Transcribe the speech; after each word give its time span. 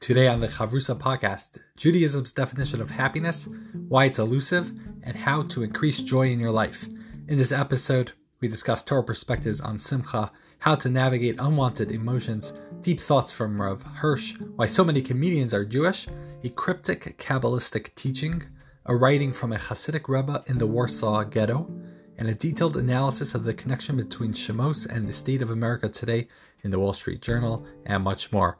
Today 0.00 0.28
on 0.28 0.40
the 0.40 0.48
Chavrusa 0.48 0.98
podcast, 0.98 1.58
Judaism's 1.76 2.32
definition 2.32 2.80
of 2.80 2.90
happiness, 2.90 3.46
why 3.86 4.06
it's 4.06 4.18
elusive, 4.18 4.70
and 5.02 5.14
how 5.14 5.42
to 5.42 5.62
increase 5.62 6.00
joy 6.00 6.30
in 6.30 6.40
your 6.40 6.50
life. 6.50 6.88
In 7.28 7.36
this 7.36 7.52
episode, 7.52 8.12
we 8.40 8.48
discuss 8.48 8.82
Torah 8.82 9.04
perspectives 9.04 9.60
on 9.60 9.78
Simcha, 9.78 10.32
how 10.60 10.74
to 10.76 10.88
navigate 10.88 11.38
unwanted 11.38 11.90
emotions, 11.90 12.54
deep 12.80 12.98
thoughts 12.98 13.30
from 13.30 13.60
Rav 13.60 13.82
Hirsch, 13.82 14.38
why 14.56 14.64
so 14.64 14.84
many 14.84 15.02
comedians 15.02 15.52
are 15.52 15.66
Jewish, 15.66 16.08
a 16.42 16.48
cryptic 16.48 17.18
Kabbalistic 17.18 17.94
teaching, 17.94 18.42
a 18.86 18.96
writing 18.96 19.34
from 19.34 19.52
a 19.52 19.56
Hasidic 19.56 20.08
Rebbe 20.08 20.42
in 20.46 20.56
the 20.56 20.66
Warsaw 20.66 21.24
Ghetto, 21.24 21.70
and 22.16 22.26
a 22.26 22.34
detailed 22.34 22.78
analysis 22.78 23.34
of 23.34 23.44
the 23.44 23.52
connection 23.52 23.98
between 23.98 24.32
Shemos 24.32 24.86
and 24.86 25.06
the 25.06 25.12
state 25.12 25.42
of 25.42 25.50
America 25.50 25.90
today 25.90 26.26
in 26.62 26.70
the 26.70 26.78
Wall 26.78 26.94
Street 26.94 27.20
Journal, 27.20 27.66
and 27.84 28.02
much 28.02 28.32
more. 28.32 28.56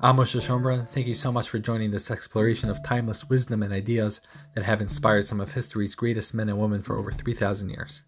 I'm 0.00 0.16
Moshe. 0.16 0.88
Thank 0.88 1.06
you 1.06 1.14
so 1.14 1.32
much 1.32 1.48
for 1.48 1.58
joining 1.58 1.90
this 1.90 2.10
exploration 2.10 2.68
of 2.68 2.82
timeless 2.82 3.28
wisdom 3.28 3.62
and 3.62 3.72
ideas 3.72 4.20
that 4.54 4.64
have 4.64 4.80
inspired 4.80 5.26
some 5.26 5.40
of 5.40 5.52
history's 5.52 5.94
greatest 5.94 6.34
men 6.34 6.48
and 6.48 6.58
women 6.58 6.82
for 6.82 6.96
over 6.96 7.10
3,000 7.10 7.70
years. 7.70 8.02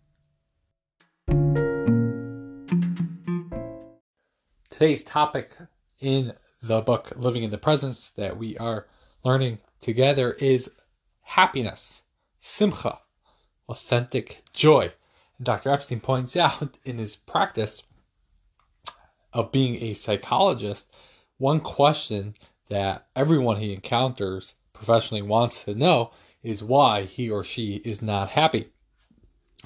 Today's 4.71 5.03
topic 5.03 5.53
in 6.01 6.35
the 6.63 6.81
book 6.81 7.13
Living 7.17 7.43
in 7.43 7.51
the 7.51 7.59
Presence 7.59 8.11
that 8.11 8.37
we 8.37 8.57
are 8.59 8.87
learning 9.25 9.59
together 9.81 10.33
is 10.35 10.71
happiness, 11.23 12.03
simcha, 12.39 12.99
authentic 13.69 14.43
joy. 14.53 14.93
And 15.39 15.47
Dr. 15.47 15.71
Epstein 15.71 16.01
points 16.01 16.37
out 16.37 16.77
in 16.85 16.99
his 16.99 17.17
practice 17.17 17.83
of 19.33 19.53
being 19.53 19.83
a 19.83 19.95
psychologist 19.95 20.93
one 21.39 21.61
question 21.61 22.35
that 22.69 23.07
everyone 23.17 23.57
he 23.57 23.73
encounters 23.73 24.55
professionally 24.73 25.23
wants 25.23 25.65
to 25.65 25.75
know 25.75 26.11
is 26.43 26.63
why 26.63 27.05
he 27.05 27.31
or 27.31 27.43
she 27.43 27.77
is 27.85 28.03
not 28.03 28.31
happy. 28.31 28.69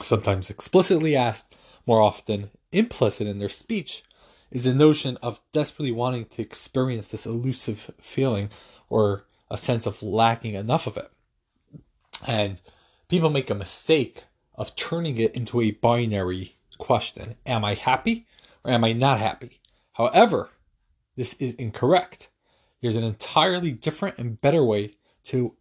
Sometimes 0.01 0.51
explicitly 0.51 1.17
asked, 1.17 1.55
more 1.87 2.01
often 2.01 2.51
implicit 2.71 3.27
in 3.27 3.39
their 3.39 3.49
speech, 3.49 4.05
is 4.51 4.65
the 4.65 4.75
notion 4.75 5.19
of 5.23 5.41
desperately 5.53 5.93
wanting 5.93 6.27
to 6.27 6.43
experience 6.43 7.09
this 7.09 7.27
elusive 7.27 7.91
feeling 7.99 8.51
or 8.89 9.25
a 9.51 9.57
sense 9.57 9.87
of 9.87 10.03
lacking 10.03 10.55
enough 10.55 10.87
of 10.87 10.97
it. 10.97 11.11
And 12.27 12.61
people 13.09 13.31
make 13.31 13.51
a 13.51 13.55
mistake 13.55 14.25
of 14.55 14.77
turning 14.77 15.19
it 15.19 15.35
into 15.35 15.61
a 15.61 15.73
binary 15.73 16.57
question 16.79 17.37
Am 17.47 17.65
I 17.65 17.75
happy 17.75 18.27
or 18.65 18.71
am 18.71 18.85
I 18.85 18.93
not 18.93 19.19
happy? 19.19 19.61
However, 19.95 20.51
this 21.17 21.35
is 21.35 21.55
incorrect. 21.55 22.31
There's 22.81 22.97
an 22.97 23.05
entirely 23.05 23.73
different 23.73 24.19
and 24.19 24.41
better 24.41 24.65
way 24.65 24.93
to 25.25 25.55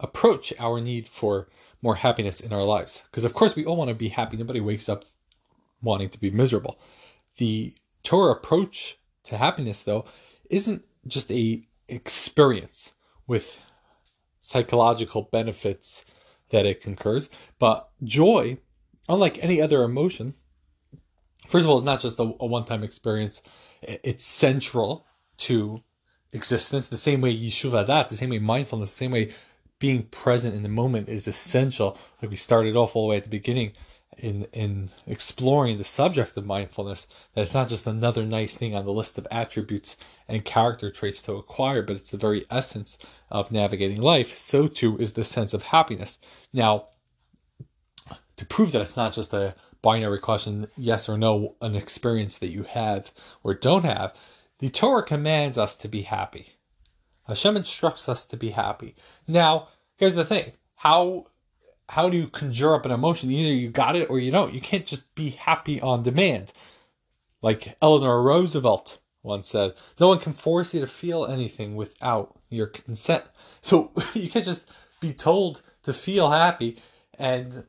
approach 0.00 0.52
our 0.58 0.80
need 0.80 1.08
for 1.08 1.48
more 1.82 1.94
happiness 1.94 2.40
in 2.40 2.52
our 2.52 2.64
lives. 2.64 3.02
Because, 3.10 3.24
of 3.24 3.34
course, 3.34 3.56
we 3.56 3.64
all 3.64 3.76
want 3.76 3.88
to 3.88 3.94
be 3.94 4.08
happy. 4.08 4.36
Nobody 4.36 4.60
wakes 4.60 4.88
up 4.88 5.04
wanting 5.82 6.08
to 6.10 6.20
be 6.20 6.30
miserable. 6.30 6.78
The 7.36 7.74
Torah 8.02 8.32
approach 8.32 8.98
to 9.24 9.36
happiness, 9.36 9.82
though, 9.82 10.04
isn't 10.50 10.84
just 11.06 11.30
a 11.30 11.66
experience 11.88 12.94
with 13.26 13.62
psychological 14.38 15.22
benefits 15.22 16.04
that 16.50 16.66
it 16.66 16.80
concurs, 16.80 17.28
but 17.58 17.88
joy, 18.04 18.56
unlike 19.08 19.42
any 19.42 19.60
other 19.60 19.82
emotion, 19.82 20.34
first 21.48 21.64
of 21.64 21.70
all, 21.70 21.76
it's 21.76 21.84
not 21.84 22.00
just 22.00 22.20
a, 22.20 22.22
a 22.22 22.46
one-time 22.46 22.84
experience 22.84 23.42
it's 23.86 24.24
central 24.24 25.06
to 25.38 25.82
existence. 26.32 26.88
The 26.88 26.96
same 26.96 27.20
way 27.20 27.36
Yishuv 27.36 27.72
HaDaat, 27.72 28.08
the 28.08 28.16
same 28.16 28.30
way 28.30 28.38
mindfulness, 28.38 28.90
the 28.90 28.96
same 28.96 29.12
way 29.12 29.30
being 29.78 30.04
present 30.04 30.54
in 30.54 30.62
the 30.62 30.68
moment 30.68 31.08
is 31.08 31.28
essential. 31.28 31.98
Like 32.20 32.30
we 32.30 32.36
started 32.36 32.76
off 32.76 32.96
all 32.96 33.06
the 33.06 33.10
way 33.10 33.16
at 33.16 33.24
the 33.24 33.30
beginning 33.30 33.72
in 34.18 34.46
in 34.52 34.88
exploring 35.06 35.78
the 35.78 35.84
subject 35.84 36.36
of 36.36 36.46
mindfulness, 36.46 37.06
that 37.34 37.42
it's 37.42 37.54
not 37.54 37.68
just 37.68 37.86
another 37.86 38.24
nice 38.24 38.54
thing 38.56 38.74
on 38.74 38.84
the 38.84 38.92
list 38.92 39.18
of 39.18 39.26
attributes 39.30 39.96
and 40.28 40.44
character 40.44 40.90
traits 40.90 41.20
to 41.22 41.34
acquire, 41.34 41.82
but 41.82 41.96
it's 41.96 42.10
the 42.10 42.16
very 42.16 42.44
essence 42.50 42.98
of 43.30 43.52
navigating 43.52 44.00
life. 44.00 44.36
So 44.36 44.68
too 44.68 44.96
is 44.98 45.12
the 45.12 45.24
sense 45.24 45.52
of 45.52 45.62
happiness. 45.64 46.18
Now, 46.52 46.88
to 48.36 48.46
prove 48.46 48.72
that 48.72 48.82
it's 48.82 48.96
not 48.96 49.12
just 49.12 49.32
a 49.34 49.54
binary 49.82 50.18
question, 50.18 50.68
yes 50.76 51.08
or 51.08 51.18
no, 51.18 51.56
an 51.60 51.74
experience 51.74 52.38
that 52.38 52.48
you 52.48 52.64
have 52.64 53.12
or 53.42 53.54
don't 53.54 53.84
have, 53.84 54.18
the 54.58 54.68
Torah 54.68 55.02
commands 55.02 55.58
us 55.58 55.74
to 55.76 55.88
be 55.88 56.02
happy. 56.02 56.54
Hashem 57.26 57.56
instructs 57.56 58.08
us 58.08 58.24
to 58.26 58.36
be 58.36 58.50
happy. 58.50 58.94
Now, 59.26 59.68
here's 59.96 60.14
the 60.14 60.24
thing: 60.24 60.52
how 60.76 61.26
how 61.88 62.08
do 62.08 62.16
you 62.16 62.28
conjure 62.28 62.74
up 62.74 62.86
an 62.86 62.92
emotion? 62.92 63.30
Either 63.30 63.54
you 63.54 63.68
got 63.68 63.96
it 63.96 64.10
or 64.10 64.18
you 64.18 64.30
don't. 64.30 64.54
You 64.54 64.60
can't 64.60 64.86
just 64.86 65.14
be 65.14 65.30
happy 65.30 65.80
on 65.80 66.02
demand. 66.02 66.52
Like 67.42 67.76
Eleanor 67.80 68.22
Roosevelt 68.22 68.98
once 69.26 69.48
said, 69.48 69.74
no 69.98 70.08
one 70.08 70.20
can 70.20 70.32
force 70.32 70.72
you 70.72 70.80
to 70.80 70.86
feel 70.86 71.26
anything 71.26 71.74
without 71.74 72.38
your 72.48 72.68
consent. 72.68 73.24
So 73.60 73.92
you 74.14 74.30
can't 74.30 74.44
just 74.44 74.70
be 75.00 75.12
told 75.12 75.62
to 75.82 75.92
feel 75.92 76.30
happy 76.30 76.78
and 77.18 77.64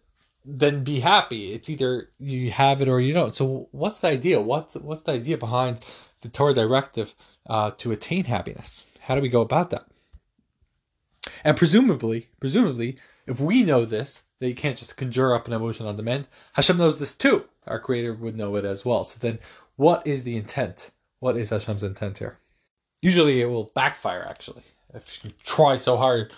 then 0.50 0.86
be 0.86 1.02
happy. 1.02 1.54
It's 1.54 1.70
either 1.70 2.10
you 2.20 2.52
have 2.52 2.82
it 2.82 2.88
or 2.88 3.02
you 3.02 3.14
don't. 3.14 3.36
So 3.36 3.68
what's 3.72 4.00
the 4.00 4.08
idea? 4.08 4.40
What's 4.40 4.76
what's 4.76 5.02
the 5.02 5.12
idea 5.12 5.38
behind 5.38 5.86
the 6.22 6.30
Torah 6.30 6.54
directive 6.54 7.14
uh, 7.48 7.72
to 7.72 7.92
attain 7.92 8.24
happiness? 8.24 8.86
How 9.02 9.16
do 9.16 9.22
we 9.22 9.30
go 9.30 9.42
about 9.42 9.72
that? 9.72 9.86
And 11.44 11.58
presumably, 11.58 12.30
presumably, 12.40 12.98
if 13.28 13.42
we 13.42 13.64
know 13.64 13.84
this, 13.84 14.24
that 14.40 14.48
you 14.48 14.56
can't 14.56 14.78
just 14.78 14.96
conjure 14.96 15.36
up 15.36 15.48
an 15.48 15.54
emotion 15.54 15.86
on 15.86 15.98
demand, 15.98 16.28
Hashem 16.54 16.78
knows 16.78 16.98
this 16.98 17.14
too. 17.14 17.44
Our 17.68 17.80
Creator 17.80 18.14
would 18.14 18.38
know 18.38 18.56
it 18.56 18.64
as 18.64 18.86
well. 18.86 19.04
So 19.04 19.18
then, 19.20 19.40
what 19.76 20.08
is 20.08 20.24
the 20.24 20.38
intent? 20.38 20.92
What 21.20 21.36
is 21.36 21.50
Hashem's 21.50 21.84
intent 21.84 22.20
here? 22.20 22.38
Usually, 23.02 23.42
it 23.42 23.50
will 23.50 23.72
backfire. 23.76 24.26
Actually, 24.30 24.64
if 24.94 25.20
you 25.26 25.32
try 25.44 25.76
so 25.76 25.98
hard 25.98 26.32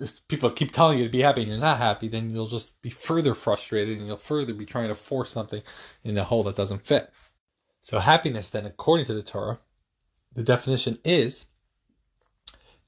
if 0.00 0.26
people 0.28 0.50
keep 0.50 0.72
telling 0.72 0.98
you 0.98 1.04
to 1.04 1.10
be 1.10 1.20
happy 1.20 1.42
and 1.42 1.50
you're 1.50 1.58
not 1.58 1.78
happy, 1.78 2.08
then 2.08 2.30
you'll 2.30 2.46
just 2.46 2.80
be 2.82 2.90
further 2.90 3.34
frustrated 3.34 3.98
and 3.98 4.06
you'll 4.06 4.16
further 4.16 4.54
be 4.54 4.66
trying 4.66 4.88
to 4.88 4.94
force 4.94 5.32
something 5.32 5.62
in 6.04 6.16
a 6.18 6.24
hole 6.24 6.42
that 6.44 6.56
doesn't 6.56 6.84
fit. 6.84 7.12
So, 7.80 7.98
happiness, 7.98 8.48
then, 8.50 8.64
according 8.64 9.06
to 9.06 9.14
the 9.14 9.22
Torah, 9.22 9.58
the 10.32 10.42
definition 10.42 10.98
is 11.04 11.46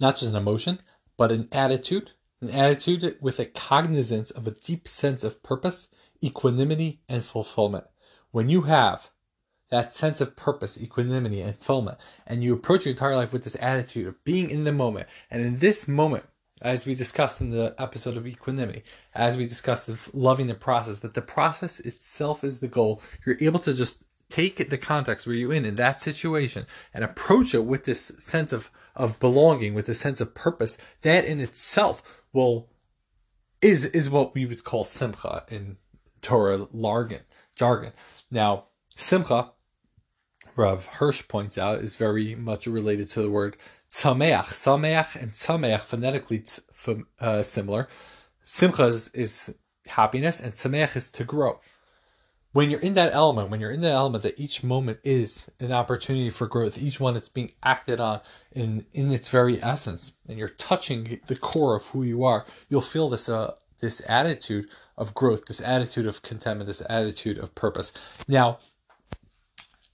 not 0.01 0.17
just 0.17 0.31
an 0.31 0.37
emotion, 0.37 0.81
but 1.17 1.33
an 1.33 1.49
attitude, 1.53 2.13
an 2.41 2.51
attitude 2.51 3.17
with 3.21 3.39
a 3.39 3.45
cognizance 3.45 4.31
of 4.31 4.47
a 4.47 4.53
deep 4.53 4.89
sense 4.89 5.25
of 5.25 5.43
purpose, 5.43 5.89
equanimity, 6.23 7.01
and 7.09 7.25
fulfillment. 7.25 7.87
When 8.31 8.49
you 8.49 8.63
have 8.63 9.11
that 9.71 9.93
sense 9.93 10.21
of 10.21 10.37
purpose, 10.37 10.81
equanimity, 10.81 11.41
and 11.41 11.55
fulfillment, 11.55 11.99
and 12.27 12.43
you 12.43 12.55
approach 12.55 12.85
your 12.85 12.93
entire 12.93 13.17
life 13.17 13.33
with 13.33 13.45
this 13.45 13.57
attitude 13.61 14.07
of 14.07 14.23
being 14.25 14.51
in 14.51 14.65
the 14.65 14.73
moment, 14.73 15.09
and 15.31 15.45
in 15.45 15.57
this 15.57 15.89
moment, 15.89 16.25
as 16.65 16.87
we 16.87 16.95
discussed 16.95 17.43
in 17.43 17.51
the 17.51 17.75
episode 17.79 18.17
of 18.17 18.27
equanimity, 18.27 18.83
as 19.15 19.37
we 19.37 19.47
discussed 19.47 19.89
of 19.89 20.13
loving 20.15 20.47
the 20.47 20.55
process, 20.55 21.01
that 21.01 21.13
the 21.13 21.21
process 21.21 21.79
itself 21.81 22.43
is 22.43 22.59
the 22.59 22.69
goal. 22.69 23.03
You're 23.25 23.37
able 23.41 23.59
to 23.61 23.75
just 23.75 24.03
take 24.31 24.71
the 24.71 24.79
context 24.79 25.27
where 25.27 25.37
you're 25.37 25.53
in 25.53 25.67
in 25.67 25.75
that 25.75 26.01
situation 26.01 26.67
and 26.95 27.05
approach 27.05 27.55
it 27.55 27.67
with 27.67 27.85
this 27.85 28.13
sense 28.19 28.53
of 28.53 28.71
of 28.97 29.21
belonging, 29.21 29.75
with 29.75 29.89
a 29.89 29.95
sense 29.95 30.21
of 30.21 30.35
purpose. 30.35 30.79
That 31.03 31.27
in 31.27 31.39
itself 31.39 32.23
will 32.33 32.71
is 33.61 33.85
is 33.85 34.09
what 34.09 34.35
we 34.35 34.47
would 34.47 34.65
call 34.65 34.85
simcha 34.85 35.45
in 35.51 35.77
Torah 36.23 36.67
jargon. 36.75 37.21
Jargon. 37.57 37.93
Now, 38.31 38.65
simcha, 38.97 39.53
Rav 40.57 40.87
Hirsch 40.87 41.29
points 41.29 41.59
out, 41.59 41.81
is 41.81 41.97
very 41.97 42.35
much 42.35 42.67
related 42.67 43.11
to 43.11 43.23
the 43.23 43.31
word 43.31 43.59
Tzameach. 43.95 44.47
Sameach 44.47 45.15
and 45.15 45.31
Tzameach 45.31 45.81
phonetically 45.81 46.43
uh, 47.21 47.43
similar. 47.43 47.87
Simcha 48.43 48.87
is, 48.87 49.09
is 49.15 49.55
happiness 49.87 50.41
and 50.41 50.53
Tzameach 50.53 50.97
is 50.97 51.13
to 51.13 51.23
grow. 51.23 51.61
When 52.53 52.71
you're 52.71 52.81
in 52.81 52.95
that 52.95 53.15
element, 53.15 53.51
when 53.51 53.61
you're 53.61 53.71
in 53.71 53.83
that 53.83 53.93
element 53.93 54.25
that 54.25 54.39
each 54.39 54.65
moment 54.65 54.99
is 55.05 55.49
an 55.61 55.71
opportunity 55.71 56.31
for 56.31 56.49
growth, 56.49 56.77
each 56.77 56.99
one 56.99 57.17
it's 57.17 57.29
being 57.29 57.53
acted 57.63 58.01
on 58.01 58.21
in 58.53 58.85
in 58.93 59.13
its 59.13 59.29
very 59.29 59.63
essence, 59.63 60.13
and 60.29 60.39
you're 60.39 60.49
touching 60.49 61.21
the 61.27 61.37
core 61.37 61.77
of 61.77 61.87
who 61.87 62.03
you 62.03 62.25
are, 62.25 62.45
you'll 62.69 62.81
feel 62.81 63.09
this 63.09 63.29
uh 63.29 63.55
this 63.81 64.03
attitude 64.09 64.69
of 64.97 65.15
growth, 65.15 65.47
this 65.47 65.61
attitude 65.61 66.07
of 66.07 66.23
contentment, 66.23 66.67
this 66.67 66.83
attitude 66.89 67.39
of 67.39 67.55
purpose. 67.55 67.93
Now, 68.29 68.59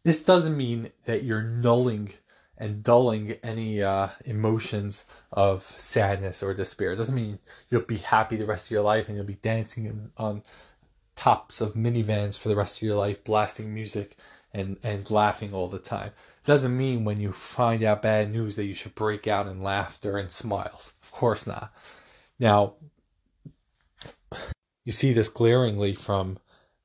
this 0.03 0.23
doesn't 0.23 0.57
mean 0.57 0.91
that 1.05 1.25
you're 1.25 1.43
nulling 1.43 2.13
and 2.61 2.83
dulling 2.83 3.33
any 3.43 3.83
uh, 3.83 4.09
emotions 4.27 5.07
of 5.33 5.63
sadness 5.63 6.43
or 6.43 6.53
despair. 6.53 6.93
It 6.93 6.97
doesn't 6.97 7.15
mean 7.15 7.39
you'll 7.71 7.81
be 7.81 7.97
happy 7.97 8.37
the 8.37 8.45
rest 8.45 8.67
of 8.67 8.73
your 8.73 8.83
life 8.83 9.09
and 9.09 9.17
you'll 9.17 9.27
be 9.27 9.35
dancing 9.35 10.13
on 10.19 10.43
tops 11.17 11.63
of 11.63 11.75
minivans 11.75 12.39
for 12.39 12.51
the 12.51 12.57
rest 12.57 12.79
of 12.79 12.83
your 12.83 12.97
life, 12.97 13.25
blasting 13.25 13.73
music 13.73 14.17
and, 14.53 14.77
and 14.83 15.11
laughing 15.11 15.55
all 15.55 15.69
the 15.69 15.79
time. 15.79 16.09
It 16.09 16.47
doesn't 16.47 16.77
mean 16.77 17.05
when 17.05 17.19
you 17.19 17.33
find 17.33 17.83
out 17.83 18.03
bad 18.03 18.31
news 18.31 18.57
that 18.57 18.67
you 18.67 18.75
should 18.75 18.95
break 18.95 19.27
out 19.27 19.47
in 19.47 19.63
laughter 19.63 20.19
and 20.19 20.31
smiles. 20.31 20.93
Of 21.03 21.13
course 21.13 21.47
not. 21.47 21.73
Now, 22.39 22.75
you 24.85 24.93
see 24.93 25.15
this 25.15 25.31
glaringly 25.31 25.95
from 25.95 26.39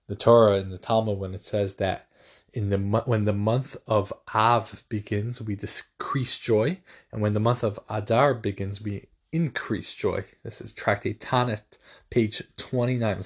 the 0.08 0.16
Torah 0.16 0.56
and 0.56 0.72
the 0.72 0.78
Talmud 0.78 1.20
when 1.20 1.34
it 1.34 1.42
says 1.42 1.76
that 1.76 2.08
in 2.56 2.70
the 2.70 2.78
when 2.78 3.26
the 3.26 3.34
month 3.34 3.76
of 3.86 4.14
Av 4.34 4.84
begins, 4.88 5.42
we 5.42 5.56
decrease 5.56 6.38
joy, 6.38 6.80
and 7.12 7.22
when 7.22 7.34
the 7.34 7.40
month 7.40 7.64
of 7.64 7.80
Adar 7.90 8.34
begins, 8.34 8.82
we 8.82 9.08
increase 9.32 9.94
joy. 9.94 10.24
This 10.44 10.62
is 10.62 10.72
Tractate 10.72 11.20
Taanit, 11.20 11.78
page 12.10 12.42
twenty 12.56 12.98
nine. 12.98 13.22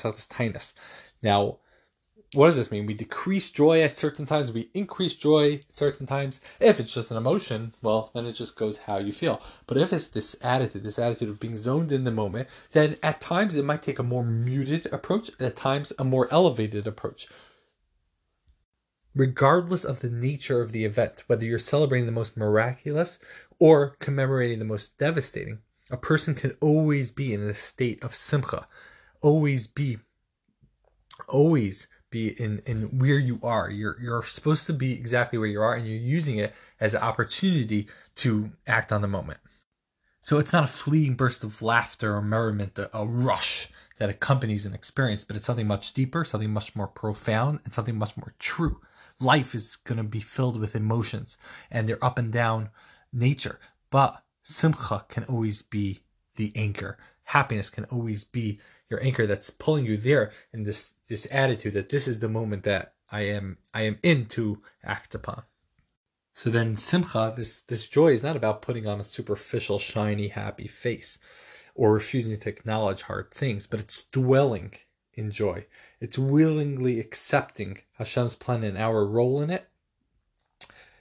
Now, 1.22 1.58
what 2.34 2.48
does 2.48 2.58
this 2.58 2.72
mean? 2.72 2.88
We 2.88 2.96
decrease 2.96 3.50
joy 3.50 3.82
at 3.82 3.98
certain 3.98 4.26
times, 4.26 4.52
we 4.52 4.70
increase 4.74 5.16
joy 5.16 5.54
at 5.56 5.78
certain 5.78 6.08
times. 6.08 6.42
If 6.60 6.80
it's 6.80 6.94
just 6.94 7.12
an 7.12 7.18
emotion, 7.18 7.74
well, 7.82 8.12
then 8.14 8.26
it 8.26 8.34
just 8.34 8.56
goes 8.56 8.78
how 8.78 8.98
you 8.98 9.12
feel. 9.12 9.42
But 9.68 9.78
if 9.78 9.94
it's 9.94 10.08
this 10.08 10.36
attitude, 10.42 10.84
this 10.84 11.00
attitude 11.00 11.30
of 11.30 11.40
being 11.40 11.58
zoned 11.58 11.92
in 11.92 12.04
the 12.04 12.12
moment, 12.12 12.50
then 12.72 12.98
at 13.02 13.22
times 13.22 13.58
it 13.58 13.66
might 13.66 13.82
take 13.82 14.00
a 14.00 14.04
more 14.04 14.24
muted 14.24 14.88
approach, 14.88 15.32
at 15.40 15.56
times 15.56 15.94
a 15.98 16.04
more 16.04 16.28
elevated 16.32 16.88
approach. 16.88 17.28
Regardless 19.16 19.84
of 19.84 20.02
the 20.02 20.10
nature 20.10 20.62
of 20.62 20.72
the 20.72 20.86
event, 20.86 21.24
whether 21.28 21.46
you're 21.46 21.60
celebrating 21.60 22.06
the 22.06 22.12
most 22.12 22.38
miraculous 22.38 23.20
or 23.60 23.96
commemorating 24.00 24.60
the 24.60 24.66
most 24.66 24.98
devastating, 24.98 25.60
a 25.90 25.98
person 25.98 26.36
can 26.36 26.56
always 26.62 27.12
be 27.12 27.34
in 27.34 27.42
a 27.42 27.54
state 27.54 28.04
of 28.04 28.14
simcha, 28.14 28.68
always 29.22 29.66
be, 29.66 29.98
always 31.28 31.88
be 32.12 32.30
in, 32.40 32.62
in 32.66 33.00
where 33.00 33.18
you 33.20 33.40
are. 33.44 33.70
You're 33.70 34.00
you're 34.00 34.24
supposed 34.24 34.68
to 34.68 34.74
be 34.74 34.94
exactly 34.94 35.40
where 35.40 35.48
you 35.48 35.62
are, 35.62 35.74
and 35.74 35.88
you're 35.88 35.98
using 35.98 36.38
it 36.38 36.54
as 36.80 36.94
an 36.94 37.02
opportunity 37.02 37.88
to 38.16 38.52
act 38.68 38.92
on 38.92 39.02
the 39.02 39.08
moment. 39.08 39.40
So 40.22 40.38
it's 40.38 40.54
not 40.54 40.66
a 40.66 40.68
fleeting 40.68 41.16
burst 41.16 41.44
of 41.44 41.62
laughter 41.62 42.16
or 42.16 42.22
merriment, 42.22 42.78
a, 42.78 42.96
a 42.96 43.06
rush 43.06 43.70
that 43.98 44.10
accompanies 44.10 44.66
an 44.66 44.74
experience, 44.74 45.24
but 45.24 45.36
it's 45.36 45.46
something 45.46 45.68
much 45.68 45.94
deeper, 45.94 46.24
something 46.24 46.52
much 46.52 46.76
more 46.76 46.88
profound, 46.88 47.60
and 47.66 47.74
something 47.74 47.98
much 47.98 48.16
more 48.18 48.34
true. 48.40 48.80
Life 49.20 49.54
is 49.54 49.76
going 49.76 49.98
to 49.98 50.04
be 50.04 50.22
filled 50.22 50.60
with 50.60 50.76
emotions, 50.76 51.38
and 51.70 51.88
they're 51.88 52.04
up 52.04 52.18
and 52.18 52.32
down 52.32 52.70
nature, 53.12 53.60
but 53.90 54.24
simcha 54.44 55.06
can 55.10 55.26
always 55.26 55.62
be 55.62 56.00
the 56.36 56.52
anchor. 56.56 56.98
Happiness 57.24 57.70
can 57.70 57.84
always 57.86 58.24
be 58.24 58.60
your 58.90 59.04
anchor 59.04 59.28
that's 59.28 59.50
pulling 59.50 59.86
you 59.86 59.98
there 59.98 60.32
in 60.54 60.64
this 60.64 60.94
this 61.08 61.28
attitude 61.32 61.74
that 61.74 61.90
this 61.90 62.08
is 62.08 62.20
the 62.20 62.30
moment 62.30 62.64
that 62.64 62.94
I 63.12 63.22
am 63.22 63.58
I 63.74 63.82
am 63.82 64.00
in 64.04 64.26
to 64.28 64.62
act 64.84 65.16
upon. 65.16 65.44
So 66.34 66.50
then 66.50 66.78
simcha, 66.78 67.34
this 67.36 67.62
this 67.62 67.88
joy 67.88 68.14
is 68.14 68.24
not 68.24 68.38
about 68.38 68.62
putting 68.62 68.88
on 68.88 69.00
a 69.00 69.04
superficial, 69.04 69.80
shiny, 69.80 70.30
happy 70.30 70.68
face 70.68 71.20
or 71.76 71.94
refusing 71.94 72.38
to 72.40 72.50
acknowledge 72.50 73.02
hard 73.04 73.32
things, 73.32 73.68
but 73.68 73.80
it's 73.80 74.04
dwelling 74.12 74.74
in 75.14 75.32
joy. 75.32 75.66
It's 76.00 76.18
willingly 76.18 77.00
accepting 77.00 77.80
Hashem's 77.98 78.36
plan 78.36 78.64
and 78.64 78.78
our 78.78 79.06
role 79.06 79.42
in 79.42 79.50
it. 79.50 79.68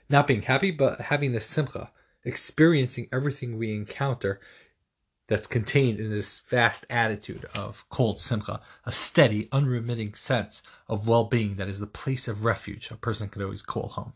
Not 0.09 0.27
being 0.27 0.41
happy, 0.41 0.71
but 0.71 1.01
having 1.01 1.31
the 1.31 1.39
simcha, 1.39 1.91
experiencing 2.23 3.07
everything 3.11 3.57
we 3.57 3.73
encounter 3.73 4.39
that's 5.27 5.47
contained 5.47 5.99
in 5.99 6.09
this 6.09 6.39
vast 6.39 6.85
attitude 6.89 7.45
of 7.55 7.87
cold 7.89 8.19
simcha, 8.19 8.59
a 8.85 8.91
steady, 8.91 9.47
unremitting 9.51 10.15
sense 10.15 10.63
of 10.87 11.07
well 11.07 11.23
being 11.23 11.55
that 11.55 11.69
is 11.69 11.79
the 11.79 11.87
place 11.87 12.27
of 12.27 12.43
refuge 12.43 12.89
a 12.89 12.95
person 12.95 13.29
could 13.29 13.43
always 13.43 13.61
call 13.61 13.89
home. 13.89 14.13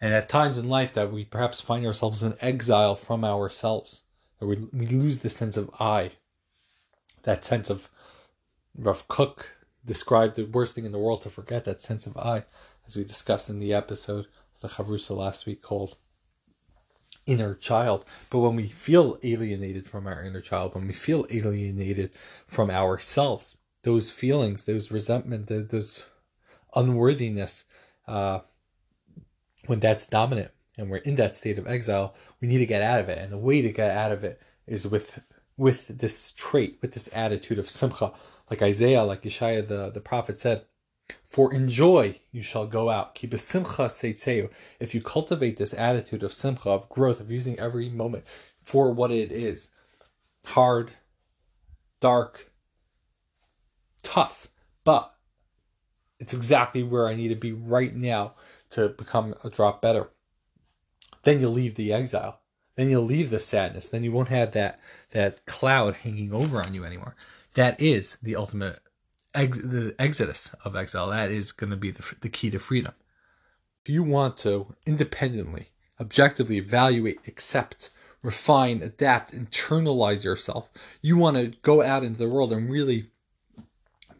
And 0.00 0.12
at 0.12 0.28
times 0.28 0.58
in 0.58 0.68
life 0.68 0.92
that 0.94 1.12
we 1.12 1.24
perhaps 1.24 1.60
find 1.60 1.86
ourselves 1.86 2.22
in 2.22 2.34
exile 2.40 2.96
from 2.96 3.24
ourselves, 3.24 4.02
or 4.40 4.48
we, 4.48 4.56
we 4.72 4.86
lose 4.86 5.20
the 5.20 5.30
sense 5.30 5.56
of 5.56 5.70
I, 5.78 6.12
that 7.22 7.44
sense 7.44 7.70
of 7.70 7.88
Rav 8.76 9.08
Kook 9.08 9.46
described 9.84 10.36
the 10.36 10.44
worst 10.44 10.74
thing 10.74 10.84
in 10.84 10.92
the 10.92 10.98
world 10.98 11.22
to 11.22 11.30
forget, 11.30 11.64
that 11.64 11.82
sense 11.82 12.06
of 12.06 12.16
I, 12.16 12.44
as 12.86 12.96
we 12.96 13.04
discussed 13.04 13.48
in 13.48 13.58
the 13.58 13.74
episode 13.74 14.26
of 14.54 14.60
the 14.60 14.68
Chavrusa 14.68 15.16
last 15.16 15.46
week 15.46 15.62
called 15.62 15.96
inner 17.26 17.54
child. 17.54 18.04
But 18.28 18.40
when 18.40 18.56
we 18.56 18.66
feel 18.66 19.18
alienated 19.22 19.86
from 19.86 20.06
our 20.06 20.22
inner 20.22 20.40
child, 20.40 20.74
when 20.74 20.86
we 20.86 20.92
feel 20.92 21.26
alienated 21.30 22.10
from 22.46 22.70
ourselves, 22.70 23.56
those 23.82 24.10
feelings, 24.10 24.64
those 24.64 24.90
resentment, 24.90 25.46
those 25.46 26.06
unworthiness, 26.74 27.64
uh, 28.06 28.40
when 29.66 29.80
that's 29.80 30.06
dominant 30.06 30.50
and 30.78 30.90
we're 30.90 30.98
in 30.98 31.14
that 31.16 31.36
state 31.36 31.58
of 31.58 31.66
exile, 31.66 32.14
we 32.40 32.48
need 32.48 32.58
to 32.58 32.66
get 32.66 32.82
out 32.82 33.00
of 33.00 33.08
it. 33.08 33.18
And 33.18 33.32
the 33.32 33.38
way 33.38 33.62
to 33.62 33.72
get 33.72 33.90
out 33.90 34.12
of 34.12 34.24
it 34.24 34.40
is 34.66 34.86
with 34.86 35.20
with 35.56 35.88
this 35.88 36.32
trait, 36.32 36.78
with 36.80 36.92
this 36.92 37.10
attitude 37.12 37.58
of 37.58 37.68
simcha, 37.68 38.12
like 38.50 38.62
Isaiah, 38.62 39.04
like 39.04 39.22
Yeshaya 39.22 39.66
the, 39.66 39.90
the 39.90 40.00
prophet 40.00 40.36
said, 40.36 40.66
for 41.24 41.52
in 41.52 41.68
joy 41.68 42.20
you 42.32 42.42
shall 42.42 42.66
go 42.66 42.90
out. 42.90 43.14
Ki 43.14 43.28
b'simcha 43.28 43.86
tetzeu. 43.86 44.50
If 44.80 44.94
you 44.94 45.00
cultivate 45.00 45.56
this 45.56 45.74
attitude 45.74 46.22
of 46.22 46.32
simcha, 46.32 46.70
of 46.70 46.88
growth, 46.88 47.20
of 47.20 47.30
using 47.30 47.58
every 47.58 47.88
moment 47.88 48.24
for 48.62 48.92
what 48.92 49.10
it 49.10 49.32
is 49.32 49.70
hard, 50.46 50.90
dark, 52.00 52.50
tough, 54.02 54.48
but 54.84 55.14
it's 56.18 56.34
exactly 56.34 56.82
where 56.82 57.08
I 57.08 57.14
need 57.14 57.28
to 57.28 57.34
be 57.34 57.52
right 57.52 57.94
now 57.94 58.34
to 58.70 58.90
become 58.90 59.34
a 59.44 59.50
drop 59.50 59.80
better. 59.80 60.10
Then 61.22 61.40
you'll 61.40 61.52
leave 61.52 61.74
the 61.74 61.92
exile. 61.92 62.40
Then 62.76 62.88
you'll 62.88 63.04
leave 63.04 63.30
the 63.30 63.38
sadness. 63.38 63.88
Then 63.88 64.04
you 64.04 64.12
won't 64.12 64.28
have 64.28 64.52
that 64.52 64.80
that 65.10 65.44
cloud 65.46 65.96
hanging 65.96 66.32
over 66.32 66.62
on 66.62 66.74
you 66.74 66.84
anymore. 66.84 67.14
That 67.54 67.80
is 67.80 68.16
the 68.22 68.36
ultimate 68.36 68.80
ex- 69.34 69.58
the 69.58 69.94
exodus 69.98 70.54
of 70.64 70.76
exile. 70.76 71.10
That 71.10 71.30
is 71.30 71.52
going 71.52 71.70
to 71.70 71.76
be 71.76 71.90
the, 71.90 72.14
the 72.20 72.28
key 72.28 72.50
to 72.50 72.58
freedom. 72.58 72.92
If 73.84 73.92
you 73.92 74.02
want 74.02 74.36
to 74.38 74.74
independently, 74.86 75.68
objectively 76.00 76.58
evaluate, 76.58 77.26
accept, 77.26 77.90
refine, 78.22 78.82
adapt, 78.82 79.32
internalize 79.32 80.24
yourself, 80.24 80.70
you 81.00 81.16
want 81.16 81.36
to 81.36 81.58
go 81.62 81.82
out 81.82 82.04
into 82.04 82.18
the 82.18 82.28
world 82.28 82.52
and 82.52 82.70
really 82.70 83.10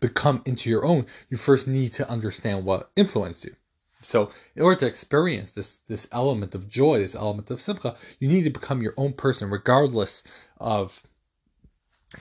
become 0.01 0.43
into 0.47 0.71
your 0.71 0.85
own, 0.85 1.07
you 1.29 1.37
first 1.37 1.69
need 1.69 1.93
to 1.93 2.09
understand 2.09 2.65
what 2.65 2.91
influenced 2.97 3.45
you. 3.45 3.55
So, 4.03 4.31
in 4.57 4.63
order 4.63 4.81
to 4.81 4.87
experience 4.87 5.51
this 5.51 5.81
this 5.87 6.09
element 6.11 6.55
of 6.55 6.71
joy, 6.71 6.99
this 6.99 7.15
element 7.15 7.51
of 7.51 7.61
simcha, 7.61 7.97
you 8.19 8.29
need 8.29 8.45
to 8.45 8.51
become 8.51 8.81
your 8.81 8.95
own 8.97 9.13
person, 9.13 9.51
regardless 9.51 10.23
of 10.59 11.03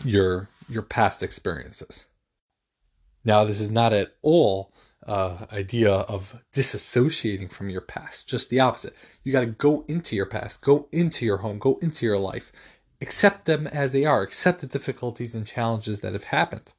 your 0.03 0.49
your 0.69 0.83
past 0.83 1.23
experiences. 1.23 2.07
Now, 3.25 3.43
this 3.43 3.59
is 3.59 3.71
not 3.71 3.93
at 3.93 4.13
all 4.21 4.71
uh, 5.05 5.45
idea 5.51 5.91
of 5.91 6.35
disassociating 6.53 7.51
from 7.51 7.69
your 7.69 7.81
past. 7.81 8.27
Just 8.27 8.49
the 8.49 8.59
opposite. 8.59 8.95
You 9.23 9.31
got 9.31 9.41
to 9.41 9.47
go 9.47 9.83
into 9.87 10.15
your 10.15 10.25
past, 10.25 10.61
go 10.61 10.87
into 10.91 11.25
your 11.25 11.37
home, 11.37 11.57
go 11.59 11.79
into 11.81 12.05
your 12.05 12.17
life, 12.17 12.51
accept 13.01 13.45
them 13.45 13.67
as 13.67 13.91
they 13.91 14.05
are, 14.05 14.21
accept 14.21 14.61
the 14.61 14.67
difficulties 14.67 15.33
and 15.33 15.47
challenges 15.47 16.01
that 16.01 16.13
have 16.13 16.25
happened. 16.25 16.73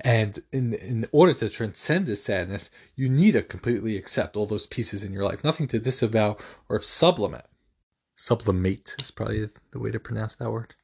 And 0.00 0.38
in 0.52 0.74
in 0.74 1.08
order 1.12 1.34
to 1.34 1.48
transcend 1.48 2.06
this 2.06 2.22
sadness, 2.22 2.70
you 2.94 3.08
need 3.08 3.32
to 3.32 3.42
completely 3.42 3.96
accept 3.96 4.36
all 4.36 4.46
those 4.46 4.66
pieces 4.66 5.02
in 5.02 5.12
your 5.12 5.24
life. 5.24 5.42
Nothing 5.42 5.66
to 5.68 5.78
disavow 5.78 6.36
or 6.68 6.80
sublimate. 6.80 7.46
Sublimate 8.14 8.94
is 9.00 9.10
probably 9.10 9.48
the 9.72 9.78
way 9.80 9.90
to 9.90 10.00
pronounce 10.00 10.34
that 10.36 10.50
word. 10.50 10.74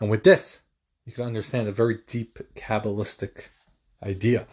And 0.00 0.10
with 0.10 0.24
this, 0.24 0.62
you 1.04 1.12
can 1.12 1.24
understand 1.24 1.68
a 1.68 1.72
very 1.72 1.98
deep 2.06 2.38
Kabbalistic 2.54 3.50
idea. 4.02 4.46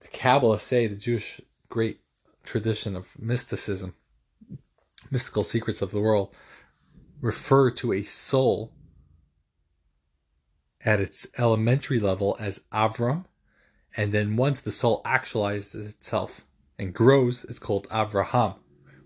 The 0.00 0.08
Kabbalists 0.08 0.60
say 0.60 0.86
the 0.86 0.96
Jewish 0.96 1.40
great 1.68 2.00
tradition 2.42 2.96
of 2.96 3.18
mysticism, 3.18 3.94
mystical 5.10 5.44
secrets 5.44 5.82
of 5.82 5.90
the 5.90 6.00
world, 6.00 6.34
refer 7.20 7.70
to 7.70 7.92
a 7.92 8.02
soul 8.02 8.72
at 10.84 11.00
its 11.00 11.26
elementary 11.36 12.00
level 12.00 12.36
as 12.40 12.60
Avram, 12.72 13.26
and 13.96 14.12
then 14.12 14.36
once 14.36 14.60
the 14.60 14.70
soul 14.70 15.02
actualizes 15.04 15.90
itself 15.90 16.46
and 16.78 16.94
grows, 16.94 17.44
it's 17.44 17.58
called 17.58 17.88
Avraham, 17.90 18.56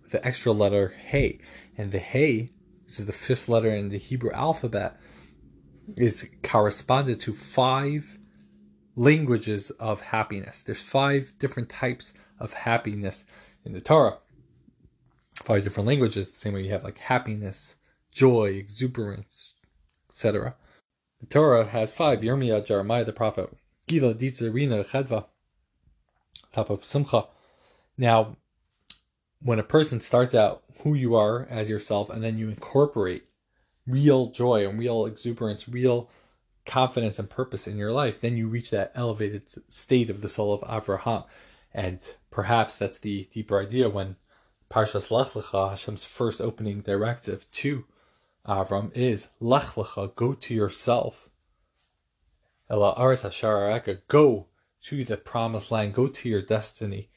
with 0.03 0.13
the 0.13 0.25
extra 0.25 0.53
letter 0.53 0.95
Hey. 0.97 1.41
And 1.77 1.91
the 1.91 1.99
Hey, 1.99 2.51
this 2.85 3.01
is 3.01 3.07
the 3.07 3.13
fifth 3.13 3.49
letter 3.49 3.75
in 3.75 3.89
the 3.89 3.99
Hebrew 3.99 4.31
alphabet, 4.33 5.01
is 5.97 6.29
corresponded 6.43 7.21
to 7.21 7.33
five 7.33 8.19
languages 8.97 9.71
of 9.73 10.01
happiness. 10.01 10.63
There's 10.63 10.83
five 10.83 11.35
different 11.39 11.69
types 11.69 12.15
of 12.39 12.53
happiness 12.53 13.27
in 13.65 13.73
the 13.73 13.81
Torah. 13.81 14.19
Five 15.45 15.65
different 15.65 15.89
languages, 15.89 16.31
the 16.31 16.39
same 16.39 16.55
way 16.55 16.63
you 16.63 16.71
have 16.71 16.85
like 16.85 16.99
happiness, 16.99 17.77
joy, 18.13 18.51
exuberance, 18.51 19.55
etc. 20.09 20.57
The 21.21 21.27
Torah 21.27 21.67
has 21.67 21.93
five 21.93 22.21
Yirmiyah, 22.21 22.67
Jeremiah 22.67 23.05
the 23.05 23.13
prophet, 23.13 23.51
Gila, 23.87 24.15
Chedva, 24.15 25.27
top 26.53 26.71
of 26.71 26.85
Simcha. 26.85 27.27
Now, 27.99 28.37
when 29.41 29.59
a 29.59 29.65
person 29.65 30.01
starts 30.01 30.35
out 30.35 30.63
who 30.81 30.95
you 30.95 31.17
are 31.17 31.47
as 31.51 31.69
yourself, 31.69 32.11
and 32.11 32.23
then 32.23 32.39
you 32.39 32.49
incorporate 32.49 33.25
real 33.87 34.31
joy 34.31 34.67
and 34.67 34.79
real 34.79 35.07
exuberance, 35.07 35.69
real 35.69 36.11
confidence 36.65 37.19
and 37.19 37.29
purpose 37.29 37.67
in 37.67 37.77
your 37.77 37.93
life, 37.93 38.21
then 38.21 38.37
you 38.37 38.49
reach 38.49 38.71
that 38.71 38.93
elevated 38.95 39.43
state 39.71 40.11
of 40.11 40.21
the 40.21 40.29
soul 40.29 40.53
of 40.53 40.61
Avraham. 40.63 41.25
And 41.73 42.01
perhaps 42.31 42.79
that's 42.79 42.99
the 42.99 43.29
deeper 43.33 43.61
idea 43.61 43.89
when 43.89 44.17
Parshas 44.71 45.11
Lech 45.11 45.29
Lecha, 45.29 45.71
Hashem's 45.71 46.05
first 46.05 46.41
opening 46.41 46.81
directive 46.81 47.51
to 47.53 47.85
Avram 48.47 48.93
is 48.95 49.29
Lech 49.41 49.75
Lecha, 49.75 50.15
go 50.15 50.35
to 50.35 50.55
yourself. 50.55 51.31
Ela 52.71 52.95
Aretz 52.97 53.25
Hashar 53.25 54.01
go 54.09 54.47
to 54.83 55.05
the 55.05 55.17
promised 55.17 55.71
land, 55.71 55.95
go 55.95 56.09
to 56.09 56.29
your 56.29 56.43
destiny. 56.43 57.11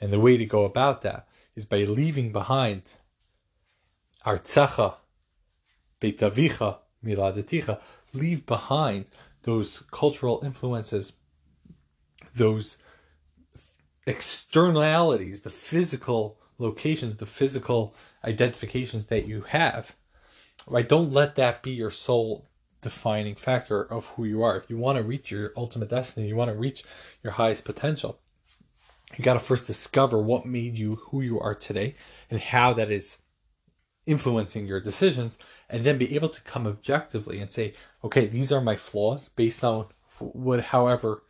And 0.00 0.12
the 0.12 0.20
way 0.20 0.36
to 0.36 0.44
go 0.44 0.64
about 0.64 1.02
that 1.02 1.28
is 1.54 1.64
by 1.64 1.84
leaving 1.84 2.32
behind 2.32 2.82
Artzecha, 4.24 4.96
Beit 6.02 6.18
Avicha, 6.18 6.78
Miladaticha, 7.04 7.80
leave 8.12 8.44
behind 8.44 9.06
those 9.44 9.84
cultural 9.92 10.40
influences, 10.44 11.12
those 12.34 12.78
externalities, 14.08 15.42
the 15.42 15.50
physical 15.50 16.40
locations, 16.58 17.14
the 17.14 17.26
physical 17.26 17.94
identifications 18.24 19.06
that 19.06 19.26
you 19.26 19.42
have. 19.42 19.94
Right? 20.66 20.88
Don't 20.88 21.12
let 21.12 21.36
that 21.36 21.62
be 21.62 21.70
your 21.70 21.90
sole 21.90 22.48
defining 22.80 23.36
factor 23.36 23.80
of 23.80 24.06
who 24.08 24.24
you 24.24 24.42
are. 24.42 24.56
If 24.56 24.68
you 24.68 24.78
want 24.78 24.98
to 24.98 25.04
reach 25.04 25.30
your 25.30 25.52
ultimate 25.56 25.90
destiny, 25.90 26.26
you 26.26 26.34
want 26.34 26.50
to 26.50 26.58
reach 26.58 26.82
your 27.22 27.34
highest 27.34 27.64
potential, 27.64 28.18
you 29.16 29.22
got 29.22 29.34
to 29.34 29.38
first 29.38 29.68
discover 29.68 30.20
what 30.20 30.46
made 30.46 30.76
you 30.76 30.96
who 30.96 31.20
you 31.20 31.38
are 31.38 31.54
today 31.54 31.94
and 32.28 32.40
how 32.40 32.72
that 32.72 32.90
is 32.90 33.18
influencing 34.06 34.66
your 34.66 34.80
decisions 34.80 35.38
and 35.70 35.84
then 35.84 35.98
be 35.98 36.14
able 36.14 36.28
to 36.28 36.42
come 36.42 36.66
objectively 36.66 37.40
and 37.40 37.50
say 37.50 37.72
okay 38.02 38.26
these 38.26 38.50
are 38.50 38.60
my 38.60 38.74
flaws 38.74 39.28
based 39.28 39.62
on 39.62 39.86
what 40.18 40.60
however 40.60 41.22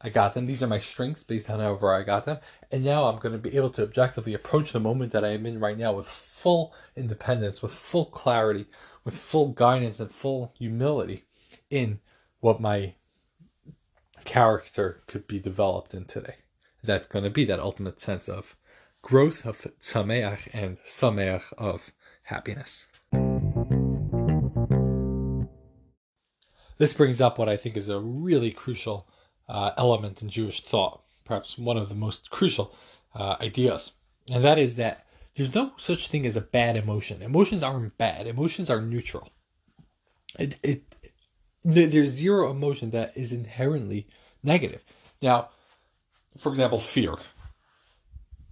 i 0.00 0.08
got 0.08 0.34
them. 0.34 0.46
These 0.46 0.62
are 0.62 0.68
my 0.68 0.78
strengths 0.78 1.24
based 1.24 1.48
on 1.48 1.60
however 1.60 1.94
i 1.94 2.02
got 2.02 2.24
them. 2.24 2.38
And 2.70 2.84
now 2.84 3.04
i'm 3.06 3.18
going 3.18 3.32
to 3.32 3.38
be 3.38 3.56
able 3.56 3.70
to 3.70 3.82
objectively 3.82 4.34
approach 4.34 4.72
the 4.72 4.80
moment 4.80 5.12
that 5.12 5.24
i 5.24 5.28
am 5.28 5.46
in 5.46 5.60
right 5.60 5.78
now 5.78 5.92
with 5.92 6.06
full 6.06 6.74
independence 6.96 7.62
with 7.62 7.72
full 7.72 8.06
clarity 8.06 8.66
with 9.04 9.16
full 9.16 9.48
guidance 9.48 10.00
and 10.00 10.10
full 10.10 10.52
humility 10.58 11.24
in 11.70 11.98
what 12.40 12.60
my 12.60 12.94
character 14.24 15.00
could 15.06 15.26
be 15.26 15.40
developed 15.40 15.94
in 15.94 16.04
today. 16.04 16.36
That's 16.82 17.06
going 17.06 17.24
to 17.24 17.30
be 17.30 17.44
that 17.46 17.60
ultimate 17.60 18.00
sense 18.00 18.28
of 18.28 18.56
growth 19.00 19.46
of 19.46 19.56
sameach 19.78 20.48
and 20.52 20.78
sameach 20.84 21.52
of 21.58 21.92
happiness. 22.32 22.86
This 26.78 26.92
brings 26.94 27.20
up 27.20 27.38
what 27.38 27.48
I 27.48 27.56
think 27.56 27.76
is 27.76 27.88
a 27.88 28.00
really 28.00 28.50
crucial 28.50 29.06
uh, 29.48 29.72
element 29.76 30.22
in 30.22 30.28
Jewish 30.28 30.62
thought, 30.62 31.02
perhaps 31.24 31.58
one 31.58 31.76
of 31.76 31.88
the 31.88 31.94
most 31.94 32.30
crucial 32.30 32.74
uh, 33.14 33.36
ideas, 33.40 33.92
and 34.30 34.42
that 34.42 34.58
is 34.58 34.76
that 34.76 35.06
there's 35.34 35.54
no 35.54 35.72
such 35.76 36.08
thing 36.08 36.26
as 36.26 36.36
a 36.36 36.40
bad 36.40 36.76
emotion. 36.76 37.22
Emotions 37.22 37.62
aren't 37.62 37.96
bad. 37.98 38.26
Emotions 38.26 38.70
are 38.70 38.80
neutral. 38.80 39.28
It, 40.38 40.58
it 40.62 40.82
there's 41.64 42.10
zero 42.10 42.50
emotion 42.50 42.90
that 42.90 43.16
is 43.16 43.32
inherently 43.32 44.08
negative. 44.42 44.84
Now, 45.20 45.50
for 46.36 46.50
example, 46.50 46.78
fear. 46.78 47.14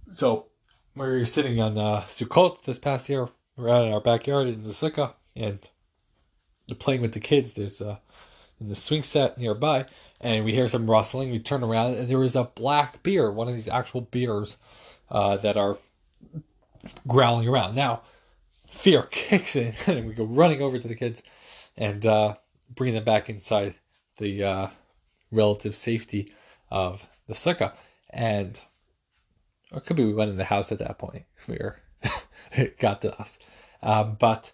So, 0.09 0.47
we 0.95 1.05
are 1.05 1.25
sitting 1.25 1.59
on 1.59 1.77
uh, 1.77 2.01
Sukkot 2.07 2.63
this 2.63 2.79
past 2.79 3.09
year, 3.09 3.29
we're 3.55 3.69
out 3.69 3.85
in 3.85 3.93
our 3.93 4.01
backyard 4.01 4.47
in 4.47 4.63
the 4.63 4.69
sukkah 4.69 5.13
and 5.35 5.69
playing 6.79 7.01
with 7.01 7.13
the 7.13 7.19
kids. 7.19 7.53
There's 7.53 7.81
a 7.81 7.99
in 8.59 8.69
the 8.69 8.75
swing 8.75 9.01
set 9.01 9.37
nearby, 9.39 9.85
and 10.21 10.45
we 10.45 10.53
hear 10.53 10.67
some 10.67 10.89
rustling. 10.89 11.31
We 11.31 11.39
turn 11.39 11.63
around, 11.63 11.95
and 11.95 12.07
there 12.07 12.21
is 12.21 12.35
a 12.35 12.43
black 12.43 13.01
bear, 13.01 13.31
one 13.31 13.47
of 13.47 13.55
these 13.55 13.67
actual 13.67 14.01
bears 14.01 14.57
uh, 15.09 15.37
that 15.37 15.57
are 15.57 15.77
growling 17.07 17.47
around. 17.47 17.75
Now, 17.75 18.03
fear 18.67 19.03
kicks 19.11 19.55
in, 19.55 19.73
and 19.87 20.07
we 20.07 20.13
go 20.13 20.25
running 20.25 20.61
over 20.61 20.77
to 20.77 20.87
the 20.87 20.95
kids 20.95 21.23
and 21.75 22.05
uh, 22.05 22.35
bring 22.73 22.93
them 22.93 23.03
back 23.03 23.29
inside 23.29 23.75
the 24.17 24.43
uh, 24.43 24.67
relative 25.31 25.75
safety 25.75 26.27
of 26.69 27.07
the 27.27 27.33
sukkah. 27.33 27.73
And 28.11 28.61
or 29.71 29.79
it 29.79 29.85
could 29.85 29.95
be 29.95 30.05
we 30.05 30.13
went 30.13 30.29
in 30.29 30.37
the 30.37 30.43
house 30.43 30.71
at 30.71 30.79
that 30.79 30.99
point. 30.99 31.23
We 31.47 31.57
were 31.59 31.77
it 32.51 32.77
got 32.79 33.01
to 33.01 33.19
us. 33.19 33.39
But 33.81 34.51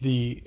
the 0.00 0.42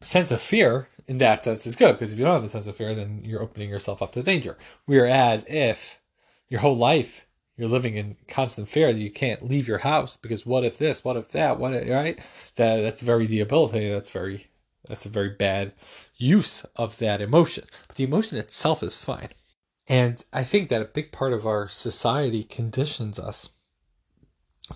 sense 0.00 0.30
of 0.30 0.40
fear 0.40 0.88
in 1.06 1.18
that 1.18 1.42
sense 1.42 1.66
is 1.66 1.76
good 1.76 1.92
because 1.92 2.12
if 2.12 2.18
you 2.18 2.24
don't 2.24 2.34
have 2.34 2.42
the 2.42 2.48
sense 2.48 2.66
of 2.66 2.76
fear, 2.76 2.94
then 2.94 3.22
you're 3.24 3.42
opening 3.42 3.68
yourself 3.68 4.00
up 4.02 4.12
to 4.12 4.22
danger. 4.22 4.56
Whereas 4.86 5.44
if 5.48 6.00
your 6.48 6.60
whole 6.60 6.76
life 6.76 7.26
you're 7.56 7.68
living 7.68 7.96
in 7.96 8.16
constant 8.26 8.68
fear 8.68 8.90
that 8.90 8.98
you 8.98 9.10
can't 9.10 9.46
leave 9.46 9.68
your 9.68 9.78
house 9.78 10.16
because 10.16 10.46
what 10.46 10.64
if 10.64 10.78
this, 10.78 11.04
what 11.04 11.18
if 11.18 11.28
that, 11.32 11.58
what 11.58 11.74
if, 11.74 11.90
right? 11.90 12.18
That 12.56 12.80
that's 12.80 13.02
very 13.02 13.26
debilitating. 13.26 13.92
That's 13.92 14.08
very 14.08 14.46
that's 14.88 15.04
a 15.04 15.10
very 15.10 15.28
bad 15.28 15.74
use 16.16 16.64
of 16.76 16.96
that 16.98 17.20
emotion. 17.20 17.64
But 17.86 17.96
the 17.96 18.04
emotion 18.04 18.38
itself 18.38 18.82
is 18.82 19.02
fine. 19.02 19.28
And 19.86 20.24
I 20.32 20.42
think 20.42 20.70
that 20.70 20.80
a 20.80 20.86
big 20.86 21.12
part 21.12 21.34
of 21.34 21.46
our 21.46 21.68
society 21.68 22.44
conditions 22.44 23.18
us 23.18 23.50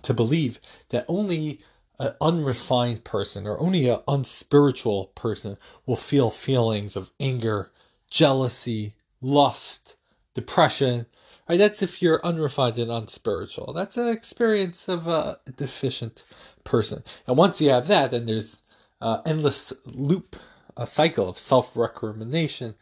to 0.03 0.15
believe 0.15 0.61
that 0.91 1.05
only 1.09 1.61
an 1.99 2.15
unrefined 2.21 3.05
person 3.05 3.47
or 3.47 3.59
only 3.61 3.89
an 3.89 4.01
unspiritual 4.09 5.07
person 5.15 5.57
will 5.87 5.97
feel 5.97 6.31
feelings 6.31 6.97
of 6.97 7.11
anger, 7.21 7.71
jealousy, 8.11 8.95
lust, 9.21 9.97
depression. 10.35 11.07
Right? 11.49 11.59
That's 11.59 11.83
if 11.83 12.03
you're 12.03 12.25
unrefined 12.25 12.79
and 12.79 12.91
unspiritual. 12.91 13.73
That's 13.73 13.97
an 13.97 14.09
experience 14.09 14.89
of 14.89 15.07
a 15.07 15.39
deficient 15.57 16.25
person. 16.65 17.05
And 17.27 17.37
once 17.37 17.61
you 17.61 17.71
have 17.71 17.87
that, 17.89 18.11
then 18.11 18.25
there's 18.25 18.63
an 19.01 19.21
endless 19.27 19.73
loop, 19.85 20.37
a 20.77 20.87
cycle 20.87 21.29
of 21.29 21.39
self 21.39 21.77
recrimination, 21.77 22.75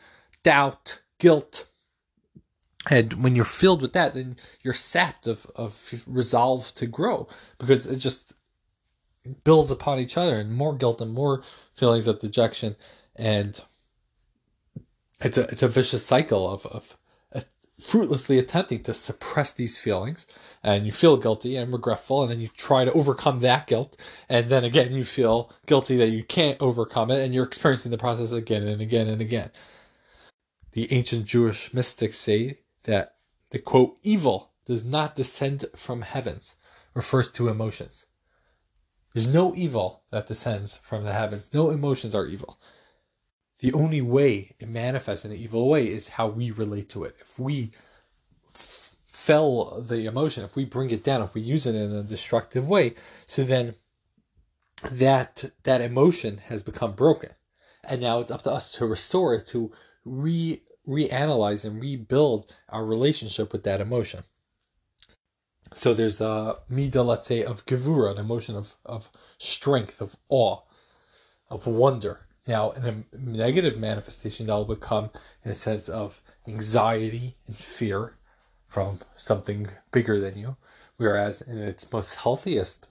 doubt, 0.42 1.00
guilt, 1.19 1.66
and 2.90 3.22
when 3.22 3.36
you're 3.36 3.44
filled 3.44 3.80
with 3.80 3.92
that, 3.92 4.14
then 4.14 4.36
you're 4.62 4.74
sapped 4.74 5.26
of, 5.26 5.46
of 5.54 6.04
resolve 6.06 6.72
to 6.74 6.86
grow 6.86 7.28
because 7.58 7.86
it 7.86 7.96
just 7.96 8.34
builds 9.44 9.70
upon 9.70 10.00
each 10.00 10.16
other 10.16 10.38
and 10.38 10.52
more 10.52 10.74
guilt 10.74 11.00
and 11.00 11.14
more 11.14 11.42
feelings 11.76 12.08
of 12.08 12.18
dejection. 12.18 12.74
And 13.14 13.60
it's 15.20 15.38
a, 15.38 15.42
it's 15.42 15.62
a 15.62 15.68
vicious 15.68 16.04
cycle 16.04 16.50
of, 16.50 16.66
of 16.66 16.96
uh, 17.32 17.42
fruitlessly 17.80 18.40
attempting 18.40 18.82
to 18.82 18.92
suppress 18.92 19.52
these 19.52 19.78
feelings. 19.78 20.26
And 20.64 20.84
you 20.84 20.90
feel 20.90 21.16
guilty 21.16 21.54
and 21.54 21.72
regretful 21.72 22.22
and 22.22 22.32
then 22.32 22.40
you 22.40 22.48
try 22.48 22.84
to 22.84 22.92
overcome 22.94 23.38
that 23.40 23.68
guilt. 23.68 23.96
And 24.28 24.48
then 24.48 24.64
again 24.64 24.92
you 24.92 25.04
feel 25.04 25.52
guilty 25.66 25.96
that 25.98 26.08
you 26.08 26.24
can't 26.24 26.60
overcome 26.60 27.12
it 27.12 27.22
and 27.22 27.32
you're 27.32 27.46
experiencing 27.46 27.92
the 27.92 27.98
process 27.98 28.32
again 28.32 28.66
and 28.66 28.82
again 28.82 29.06
and 29.06 29.20
again. 29.20 29.52
The 30.72 30.92
ancient 30.92 31.26
jewish 31.26 31.72
mystics 31.72 32.18
say 32.18 32.58
that 32.84 33.16
the 33.50 33.58
quote, 33.58 33.98
evil 34.02 34.52
does 34.66 34.84
not 34.84 35.16
descend 35.16 35.64
from 35.74 36.02
heavens 36.02 36.56
refers 36.94 37.30
to 37.32 37.48
emotions. 37.48 38.06
There's 39.12 39.26
no 39.26 39.54
evil 39.54 40.02
that 40.10 40.26
descends 40.26 40.78
from 40.78 41.04
the 41.04 41.12
heavens. 41.12 41.52
No 41.52 41.70
emotions 41.70 42.14
are 42.14 42.26
evil. 42.26 42.58
The 43.58 43.72
only 43.72 44.00
way 44.00 44.56
it 44.58 44.68
manifests 44.68 45.24
in 45.24 45.32
an 45.32 45.38
evil 45.38 45.68
way 45.68 45.86
is 45.86 46.08
how 46.08 46.28
we 46.28 46.50
relate 46.50 46.88
to 46.90 47.04
it. 47.04 47.16
If 47.20 47.38
we 47.38 47.70
f- 48.54 48.96
fell 49.06 49.80
the 49.80 50.06
emotion, 50.06 50.44
if 50.44 50.56
we 50.56 50.64
bring 50.64 50.90
it 50.90 51.04
down, 51.04 51.22
if 51.22 51.34
we 51.34 51.42
use 51.42 51.66
it 51.66 51.74
in 51.74 51.94
a 51.94 52.02
destructive 52.02 52.68
way, 52.68 52.94
so 53.26 53.44
then 53.44 53.74
that 54.90 55.44
that 55.62 55.80
emotion 55.80 56.38
has 56.48 56.62
become 56.62 56.92
broken. 56.92 57.30
And 57.84 58.00
now 58.00 58.20
it's 58.20 58.32
up 58.32 58.42
to 58.42 58.52
us 58.52 58.72
to 58.72 58.86
restore 58.86 59.34
it, 59.34 59.46
to 59.48 59.70
re 60.04 60.62
reanalyze 60.86 61.64
and 61.64 61.80
rebuild 61.80 62.54
our 62.68 62.84
relationship 62.84 63.52
with 63.52 63.64
that 63.64 63.80
emotion. 63.80 64.24
So 65.74 65.94
there's 65.94 66.16
the 66.16 66.58
midah, 66.70 67.04
let's 67.04 67.26
say, 67.26 67.42
of 67.42 67.64
gevura, 67.64 68.12
an 68.12 68.18
emotion 68.18 68.56
of, 68.56 68.74
of 68.84 69.08
strength, 69.38 70.00
of 70.00 70.16
awe, 70.28 70.60
of 71.48 71.66
wonder. 71.66 72.26
Now, 72.46 72.72
in 72.72 72.84
a 73.12 73.16
negative 73.16 73.78
manifestation, 73.78 74.46
that 74.46 74.54
will 74.54 74.64
become 74.64 75.10
in 75.44 75.50
a 75.50 75.54
sense 75.54 75.88
of 75.88 76.20
anxiety 76.46 77.36
and 77.46 77.56
fear 77.56 78.16
from 78.66 78.98
something 79.16 79.68
bigger 79.92 80.18
than 80.18 80.36
you. 80.36 80.56
Whereas 80.96 81.40
in 81.40 81.58
its 81.58 81.90
most 81.92 82.16
healthiest 82.16 82.88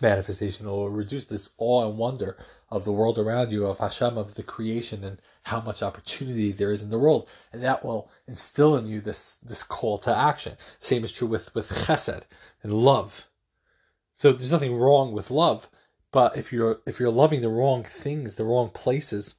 manifestation. 0.00 0.66
It 0.66 0.70
will 0.70 0.90
reduce 0.90 1.24
this 1.26 1.50
awe 1.58 1.88
and 1.88 1.98
wonder 1.98 2.36
of 2.70 2.84
the 2.84 2.92
world 2.92 3.18
around 3.18 3.52
you, 3.52 3.66
of 3.66 3.78
Hashem, 3.78 4.16
of 4.16 4.34
the 4.34 4.42
creation, 4.42 5.04
and 5.04 5.20
how 5.44 5.60
much 5.60 5.82
opportunity 5.82 6.52
there 6.52 6.72
is 6.72 6.82
in 6.82 6.90
the 6.90 6.98
world, 6.98 7.28
and 7.52 7.62
that 7.62 7.84
will 7.84 8.10
instill 8.28 8.76
in 8.76 8.86
you 8.86 9.00
this 9.00 9.36
this 9.42 9.62
call 9.62 9.98
to 9.98 10.16
action. 10.16 10.56
same 10.78 11.04
is 11.04 11.12
true 11.12 11.28
with 11.28 11.54
with 11.54 11.68
Chesed 11.68 12.22
and 12.62 12.72
love. 12.72 13.26
So 14.14 14.32
there's 14.32 14.52
nothing 14.52 14.76
wrong 14.76 15.12
with 15.12 15.30
love, 15.30 15.68
but 16.12 16.36
if 16.36 16.52
you're 16.52 16.80
if 16.86 17.00
you're 17.00 17.10
loving 17.10 17.40
the 17.40 17.48
wrong 17.48 17.84
things, 17.84 18.34
the 18.34 18.44
wrong 18.44 18.70
places 18.70 19.34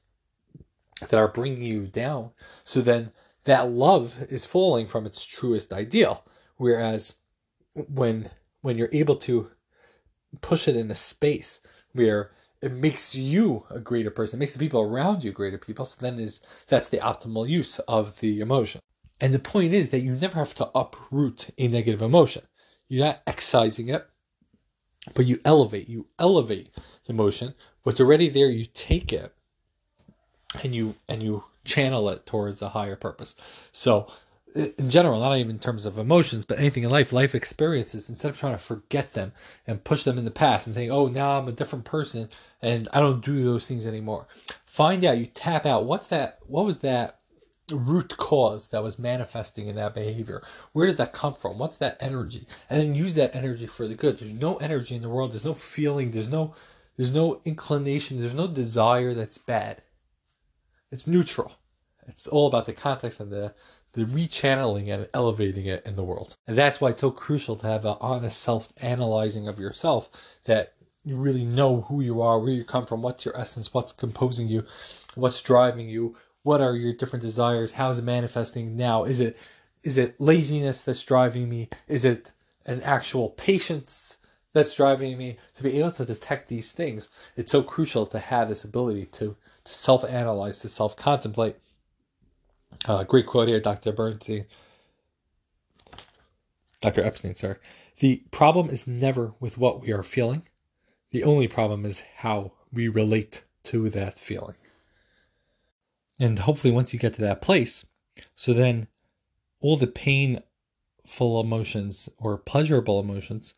that 1.00 1.18
are 1.18 1.28
bringing 1.28 1.62
you 1.62 1.86
down, 1.86 2.30
so 2.64 2.80
then 2.80 3.12
that 3.44 3.70
love 3.70 4.26
is 4.28 4.46
falling 4.46 4.86
from 4.86 5.06
its 5.06 5.24
truest 5.24 5.72
ideal. 5.72 6.24
Whereas 6.56 7.14
when 7.74 8.30
when 8.60 8.78
you're 8.78 8.88
able 8.92 9.16
to 9.16 9.50
push 10.40 10.68
it 10.68 10.76
in 10.76 10.90
a 10.90 10.94
space 10.94 11.60
where 11.92 12.30
it 12.62 12.72
makes 12.72 13.14
you 13.14 13.64
a 13.70 13.78
greater 13.78 14.10
person, 14.10 14.38
makes 14.38 14.52
the 14.52 14.58
people 14.58 14.80
around 14.80 15.24
you 15.24 15.32
greater 15.32 15.58
people, 15.58 15.84
so 15.84 15.96
then 16.00 16.18
is 16.18 16.40
that's 16.68 16.88
the 16.88 16.98
optimal 16.98 17.48
use 17.48 17.78
of 17.80 18.20
the 18.20 18.40
emotion. 18.40 18.80
And 19.20 19.34
the 19.34 19.38
point 19.38 19.72
is 19.72 19.90
that 19.90 20.00
you 20.00 20.14
never 20.14 20.38
have 20.38 20.54
to 20.56 20.70
uproot 20.74 21.50
a 21.58 21.68
negative 21.68 22.02
emotion. 22.02 22.42
You're 22.88 23.06
not 23.06 23.22
excising 23.26 23.88
it, 23.88 24.06
but 25.14 25.26
you 25.26 25.38
elevate. 25.44 25.88
You 25.88 26.06
elevate 26.18 26.70
the 27.06 27.12
emotion. 27.12 27.54
What's 27.82 28.00
already 28.00 28.28
there, 28.28 28.50
you 28.50 28.66
take 28.72 29.12
it 29.12 29.34
and 30.62 30.74
you 30.74 30.94
and 31.08 31.22
you 31.22 31.44
channel 31.64 32.08
it 32.08 32.26
towards 32.26 32.62
a 32.62 32.70
higher 32.70 32.96
purpose. 32.96 33.36
So 33.70 34.08
in 34.54 34.90
general, 34.90 35.20
not 35.20 35.38
even 35.38 35.52
in 35.52 35.58
terms 35.58 35.86
of 35.86 35.98
emotions, 35.98 36.44
but 36.44 36.58
anything 36.58 36.82
in 36.82 36.90
life, 36.90 37.12
life 37.12 37.34
experiences, 37.34 38.08
instead 38.08 38.30
of 38.30 38.38
trying 38.38 38.54
to 38.54 38.58
forget 38.58 39.14
them 39.14 39.32
and 39.66 39.84
push 39.84 40.02
them 40.02 40.18
in 40.18 40.24
the 40.24 40.30
past 40.30 40.66
and 40.66 40.74
saying, 40.74 40.90
oh, 40.90 41.06
now 41.06 41.38
I'm 41.38 41.48
a 41.48 41.52
different 41.52 41.84
person 41.84 42.28
and 42.60 42.88
I 42.92 43.00
don't 43.00 43.24
do 43.24 43.42
those 43.42 43.66
things 43.66 43.86
anymore. 43.86 44.26
Find 44.66 45.04
out, 45.04 45.18
you 45.18 45.26
tap 45.26 45.64
out, 45.64 45.84
what's 45.84 46.08
that, 46.08 46.38
what 46.46 46.64
was 46.64 46.80
that 46.80 47.20
root 47.72 48.16
cause 48.18 48.68
that 48.68 48.82
was 48.82 48.98
manifesting 48.98 49.68
in 49.68 49.76
that 49.76 49.94
behavior? 49.94 50.42
Where 50.72 50.86
does 50.86 50.96
that 50.96 51.12
come 51.12 51.34
from? 51.34 51.58
What's 51.58 51.78
that 51.78 51.96
energy? 52.00 52.46
And 52.68 52.80
then 52.80 52.94
use 52.94 53.14
that 53.14 53.34
energy 53.34 53.66
for 53.66 53.88
the 53.88 53.94
good. 53.94 54.18
There's 54.18 54.32
no 54.32 54.56
energy 54.56 54.94
in 54.94 55.02
the 55.02 55.08
world, 55.08 55.32
there's 55.32 55.44
no 55.44 55.54
feeling, 55.54 56.10
there's 56.10 56.28
no, 56.28 56.54
there's 56.96 57.14
no 57.14 57.40
inclination, 57.44 58.20
there's 58.20 58.34
no 58.34 58.46
desire 58.46 59.14
that's 59.14 59.38
bad. 59.38 59.82
It's 60.90 61.06
neutral. 61.06 61.54
It's 62.06 62.26
all 62.26 62.48
about 62.48 62.66
the 62.66 62.72
context 62.72 63.20
and 63.20 63.30
the 63.30 63.54
the 63.92 64.04
rechanneling 64.04 64.92
and 64.92 65.08
elevating 65.12 65.66
it 65.66 65.84
in 65.84 65.96
the 65.96 66.04
world. 66.04 66.36
And 66.46 66.56
that's 66.56 66.80
why 66.80 66.90
it's 66.90 67.00
so 67.00 67.10
crucial 67.10 67.56
to 67.56 67.66
have 67.66 67.84
an 67.84 67.96
honest 68.00 68.40
self 68.40 68.72
analyzing 68.80 69.48
of 69.48 69.58
yourself 69.58 70.10
that 70.44 70.74
you 71.04 71.16
really 71.16 71.44
know 71.44 71.82
who 71.82 72.00
you 72.00 72.22
are, 72.22 72.38
where 72.38 72.52
you 72.52 72.64
come 72.64 72.86
from, 72.86 73.02
what's 73.02 73.24
your 73.24 73.36
essence, 73.36 73.74
what's 73.74 73.92
composing 73.92 74.48
you, 74.48 74.64
what's 75.14 75.42
driving 75.42 75.88
you, 75.88 76.16
what 76.42 76.60
are 76.60 76.74
your 76.74 76.92
different 76.92 77.22
desires, 77.22 77.72
how 77.72 77.90
is 77.90 77.98
it 77.98 78.04
manifesting 78.04 78.76
now? 78.76 79.04
Is 79.04 79.20
it 79.20 79.36
is 79.82 79.98
it 79.98 80.20
laziness 80.20 80.84
that's 80.84 81.02
driving 81.04 81.48
me? 81.48 81.68
Is 81.88 82.04
it 82.04 82.30
an 82.66 82.80
actual 82.82 83.30
patience 83.30 84.18
that's 84.52 84.76
driving 84.76 85.18
me? 85.18 85.38
To 85.54 85.62
be 85.64 85.78
able 85.78 85.90
to 85.92 86.04
detect 86.04 86.48
these 86.48 86.70
things, 86.70 87.08
it's 87.36 87.50
so 87.50 87.62
crucial 87.62 88.06
to 88.06 88.18
have 88.20 88.48
this 88.48 88.62
ability 88.62 89.06
to, 89.06 89.36
to 89.64 89.72
self 89.72 90.04
analyze, 90.04 90.58
to 90.58 90.68
self 90.68 90.96
contemplate 90.96 91.56
uh, 92.86 93.04
great 93.04 93.26
quote 93.26 93.48
here, 93.48 93.60
Dr. 93.60 93.92
Bernstein. 93.92 94.46
Dr. 96.80 97.04
Epstein, 97.04 97.36
sorry. 97.36 97.56
The 98.00 98.22
problem 98.30 98.68
is 98.68 98.86
never 98.86 99.34
with 99.38 99.56
what 99.56 99.80
we 99.80 99.92
are 99.92 100.02
feeling. 100.02 100.42
The 101.10 101.22
only 101.24 101.46
problem 101.46 101.86
is 101.86 102.02
how 102.16 102.52
we 102.72 102.88
relate 102.88 103.44
to 103.64 103.88
that 103.90 104.18
feeling. 104.18 104.56
And 106.18 106.38
hopefully, 106.38 106.72
once 106.72 106.92
you 106.92 106.98
get 106.98 107.14
to 107.14 107.20
that 107.22 107.42
place, 107.42 107.86
so 108.34 108.52
then 108.52 108.88
all 109.60 109.76
the 109.76 109.86
painful 109.86 111.40
emotions 111.40 112.08
or 112.18 112.36
pleasurable 112.38 113.00
emotions, 113.00 113.54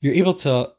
you're 0.00 0.14
able 0.14 0.34
to 0.34 0.72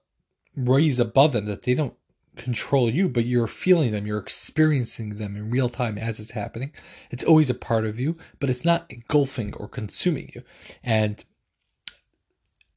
raise 0.56 1.00
above 1.00 1.34
them 1.34 1.46
that 1.46 1.64
they 1.64 1.74
don't 1.74 1.94
control 2.40 2.90
you, 2.90 3.08
but 3.08 3.26
you're 3.26 3.48
feeling 3.48 3.92
them, 3.92 4.08
you're 4.08 4.18
experiencing 4.18 5.18
them 5.18 5.36
in 5.36 5.52
real 5.52 5.70
time 5.70 5.98
as 5.98 6.20
it's 6.20 6.32
happening. 6.32 6.72
It's 7.12 7.24
always 7.24 7.50
a 7.50 7.54
part 7.54 7.86
of 7.86 8.00
you, 8.00 8.18
but 8.40 8.50
it's 8.50 8.66
not 8.66 8.86
engulfing 8.90 9.54
or 9.54 9.68
consuming 9.68 10.32
you. 10.34 10.42
And 10.84 11.24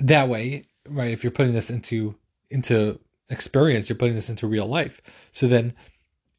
that 0.01 0.29
way, 0.29 0.65
right, 0.89 1.11
if 1.11 1.25
you're 1.25 1.31
putting 1.31 1.55
this 1.55 1.71
into 1.71 2.15
into 2.51 3.01
experience, 3.31 3.89
you're 3.89 3.97
putting 3.97 4.15
this 4.15 4.29
into 4.29 4.47
real 4.47 4.67
life. 4.67 5.01
So 5.31 5.47
then 5.47 5.73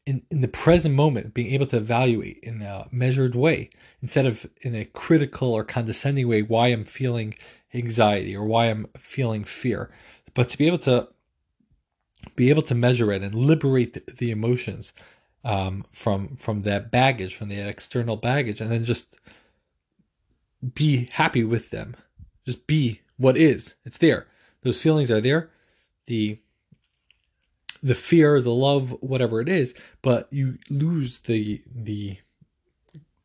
in, 0.06 0.22
in 0.30 0.42
the 0.42 0.48
present 0.48 0.94
moment, 0.94 1.34
being 1.34 1.54
able 1.54 1.66
to 1.68 1.78
evaluate 1.78 2.40
in 2.44 2.62
a 2.62 2.88
measured 2.92 3.36
way 3.36 3.70
instead 4.02 4.26
of 4.26 4.46
in 4.62 4.76
a 4.76 4.86
critical 4.86 5.52
or 5.52 5.64
condescending 5.64 6.28
way 6.28 6.42
why 6.42 6.68
I'm 6.68 6.84
feeling 6.84 7.36
anxiety 7.74 8.36
or 8.36 8.46
why 8.46 8.66
I'm 8.68 8.88
feeling 8.98 9.44
fear, 9.44 9.92
but 10.34 10.50
to 10.50 10.58
be 10.58 10.68
able 10.68 10.80
to 10.80 11.08
be 12.36 12.50
able 12.50 12.62
to 12.64 12.76
measure 12.76 13.12
it 13.12 13.22
and 13.22 13.36
liberate 13.36 13.94
the, 13.94 14.14
the 14.14 14.32
emotions 14.32 14.94
um, 15.44 15.86
from 15.92 16.36
from 16.36 16.62
that 16.62 16.92
baggage, 16.92 17.36
from 17.36 17.50
that 17.50 17.68
external 17.68 18.16
baggage, 18.16 18.62
and 18.62 18.72
then 18.72 18.86
just 18.86 19.18
be 20.74 21.06
happy 21.12 21.44
with 21.44 21.70
them. 21.70 21.96
Just 22.46 22.66
be 22.68 23.02
what 23.18 23.38
is. 23.38 23.76
It's 23.86 23.98
there. 23.98 24.28
Those 24.62 24.82
feelings 24.82 25.12
are 25.12 25.22
there. 25.22 25.50
The 26.06 26.40
the 27.82 27.96
fear, 27.96 28.40
the 28.40 28.54
love, 28.54 28.96
whatever 29.02 29.42
it 29.42 29.50
is, 29.50 29.76
but 30.02 30.28
you 30.32 30.58
lose 30.70 31.20
the 31.20 31.62
the 31.76 32.18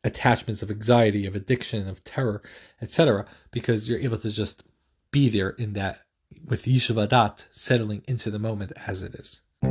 attachments 0.03 0.61
of 0.61 0.71
anxiety, 0.71 1.25
of 1.25 1.35
addiction, 1.35 1.87
of 1.87 2.03
terror, 2.03 2.41
etc., 2.81 3.25
because 3.51 3.89
you're 3.89 3.99
able 3.99 4.17
to 4.17 4.29
just 4.29 4.63
be 5.11 5.29
there 5.29 5.51
in 5.51 5.73
that 5.73 6.01
with 6.45 6.63
Yishuv 6.63 7.07
HaDaat 7.07 7.45
settling 7.51 8.03
into 8.07 8.31
the 8.31 8.39
moment 8.39 8.71
as 8.87 9.03
it 9.03 9.15
is. 9.15 9.41
I 9.63 9.67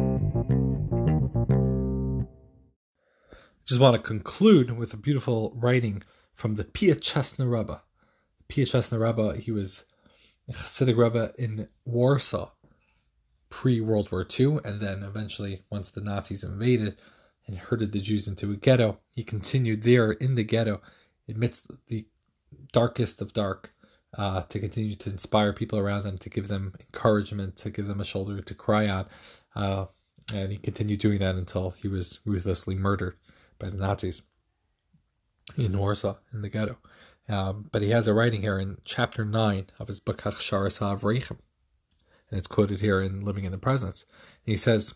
just 3.64 3.80
want 3.80 3.96
to 3.96 4.02
conclude 4.02 4.76
with 4.76 4.94
a 4.94 4.96
beautiful 4.96 5.52
writing 5.56 6.02
from 6.32 6.54
the 6.54 6.64
Piaseczna 6.64 7.50
Rebbe. 7.50 7.82
Piaseczna 8.48 8.98
Rebbe, 9.00 9.38
he 9.38 9.50
was 9.50 9.84
a 10.48 10.52
Hasidic 10.52 10.96
Rebbe 10.96 11.32
in 11.38 11.68
Warsaw 11.84 12.50
pre 13.50 13.80
World 13.80 14.10
War 14.12 14.26
II, 14.38 14.58
and 14.64 14.80
then 14.80 15.02
eventually, 15.02 15.62
once 15.70 15.90
the 15.90 16.00
Nazis 16.00 16.44
invaded 16.44 17.00
and 17.46 17.58
herded 17.58 17.92
the 17.92 18.00
Jews 18.00 18.28
into 18.28 18.52
a 18.52 18.56
ghetto, 18.56 19.00
he 19.14 19.22
continued 19.22 19.82
there 19.82 20.12
in 20.12 20.34
the 20.34 20.44
ghetto 20.44 20.80
amidst 21.28 21.70
the 21.86 22.06
darkest 22.72 23.20
of 23.20 23.32
dark 23.32 23.74
uh, 24.16 24.42
to 24.42 24.58
continue 24.58 24.94
to 24.94 25.10
inspire 25.10 25.52
people 25.52 25.78
around 25.78 26.04
them, 26.04 26.18
to 26.18 26.30
give 26.30 26.48
them 26.48 26.74
encouragement, 26.80 27.56
to 27.56 27.70
give 27.70 27.86
them 27.86 28.00
a 28.00 28.04
shoulder 28.04 28.40
to 28.40 28.54
cry 28.54 28.88
on. 28.88 29.06
Uh, 29.54 29.86
and 30.34 30.52
he 30.52 30.58
continued 30.58 31.00
doing 31.00 31.18
that 31.18 31.34
until 31.34 31.70
he 31.70 31.88
was 31.88 32.20
ruthlessly 32.24 32.74
murdered 32.74 33.16
by 33.58 33.68
the 33.68 33.76
Nazis 33.76 34.22
in 35.56 35.76
Warsaw, 35.76 36.16
in 36.32 36.42
the 36.42 36.48
ghetto. 36.48 36.78
Um, 37.28 37.68
but 37.70 37.82
he 37.82 37.90
has 37.90 38.08
a 38.08 38.14
writing 38.14 38.40
here 38.40 38.58
in 38.58 38.78
chapter 38.84 39.24
9 39.24 39.66
of 39.78 39.88
his 39.88 40.00
book 40.00 40.22
Hachsharas 40.22 40.80
HaAvreichim, 40.80 41.38
and 42.30 42.38
it's 42.38 42.46
quoted 42.46 42.80
here 42.80 43.00
in 43.00 43.22
Living 43.22 43.44
in 43.44 43.52
the 43.52 43.58
Presence. 43.58 44.06
And 44.46 44.52
he 44.52 44.56
says, 44.56 44.94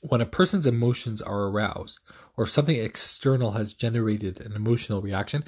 when 0.00 0.20
a 0.20 0.26
person's 0.26 0.66
emotions 0.66 1.22
are 1.22 1.44
aroused, 1.44 2.00
or 2.36 2.44
if 2.44 2.50
something 2.50 2.76
external 2.76 3.52
has 3.52 3.72
generated 3.72 4.40
an 4.40 4.52
emotional 4.52 5.00
reaction, 5.00 5.44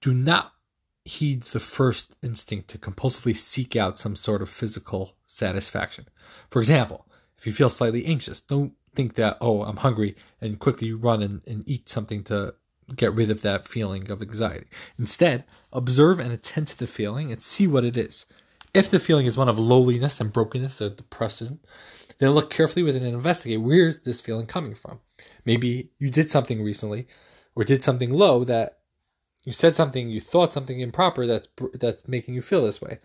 do 0.00 0.12
not 0.12 0.52
heed 1.10 1.42
the 1.42 1.60
first 1.60 2.16
instinct 2.22 2.68
to 2.68 2.78
compulsively 2.78 3.34
seek 3.36 3.76
out 3.76 3.98
some 3.98 4.14
sort 4.14 4.42
of 4.42 4.48
physical 4.48 5.16
satisfaction. 5.26 6.06
For 6.48 6.60
example, 6.60 7.06
if 7.36 7.46
you 7.46 7.52
feel 7.52 7.68
slightly 7.68 8.06
anxious, 8.06 8.40
don't 8.40 8.74
think 8.94 9.14
that, 9.14 9.38
oh, 9.40 9.62
I'm 9.62 9.78
hungry, 9.78 10.16
and 10.40 10.58
quickly 10.58 10.92
run 10.92 11.22
and, 11.22 11.42
and 11.46 11.68
eat 11.68 11.88
something 11.88 12.24
to 12.24 12.54
get 12.96 13.14
rid 13.14 13.30
of 13.30 13.42
that 13.42 13.66
feeling 13.66 14.10
of 14.10 14.20
anxiety. 14.20 14.66
Instead, 14.98 15.44
observe 15.72 16.18
and 16.18 16.32
attend 16.32 16.68
to 16.68 16.78
the 16.78 16.86
feeling 16.86 17.30
and 17.30 17.42
see 17.42 17.66
what 17.66 17.84
it 17.84 17.96
is. 17.96 18.26
If 18.74 18.90
the 18.90 18.98
feeling 18.98 19.26
is 19.26 19.36
one 19.36 19.48
of 19.48 19.58
lowliness 19.58 20.20
and 20.20 20.32
brokenness 20.32 20.80
or 20.80 20.90
depression, 20.90 21.60
then 22.18 22.30
look 22.30 22.50
carefully 22.50 22.82
within 22.82 23.04
and 23.04 23.14
investigate 23.14 23.60
where 23.60 23.88
is 23.88 24.00
this 24.00 24.20
feeling 24.20 24.46
coming 24.46 24.74
from. 24.74 25.00
Maybe 25.44 25.90
you 25.98 26.10
did 26.10 26.30
something 26.30 26.62
recently 26.62 27.06
or 27.56 27.64
did 27.64 27.82
something 27.82 28.12
low 28.12 28.44
that 28.44 28.79
you 29.44 29.52
said 29.52 29.74
something, 29.74 30.08
you 30.08 30.20
thought 30.20 30.52
something 30.52 30.80
improper 30.80 31.26
that's 31.26 31.48
that's 31.74 32.06
making 32.06 32.34
you 32.34 32.42
feel 32.42 32.64
this 32.64 32.80
way. 32.80 32.98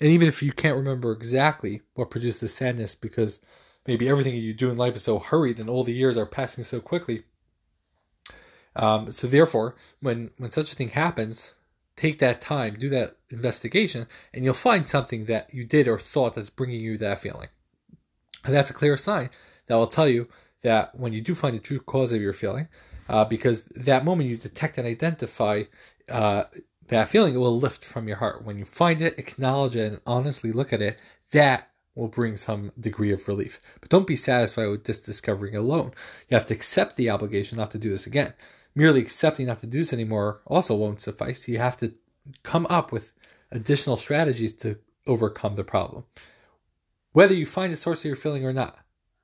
And 0.00 0.10
even 0.10 0.28
if 0.28 0.42
you 0.42 0.52
can't 0.52 0.76
remember 0.76 1.12
exactly 1.12 1.82
what 1.94 2.10
produced 2.10 2.40
the 2.40 2.48
sadness 2.48 2.94
because 2.94 3.40
maybe 3.86 4.08
everything 4.08 4.34
you 4.34 4.52
do 4.52 4.70
in 4.70 4.76
life 4.76 4.96
is 4.96 5.04
so 5.04 5.18
hurried 5.18 5.58
and 5.58 5.70
all 5.70 5.84
the 5.84 5.92
years 5.92 6.16
are 6.16 6.26
passing 6.26 6.64
so 6.64 6.80
quickly. 6.80 7.24
Um, 8.74 9.10
so 9.10 9.26
therefore, 9.26 9.74
when 10.00 10.30
when 10.36 10.50
such 10.50 10.72
a 10.72 10.76
thing 10.76 10.90
happens, 10.90 11.54
take 11.96 12.18
that 12.18 12.40
time, 12.40 12.76
do 12.78 12.88
that 12.90 13.16
investigation, 13.30 14.06
and 14.34 14.44
you'll 14.44 14.54
find 14.54 14.86
something 14.86 15.24
that 15.24 15.52
you 15.52 15.64
did 15.64 15.88
or 15.88 15.98
thought 15.98 16.34
that's 16.34 16.50
bringing 16.50 16.80
you 16.80 16.98
that 16.98 17.18
feeling. 17.18 17.48
And 18.44 18.54
that's 18.54 18.70
a 18.70 18.74
clear 18.74 18.96
sign 18.96 19.30
that 19.66 19.74
will 19.74 19.86
tell 19.86 20.06
you 20.06 20.28
that 20.62 20.94
when 20.94 21.12
you 21.12 21.20
do 21.20 21.34
find 21.34 21.56
the 21.56 21.60
true 21.60 21.80
cause 21.80 22.12
of 22.12 22.20
your 22.20 22.32
feeling, 22.32 22.68
uh, 23.08 23.24
because 23.24 23.64
that 23.64 24.04
moment 24.04 24.28
you 24.28 24.36
detect 24.36 24.78
and 24.78 24.86
identify 24.86 25.64
uh, 26.10 26.44
that 26.88 27.08
feeling, 27.08 27.34
it 27.34 27.38
will 27.38 27.58
lift 27.58 27.84
from 27.84 28.08
your 28.08 28.16
heart. 28.16 28.44
When 28.44 28.58
you 28.58 28.64
find 28.64 29.00
it, 29.00 29.18
acknowledge 29.18 29.76
it, 29.76 29.92
and 29.92 30.00
honestly 30.06 30.52
look 30.52 30.72
at 30.72 30.82
it, 30.82 30.98
that 31.32 31.70
will 31.94 32.08
bring 32.08 32.36
some 32.36 32.72
degree 32.78 33.12
of 33.12 33.26
relief. 33.26 33.58
But 33.80 33.88
don't 33.88 34.06
be 34.06 34.16
satisfied 34.16 34.68
with 34.68 34.84
this 34.84 35.00
discovery 35.00 35.54
alone. 35.54 35.92
You 36.28 36.36
have 36.36 36.46
to 36.46 36.54
accept 36.54 36.96
the 36.96 37.10
obligation 37.10 37.58
not 37.58 37.70
to 37.72 37.78
do 37.78 37.90
this 37.90 38.06
again. 38.06 38.34
Merely 38.74 39.00
accepting 39.00 39.46
not 39.46 39.60
to 39.60 39.66
do 39.66 39.78
this 39.78 39.92
anymore 39.92 40.42
also 40.46 40.76
won't 40.76 41.00
suffice. 41.00 41.48
You 41.48 41.58
have 41.58 41.78
to 41.78 41.94
come 42.42 42.66
up 42.68 42.92
with 42.92 43.12
additional 43.50 43.96
strategies 43.96 44.52
to 44.52 44.78
overcome 45.06 45.56
the 45.56 45.64
problem. 45.64 46.04
Whether 47.12 47.34
you 47.34 47.46
find 47.46 47.72
the 47.72 47.76
source 47.76 48.00
of 48.00 48.06
your 48.06 48.16
feeling 48.16 48.44
or 48.44 48.52
not, 48.52 48.78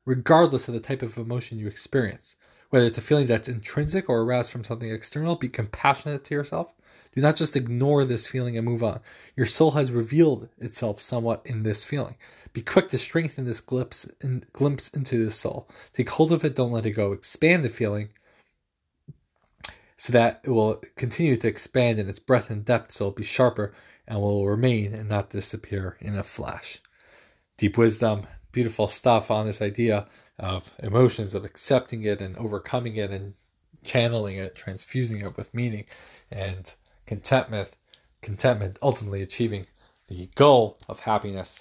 regardless 0.07 0.67
of 0.67 0.75
the 0.75 0.81
type 0.81 1.03
of 1.03 1.19
emotion 1.19 1.59
you 1.59 1.67
experience, 1.67 2.37
whether 2.73 2.87
it's 2.87 2.97
a 2.97 3.03
feeling 3.03 3.27
that's 3.27 3.51
intrinsic 3.51 4.09
or 4.09 4.23
aroused 4.23 4.51
from 4.51 4.65
something 4.65 4.91
external, 4.91 5.37
be 5.37 5.47
compassionate 5.47 6.25
to 6.25 6.35
yourself. 6.35 6.73
Do 7.15 7.21
not 7.21 7.37
just 7.37 7.55
ignore 7.55 8.07
this 8.07 8.27
feeling 8.27 8.57
and 8.57 8.65
move 8.65 8.83
on. 8.83 9.01
Your 9.37 9.45
soul 9.45 9.73
has 9.73 9.93
revealed 9.93 10.49
itself 10.59 10.99
somewhat 10.99 11.43
in 11.45 11.65
this 11.65 11.85
feeling. 11.85 12.17
Be 12.55 12.63
quick 12.63 12.89
to 12.89 12.97
strengthen 12.97 13.45
this 13.45 13.61
glimpse, 13.61 14.07
in, 14.23 14.47
glimpse 14.55 14.89
into 14.89 15.23
the 15.23 15.31
soul. 15.31 15.69
Take 15.93 16.09
hold 16.09 16.33
of 16.33 16.47
it, 16.47 16.57
don't 16.57 16.73
let 16.73 16.87
it 16.87 16.93
go. 16.93 17.13
Expand 17.13 17.63
the 17.63 17.69
feeling 17.69 18.09
so 19.97 20.15
that 20.15 20.41
it 20.43 20.49
will 20.49 20.81
continue 20.97 21.37
to 21.37 21.49
expand 21.49 21.99
in 21.99 22.09
its 22.09 22.21
breadth 22.21 22.49
and 22.49 22.65
depth, 22.65 22.93
so 22.93 23.05
it'll 23.05 23.15
be 23.15 23.23
sharper 23.23 23.75
and 24.09 24.19
will 24.19 24.47
remain 24.47 24.95
and 24.95 25.11
not 25.11 25.29
disappear 25.29 25.99
in 26.01 26.17
a 26.17 26.25
flash. 26.25 26.81
Deep 27.59 27.77
wisdom, 27.77 28.27
beautiful 28.53 28.87
stuff 28.87 29.31
on 29.31 29.47
this 29.47 29.63
idea 29.63 30.07
of 30.39 30.73
emotions, 30.83 31.35
of 31.35 31.45
accepting 31.45 32.05
it 32.05 32.21
and 32.21 32.37
overcoming 32.37 32.97
it 32.97 33.11
and 33.11 33.35
channeling 33.83 34.37
it, 34.37 34.55
transfusing 34.55 35.23
it 35.23 35.37
with 35.37 35.53
meaning 35.53 35.85
and 36.31 36.75
contentment, 37.07 37.77
contentment 38.21 38.79
ultimately 38.83 39.23
achieving 39.23 39.67
the 40.09 40.29
goal 40.35 40.79
of 40.89 41.01
happiness 41.01 41.59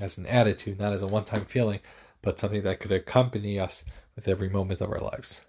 as 0.00 0.16
an 0.16 0.26
attitude, 0.26 0.80
not 0.80 0.92
as 0.92 1.02
a 1.02 1.06
one 1.06 1.24
time 1.24 1.44
feeling, 1.44 1.80
but 2.22 2.38
something 2.38 2.62
that 2.62 2.80
could 2.80 2.92
accompany 2.92 3.60
us 3.60 3.84
with 4.16 4.28
every 4.28 4.48
moment 4.48 4.80
of 4.80 4.90
our 4.90 4.98
lives. 4.98 5.44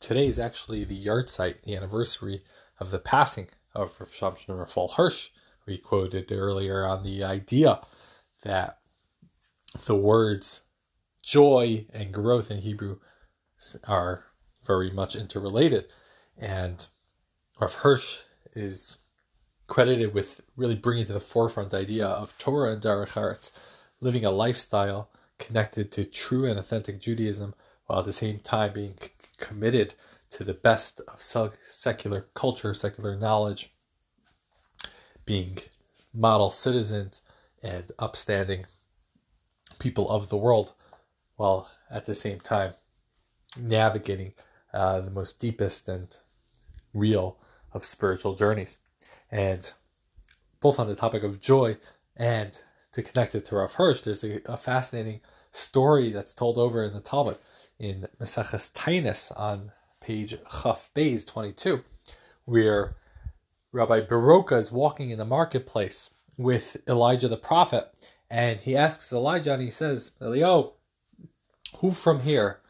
Today 0.00 0.26
is 0.26 0.38
actually 0.38 0.84
the 0.84 1.02
yahrzeit, 1.02 1.62
the 1.62 1.76
anniversary 1.76 2.42
of 2.78 2.90
the 2.90 2.98
passing 2.98 3.48
of 3.74 3.98
Rav 3.98 4.10
Shimshon 4.10 4.58
Rafael 4.58 4.88
Hirsch. 4.88 5.30
We 5.66 5.78
quoted 5.78 6.30
earlier 6.30 6.86
on 6.86 7.02
the 7.02 7.24
idea 7.24 7.80
that 8.42 8.78
the 9.86 9.96
words 9.96 10.62
joy 11.22 11.86
and 11.92 12.12
growth 12.12 12.50
in 12.50 12.58
Hebrew 12.58 12.98
are 13.84 14.24
very 14.66 14.90
much 14.90 15.16
interrelated. 15.16 15.86
And 16.36 16.86
Rav 17.60 17.74
Hirsch 17.74 18.18
is 18.54 18.98
credited 19.66 20.12
with 20.12 20.40
really 20.56 20.74
bringing 20.74 21.06
to 21.06 21.12
the 21.12 21.20
forefront 21.20 21.70
the 21.70 21.78
idea 21.78 22.06
of 22.06 22.36
Torah 22.38 22.72
and 22.72 22.82
Derech 22.82 23.12
Eretz, 23.12 23.50
living 24.00 24.24
a 24.24 24.30
lifestyle 24.30 25.10
connected 25.38 25.90
to 25.92 26.04
true 26.04 26.46
and 26.46 26.58
authentic 26.58 27.00
Judaism, 27.00 27.54
while 27.86 28.00
at 28.00 28.04
the 28.04 28.12
same 28.12 28.38
time 28.40 28.72
being 28.72 28.94
committed 29.38 29.94
to 30.30 30.44
the 30.44 30.54
best 30.54 31.00
of 31.08 31.22
secular 31.62 32.26
culture, 32.34 32.74
secular 32.74 33.16
knowledge, 33.16 33.73
being 35.24 35.58
model 36.12 36.50
citizens 36.50 37.22
and 37.62 37.90
upstanding 37.98 38.66
people 39.78 40.08
of 40.10 40.28
the 40.28 40.36
world, 40.36 40.72
while 41.36 41.70
at 41.90 42.06
the 42.06 42.14
same 42.14 42.40
time 42.40 42.74
navigating 43.60 44.32
uh, 44.72 45.00
the 45.00 45.10
most 45.10 45.40
deepest 45.40 45.88
and 45.88 46.16
real 46.92 47.38
of 47.72 47.84
spiritual 47.84 48.34
journeys. 48.34 48.78
And 49.30 49.70
both 50.60 50.78
on 50.78 50.86
the 50.86 50.94
topic 50.94 51.22
of 51.22 51.40
joy 51.40 51.76
and 52.16 52.58
to 52.92 53.02
connect 53.02 53.34
it 53.34 53.44
to 53.46 53.56
Rav 53.56 53.74
Hirsch, 53.74 54.02
there's 54.02 54.24
a, 54.24 54.40
a 54.46 54.56
fascinating 54.56 55.20
story 55.50 56.10
that's 56.10 56.34
told 56.34 56.58
over 56.58 56.82
in 56.82 56.92
the 56.92 57.00
Talmud 57.00 57.38
in 57.78 58.06
Maseches 58.20 58.72
Taanis 58.72 59.32
on 59.38 59.72
page 60.00 60.36
Chaf 60.62 60.90
Beis 60.94 61.26
22, 61.26 61.82
where 62.44 62.96
Rabbi 63.74 64.02
Beroka 64.02 64.56
is 64.56 64.70
walking 64.70 65.10
in 65.10 65.18
the 65.18 65.24
marketplace 65.24 66.10
with 66.38 66.76
Elijah 66.88 67.26
the 67.26 67.36
prophet, 67.36 67.90
and 68.30 68.60
he 68.60 68.76
asks 68.76 69.12
Elijah, 69.12 69.52
and 69.54 69.62
he 69.62 69.70
says, 69.70 70.12
Elio, 70.20 70.74
who 71.78 71.90
from 71.90 72.20
here 72.20 72.60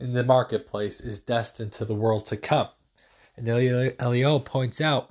in 0.00 0.12
the 0.12 0.24
marketplace 0.24 1.00
is 1.00 1.20
destined 1.20 1.70
to 1.72 1.84
the 1.84 1.94
world 1.94 2.26
to 2.26 2.36
come? 2.36 2.68
And 3.36 3.48
Elio 3.48 4.38
points 4.40 4.80
out 4.80 5.10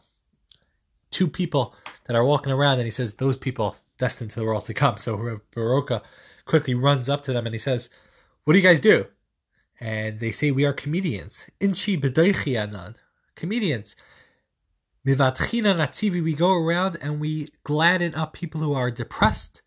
two 1.09 1.27
people 1.27 1.73
that 2.05 2.15
are 2.15 2.25
walking 2.25 2.51
around, 2.51 2.79
and 2.79 2.85
he 2.85 2.91
says, 2.91 3.13
those 3.13 3.37
people 3.37 3.77
destined 3.97 4.31
to 4.31 4.41
the 4.41 4.45
world 4.45 4.65
to 4.65 4.73
come. 4.73 4.97
So 4.97 5.15
Rabbi 5.15 5.39
Beroka 5.55 6.03
quickly 6.45 6.75
runs 6.75 7.09
up 7.09 7.21
to 7.21 7.33
them 7.33 7.45
and 7.45 7.53
he 7.53 7.59
says, 7.59 7.89
what 8.43 8.53
do 8.53 8.59
you 8.59 8.65
guys 8.65 8.79
do? 8.79 9.05
And 9.79 10.19
they 10.19 10.31
say 10.31 10.51
we 10.51 10.65
are 10.65 10.73
comedians. 10.73 11.49
Inchi 11.59 11.97
b'doichianan. 11.97 12.95
Comedians. 13.35 13.95
We 15.07 16.33
go 16.33 16.53
around 16.53 16.97
and 17.01 17.21
we 17.21 17.47
gladden 17.63 18.13
up 18.13 18.33
people 18.33 18.59
who 18.59 18.73
are 18.73 18.91
depressed. 18.91 19.61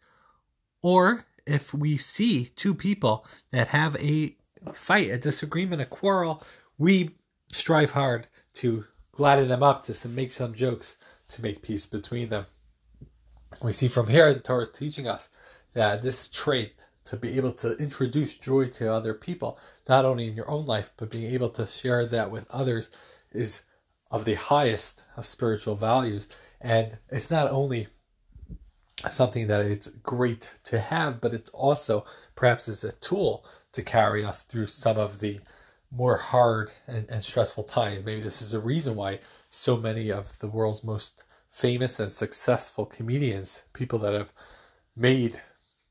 Or 0.82 1.24
if 1.46 1.72
we 1.72 1.96
see 1.96 2.52
two 2.56 2.74
people 2.74 3.24
that 3.50 3.68
have 3.68 3.96
a 3.96 4.36
fight, 4.74 5.08
a 5.08 5.16
disagreement, 5.16 5.80
a 5.80 5.86
quarrel, 5.86 6.42
we 6.76 7.12
strive 7.50 7.92
hard 7.92 8.28
to 8.54 8.84
gladden 9.12 9.48
them 9.48 9.62
up, 9.62 9.82
to 9.84 10.08
make 10.10 10.30
some 10.30 10.52
jokes, 10.52 10.96
to 11.28 11.40
make 11.40 11.62
peace 11.62 11.86
between 11.86 12.28
them. 12.28 12.44
We 13.62 13.72
see 13.72 13.88
from 13.88 14.08
here 14.08 14.34
the 14.34 14.40
Torah 14.40 14.64
is 14.64 14.70
teaching 14.70 15.08
us 15.08 15.30
that 15.72 16.02
this 16.02 16.28
trait 16.28 16.74
to 17.04 17.16
be 17.16 17.38
able 17.38 17.52
to 17.54 17.78
introduce 17.78 18.34
joy 18.34 18.68
to 18.68 18.92
other 18.92 19.14
people, 19.14 19.58
not 19.88 20.04
only 20.04 20.28
in 20.28 20.34
your 20.34 20.50
own 20.50 20.66
life, 20.66 20.92
but 20.98 21.10
being 21.10 21.32
able 21.32 21.48
to 21.48 21.66
share 21.66 22.04
that 22.04 22.30
with 22.30 22.46
others 22.50 22.90
is 23.32 23.62
of 24.10 24.24
the 24.24 24.34
highest 24.34 25.02
of 25.16 25.26
spiritual 25.26 25.74
values. 25.74 26.28
And 26.60 26.98
it's 27.10 27.30
not 27.30 27.50
only 27.50 27.88
something 29.08 29.46
that 29.46 29.64
it's 29.64 29.88
great 29.88 30.48
to 30.64 30.78
have, 30.78 31.20
but 31.20 31.32
it's 31.32 31.50
also 31.50 32.04
perhaps 32.34 32.68
as 32.68 32.84
a 32.84 32.92
tool 32.92 33.46
to 33.72 33.82
carry 33.82 34.24
us 34.24 34.42
through 34.42 34.66
some 34.66 34.98
of 34.98 35.20
the 35.20 35.40
more 35.90 36.16
hard 36.16 36.70
and, 36.86 37.08
and 37.08 37.24
stressful 37.24 37.64
times. 37.64 38.04
Maybe 38.04 38.20
this 38.20 38.42
is 38.42 38.52
a 38.52 38.60
reason 38.60 38.94
why 38.94 39.20
so 39.48 39.76
many 39.76 40.10
of 40.12 40.38
the 40.38 40.48
world's 40.48 40.84
most 40.84 41.24
famous 41.48 41.98
and 41.98 42.10
successful 42.10 42.86
comedians, 42.86 43.64
people 43.72 43.98
that 44.00 44.12
have 44.12 44.32
made 44.96 45.40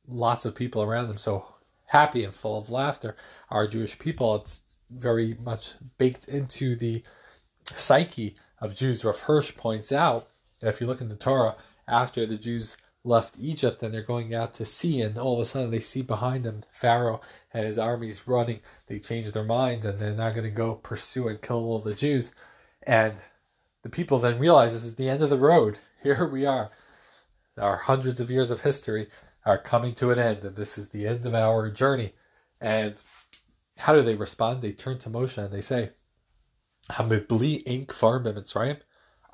lots 0.08 0.46
of 0.46 0.56
people 0.56 0.82
around 0.82 1.08
them 1.08 1.18
so 1.18 1.46
happy 1.86 2.24
and 2.24 2.34
full 2.34 2.58
of 2.58 2.70
laughter 2.70 3.16
are 3.50 3.68
Jewish 3.68 3.98
people. 3.98 4.36
It's 4.36 4.62
very 4.92 5.36
much 5.44 5.74
baked 5.98 6.28
into 6.28 6.76
the 6.76 7.04
psyche 7.78 8.36
of 8.60 8.76
Jews. 8.76 9.04
Rav 9.04 9.20
Hirsch 9.20 9.56
points 9.56 9.92
out 9.92 10.30
that 10.60 10.70
if 10.70 10.82
you 10.82 10.88
look 10.88 11.02
in 11.02 11.10
the 11.10 11.16
Torah, 11.16 11.56
after 11.88 12.26
the 12.26 12.36
Jews 12.36 12.78
left 13.04 13.38
Egypt 13.40 13.82
and 13.82 13.94
they're 13.94 14.04
going 14.04 14.34
out 14.34 14.54
to 14.56 14.66
sea, 14.66 15.02
and 15.02 15.18
all 15.18 15.36
of 15.36 15.40
a 15.40 15.46
sudden 15.46 15.72
they 15.72 15.80
see 15.80 16.02
behind 16.02 16.44
them 16.44 16.62
Pharaoh 16.70 17.22
and 17.54 17.66
his 17.66 17.80
armies 17.80 18.28
running, 18.28 18.60
they 18.88 19.00
change 19.00 19.32
their 19.32 19.44
minds 19.44 19.86
and 19.86 19.98
they're 19.98 20.14
not 20.14 20.34
going 20.34 20.44
to 20.44 20.50
go 20.50 20.76
pursue 20.76 21.28
and 21.28 21.42
kill 21.42 21.58
all 21.58 21.80
the 21.80 21.94
Jews. 21.94 22.32
And 22.84 23.16
the 23.82 23.90
people 23.90 24.20
then 24.20 24.40
realize 24.40 24.74
this 24.74 24.84
is 24.84 24.96
the 24.96 25.10
end 25.10 25.22
of 25.22 25.30
the 25.30 25.38
road. 25.38 25.80
Here 26.04 26.28
we 26.28 26.46
are. 26.46 26.70
Our 27.58 27.78
hundreds 27.78 28.20
of 28.20 28.32
years 28.32 28.52
of 28.52 28.62
history 28.62 29.08
are 29.46 29.58
coming 29.58 29.94
to 29.96 30.12
an 30.12 30.20
end, 30.20 30.44
and 30.44 30.56
this 30.56 30.78
is 30.78 30.90
the 30.90 31.08
end 31.08 31.26
of 31.26 31.34
our 31.34 31.70
journey. 31.70 32.14
And 32.62 33.02
how 33.78 33.94
do 33.94 34.02
they 34.02 34.16
respond? 34.16 34.62
They 34.62 34.72
turn 34.74 34.98
to 35.00 35.10
Moshe 35.10 35.38
and 35.38 35.52
they 35.52 35.62
say, 35.62 35.92
Hamibli 36.90 37.64
ein 37.68 37.86
kevarim 37.86 38.24
Mitzrayim? 38.24 38.80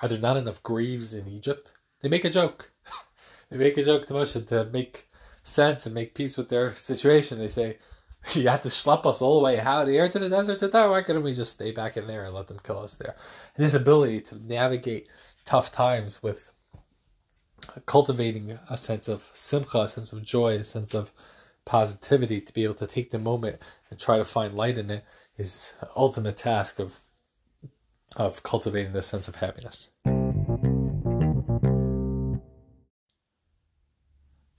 Are 0.02 0.10
there 0.10 0.18
not 0.18 0.38
enough 0.38 0.62
graves 0.64 1.14
in 1.14 1.28
Egypt? 1.28 1.72
They 2.02 2.10
make 2.10 2.26
a 2.26 2.30
joke. 2.30 2.72
they 3.50 3.58
make 3.58 3.78
a 3.78 3.84
joke 3.84 4.06
to 4.08 4.14
Moshe 4.14 4.46
to 4.48 4.66
make 4.66 5.10
sense 5.44 5.86
and 5.86 5.96
make 5.96 6.16
peace 6.16 6.38
with 6.38 6.50
their 6.50 6.74
situation. 6.74 7.38
They 7.38 7.48
say, 7.48 7.78
You 8.34 8.50
have 8.50 8.64
to 8.64 8.70
schlep 8.70 9.06
us 9.06 9.22
all 9.22 9.40
the 9.40 9.46
way 9.46 9.60
out 9.60 9.88
here 9.88 10.10
to 10.10 10.20
the 10.20 10.30
desert 10.30 10.60
to 10.60 10.68
die. 10.68 10.88
Why 10.88 11.02
couldn't 11.02 11.24
we 11.24 11.34
just 11.34 11.54
stay 11.54 11.72
back 11.72 11.96
in 11.98 12.08
there 12.08 12.26
and 12.26 12.34
let 12.34 12.48
them 12.48 12.60
kill 12.64 12.80
us 12.80 12.96
there? 12.96 13.16
And 13.56 13.64
his 13.64 13.76
ability 13.76 14.22
to 14.22 14.46
navigate 14.46 15.10
tough 15.46 15.72
times 15.72 16.22
with 16.24 16.52
cultivating 17.86 18.58
a 18.70 18.78
sense 18.78 19.08
of 19.08 19.30
simcha, 19.34 19.82
a 19.82 19.88
sense 19.88 20.12
of 20.12 20.24
joy, 20.24 20.56
a 20.56 20.64
sense 20.64 20.94
of 20.94 21.12
positivity, 21.66 22.42
to 22.42 22.54
be 22.54 22.64
able 22.64 22.76
to 22.76 22.88
take 22.88 23.12
the 23.12 23.20
moment 23.20 23.62
and 23.90 24.00
try 24.00 24.18
to 24.18 24.26
find 24.26 24.56
light 24.56 24.78
in 24.78 24.92
it 24.92 25.04
is 25.38 25.74
ultimate 25.96 26.38
task 26.38 26.80
of 26.80 27.00
of 28.16 28.44
cultivating 28.44 28.92
this 28.92 29.08
sense 29.08 29.28
of 29.28 29.36
happiness. 29.36 29.90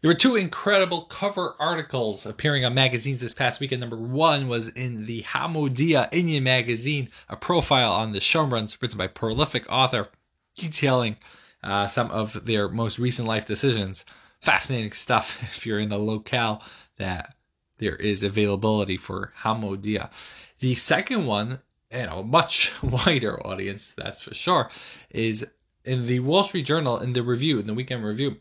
There 0.06 0.10
were 0.10 0.14
two 0.14 0.36
incredible 0.36 1.02
cover 1.02 1.56
articles 1.58 2.26
appearing 2.26 2.64
on 2.64 2.74
magazines 2.74 3.18
this 3.18 3.34
past 3.34 3.58
weekend. 3.58 3.80
Number 3.80 3.96
one 3.96 4.46
was 4.46 4.68
in 4.68 5.06
the 5.06 5.22
Hamodia 5.22 6.08
Inyan 6.12 6.42
magazine, 6.42 7.08
a 7.28 7.36
profile 7.36 7.92
on 7.92 8.12
the 8.12 8.20
Shomrons 8.20 8.80
written 8.80 8.98
by 8.98 9.08
prolific 9.08 9.64
author, 9.68 10.06
detailing 10.56 11.16
uh, 11.64 11.88
some 11.88 12.10
of 12.12 12.44
their 12.44 12.68
most 12.68 13.00
recent 13.00 13.26
life 13.26 13.46
decisions. 13.46 14.04
Fascinating 14.40 14.92
stuff 14.92 15.42
if 15.56 15.66
you're 15.66 15.80
in 15.80 15.88
the 15.88 15.98
locale 15.98 16.62
that 16.98 17.34
there 17.78 17.96
is 17.96 18.22
availability 18.22 18.96
for 18.96 19.32
Hamodia. 19.40 20.10
The 20.60 20.76
second 20.76 21.26
one, 21.26 21.58
and 21.90 22.10
a 22.10 22.22
much 22.22 22.72
wider 22.82 23.44
audience, 23.46 23.92
that's 23.92 24.20
for 24.20 24.34
sure, 24.34 24.70
is 25.10 25.46
in 25.84 26.06
the 26.06 26.20
Wall 26.20 26.42
Street 26.42 26.66
Journal 26.66 26.98
in 26.98 27.12
the 27.12 27.22
review, 27.22 27.58
in 27.58 27.66
the 27.66 27.74
weekend 27.74 28.04
review. 28.04 28.36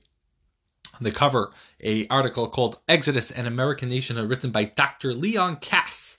The 1.01 1.11
cover, 1.11 1.51
a 1.81 2.07
article 2.07 2.47
called 2.47 2.79
Exodus 2.87 3.29
and 3.29 3.47
American 3.47 3.89
Nation, 3.89 4.15
written 4.27 4.51
by 4.51 4.63
Dr. 4.63 5.13
Leon 5.13 5.57
Kass, 5.57 6.17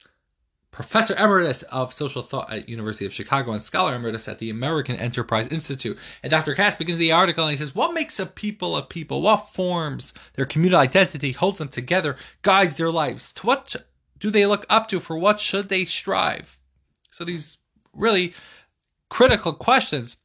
professor 0.70 1.14
emeritus 1.14 1.62
of 1.62 1.94
social 1.94 2.20
thought 2.20 2.52
at 2.52 2.68
University 2.68 3.06
of 3.06 3.12
Chicago 3.12 3.52
and 3.52 3.62
scholar 3.62 3.94
emeritus 3.94 4.28
at 4.28 4.38
the 4.38 4.50
American 4.50 4.94
Enterprise 4.96 5.48
Institute. 5.48 5.98
And 6.22 6.30
Dr. 6.30 6.54
Kass 6.54 6.76
begins 6.76 6.98
the 6.98 7.12
article 7.12 7.44
and 7.44 7.52
he 7.52 7.56
says, 7.56 7.74
What 7.74 7.94
makes 7.94 8.20
a 8.20 8.26
people 8.26 8.76
a 8.76 8.82
people? 8.82 9.22
What 9.22 9.48
forms 9.48 10.12
their 10.34 10.44
communal 10.44 10.78
identity, 10.78 11.32
holds 11.32 11.58
them 11.58 11.68
together, 11.68 12.16
guides 12.42 12.76
their 12.76 12.90
lives? 12.90 13.32
To 13.34 13.46
what 13.46 13.74
do 14.18 14.30
they 14.30 14.44
look 14.44 14.66
up 14.68 14.88
to? 14.88 15.00
For 15.00 15.16
what 15.16 15.40
should 15.40 15.70
they 15.70 15.86
strive? 15.86 16.58
So 17.16 17.24
these 17.24 17.56
really 17.94 18.34
critical 19.08 19.54
questions. 19.54 20.18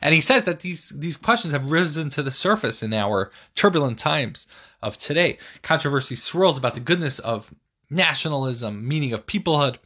And 0.00 0.14
he 0.14 0.22
says 0.22 0.44
that 0.44 0.60
these, 0.60 0.88
these 0.88 1.18
questions 1.18 1.52
have 1.52 1.70
risen 1.70 2.08
to 2.10 2.22
the 2.22 2.30
surface 2.30 2.82
in 2.82 2.94
our 2.94 3.30
turbulent 3.54 3.98
times 3.98 4.46
of 4.80 4.96
today. 4.96 5.36
Controversy 5.60 6.14
swirls 6.14 6.56
about 6.56 6.72
the 6.72 6.80
goodness 6.80 7.18
of 7.18 7.52
nationalism, 7.90 8.88
meaning 8.88 9.12
of 9.12 9.26
peoplehood. 9.26 9.76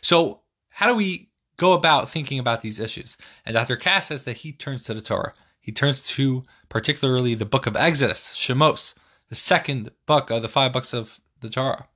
So, 0.00 0.40
how 0.70 0.86
do 0.86 0.94
we 0.94 1.28
go 1.58 1.74
about 1.74 2.08
thinking 2.08 2.38
about 2.38 2.62
these 2.62 2.80
issues? 2.80 3.18
And 3.44 3.52
Dr. 3.52 3.76
Kass 3.76 4.06
says 4.06 4.24
that 4.24 4.38
he 4.38 4.52
turns 4.52 4.82
to 4.84 4.94
the 4.94 5.02
Torah. 5.02 5.34
He 5.60 5.72
turns 5.72 6.02
to 6.14 6.42
particularly 6.70 7.34
the 7.34 7.44
book 7.44 7.66
of 7.66 7.76
Exodus, 7.76 8.28
Shemos, 8.28 8.94
the 9.28 9.34
second 9.34 9.90
book 10.06 10.30
of 10.30 10.40
the 10.40 10.48
five 10.48 10.72
books 10.72 10.94
of 10.94 11.20
the 11.40 11.50
Torah. 11.50 11.86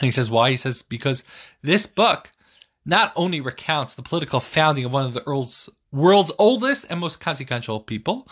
And 0.00 0.06
he 0.06 0.10
says, 0.10 0.30
why? 0.30 0.50
He 0.50 0.56
says, 0.56 0.82
because 0.82 1.22
this 1.62 1.86
book 1.86 2.32
not 2.86 3.12
only 3.14 3.40
recounts 3.40 3.94
the 3.94 4.02
political 4.02 4.40
founding 4.40 4.84
of 4.84 4.92
one 4.92 5.04
of 5.04 5.14
the 5.14 5.22
world's 5.92 6.32
oldest 6.38 6.86
and 6.88 6.98
most 6.98 7.20
consequential 7.20 7.80
people, 7.80 8.26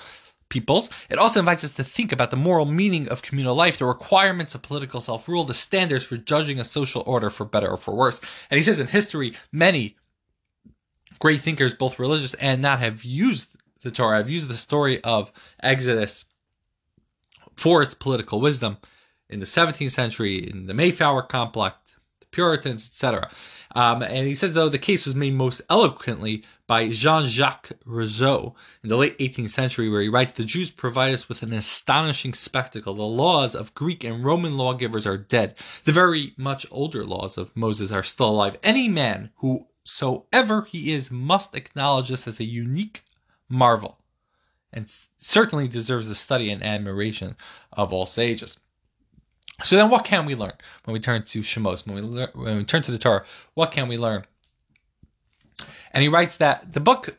peoples. 0.49 0.89
It 1.11 1.19
also 1.19 1.41
invites 1.41 1.65
us 1.65 1.73
to 1.73 1.85
think 1.85 2.11
about 2.13 2.31
the 2.31 2.37
moral 2.37 2.65
meaning 2.65 3.09
of 3.09 3.21
communal 3.21 3.55
life, 3.55 3.79
the 3.79 3.85
requirements 3.85 4.55
of 4.55 4.63
political 4.63 5.01
self 5.03 5.29
rule, 5.29 5.45
the 5.45 5.53
standards 5.55 6.05
for 6.05 6.17
judging 6.17 6.59
a 6.59 6.65
social 6.65 7.03
order 7.07 7.29
for 7.29 7.45
better 7.45 7.69
or 7.69 7.77
for 7.77 7.95
worse. 7.95 8.21
And 8.51 8.57
he 8.57 8.63
says 8.63 8.81
in 8.81 8.87
history, 8.87 9.35
many 9.53 9.97
great 11.19 11.41
thinkers, 11.41 11.75
both 11.75 11.99
religious 11.99 12.35
and 12.35 12.63
not, 12.63 12.79
have 12.79 13.05
used 13.05 13.57
the 13.83 13.91
Torah, 13.91 14.17
have 14.17 14.31
used 14.31 14.49
the 14.49 14.55
story 14.55 15.03
of 15.05 15.31
Exodus 15.63 16.25
for 17.55 17.83
its 17.83 17.95
political 17.95 18.41
wisdom 18.41 18.79
in 19.29 19.41
the 19.41 19.47
17th 19.47 19.91
century, 19.91 20.49
in 20.51 20.67
the 20.67 20.75
Mayflower 20.75 21.23
Compact, 21.23 21.99
the 22.21 22.27
Puritans, 22.27 22.87
etc. 22.87 23.31
Um, 23.75 24.03
and 24.03 24.27
he 24.27 24.35
says, 24.35 24.55
though, 24.55 24.69
the 24.69 24.79
case 24.79 25.05
was 25.05 25.15
made 25.15 25.35
most 25.35 25.61
eloquently 25.69 26.45
by 26.67 26.91
Jean 26.91 27.27
Jacques 27.27 27.73
Rousseau 27.85 28.55
in 28.83 28.89
the 28.89 28.97
late 28.97 29.19
18th 29.19 29.51
century, 29.51 29.89
where 29.89 30.03
he 30.03 30.09
writes, 30.09 30.33
The 30.33 30.45
Jews 30.45 30.71
provide 30.71 31.13
us 31.15 31.29
with 31.29 31.43
an 31.43 31.53
astonishing 31.53 32.35
spectacle. 32.35 32.95
The 32.95 33.03
laws 33.03 33.55
of 33.55 33.75
Greek 33.75 34.05
and 34.05 34.25
Roman 34.25 34.57
lawgivers 34.57 35.07
are 35.07 35.17
dead. 35.17 35.57
The 35.85 35.93
very 35.93 36.35
much 36.37 36.67
older 36.71 37.05
laws 37.05 37.37
of 37.39 37.55
Moses 37.57 37.93
are 37.93 38.03
still 38.03 38.31
alive. 38.31 38.59
Any 38.63 38.89
man, 38.89 39.31
whosoever 39.37 40.63
he 40.63 40.93
is, 40.93 41.11
must 41.11 41.55
acknowledge 41.55 42.09
this 42.09 42.27
as 42.27 42.41
a 42.41 42.45
unique 42.45 43.03
marvel 43.49 43.99
and 44.73 44.91
certainly 45.19 45.69
deserves 45.69 46.09
the 46.09 46.15
study 46.15 46.51
and 46.51 46.63
admiration 46.63 47.37
of 47.73 47.93
all 47.93 48.07
sages. 48.07 48.59
So 49.63 49.77
then, 49.77 49.91
what 49.91 50.05
can 50.05 50.25
we 50.25 50.35
learn 50.35 50.53
when 50.85 50.93
we 50.93 51.01
turn 51.01 51.25
to 51.25 51.41
Shemos? 51.41 51.87
When 51.87 51.97
we 51.97 52.03
learn, 52.03 52.29
when 52.35 52.57
we 52.59 52.65
turn 52.65 52.83
to 52.83 52.93
the 52.93 52.99
Torah, 52.99 53.25
what 53.55 53.73
can 53.73 53.89
we 53.89 53.97
learn? 53.97 54.25
And 55.93 56.03
he 56.03 56.09
writes 56.09 56.37
that 56.37 56.73
the 56.73 56.81
book 56.81 57.19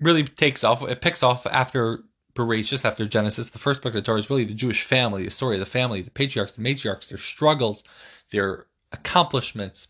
really 0.00 0.22
takes 0.22 0.62
off. 0.62 0.82
It 0.82 1.00
picks 1.00 1.22
off 1.22 1.46
after 1.46 2.00
Bereshit, 2.34 2.84
after 2.84 3.04
Genesis. 3.04 3.50
The 3.50 3.58
first 3.58 3.82
book 3.82 3.90
of 3.90 3.94
the 3.94 4.02
Torah 4.02 4.18
is 4.18 4.30
really 4.30 4.44
the 4.44 4.54
Jewish 4.54 4.82
family, 4.82 5.24
the 5.24 5.30
story 5.30 5.56
of 5.56 5.60
the 5.60 5.66
family, 5.66 6.02
the 6.02 6.10
patriarchs, 6.10 6.52
the 6.52 6.62
matriarchs, 6.62 7.08
their 7.08 7.18
struggles, 7.18 7.82
their 8.30 8.66
accomplishments, 8.92 9.88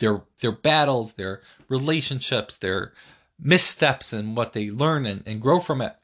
their 0.00 0.20
their 0.40 0.52
battles, 0.52 1.14
their 1.14 1.40
relationships, 1.68 2.58
their 2.58 2.92
missteps, 3.38 4.12
and 4.12 4.36
what 4.36 4.52
they 4.52 4.70
learn 4.70 5.06
and, 5.06 5.22
and 5.26 5.40
grow 5.40 5.60
from 5.60 5.80
it 5.80 5.96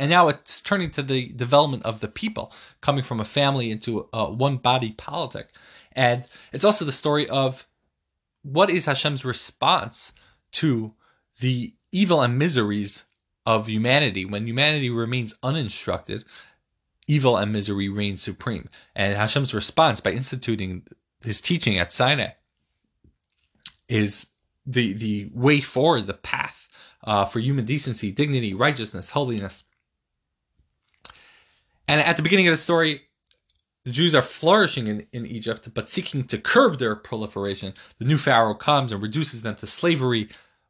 and 0.00 0.10
now 0.10 0.28
it's 0.28 0.60
turning 0.60 0.90
to 0.92 1.02
the 1.02 1.28
development 1.28 1.84
of 1.84 2.00
the 2.00 2.08
people 2.08 2.52
coming 2.80 3.04
from 3.04 3.20
a 3.20 3.24
family 3.24 3.70
into 3.70 4.08
a 4.12 4.30
one 4.30 4.56
body 4.56 4.92
politic. 4.92 5.50
And 5.92 6.24
it's 6.52 6.64
also 6.64 6.84
the 6.84 6.92
story 6.92 7.28
of 7.28 7.66
what 8.42 8.70
is 8.70 8.86
hashem's 8.86 9.24
response 9.24 10.12
to 10.52 10.92
the 11.40 11.74
evil 11.92 12.22
and 12.22 12.38
miseries 12.38 13.04
of 13.46 13.68
humanity 13.68 14.24
when 14.24 14.46
humanity 14.46 14.90
remains 14.90 15.34
uninstructed 15.42 16.24
evil 17.06 17.36
and 17.36 17.52
misery 17.52 17.88
reign 17.88 18.16
supreme. 18.16 18.68
And 18.96 19.14
hashem's 19.14 19.54
response 19.54 20.00
by 20.00 20.10
instituting 20.10 20.82
his 21.22 21.40
teaching 21.40 21.78
at 21.78 21.92
sinai 21.92 22.30
is 23.88 24.26
the 24.66 24.94
the 24.94 25.30
way 25.32 25.60
forward 25.60 26.06
the 26.06 26.14
path 26.14 26.68
uh, 27.04 27.24
for 27.24 27.38
human 27.38 27.66
decency 27.66 28.10
dignity 28.10 28.54
righteousness 28.54 29.10
holiness 29.10 29.64
and 31.88 32.00
at 32.00 32.16
the 32.16 32.22
beginning 32.22 32.48
of 32.48 32.52
the 32.52 32.58
story, 32.58 33.02
the 33.84 33.90
Jews 33.90 34.14
are 34.14 34.22
flourishing 34.22 34.86
in, 34.86 35.06
in 35.12 35.26
Egypt, 35.26 35.68
but 35.74 35.90
seeking 35.90 36.24
to 36.24 36.38
curb 36.38 36.78
their 36.78 36.96
proliferation. 36.96 37.74
The 37.98 38.06
new 38.06 38.16
Pharaoh 38.16 38.54
comes 38.54 38.92
and 38.92 39.02
reduces 39.02 39.42
them 39.42 39.56
to 39.56 39.66
slavery, 39.66 40.28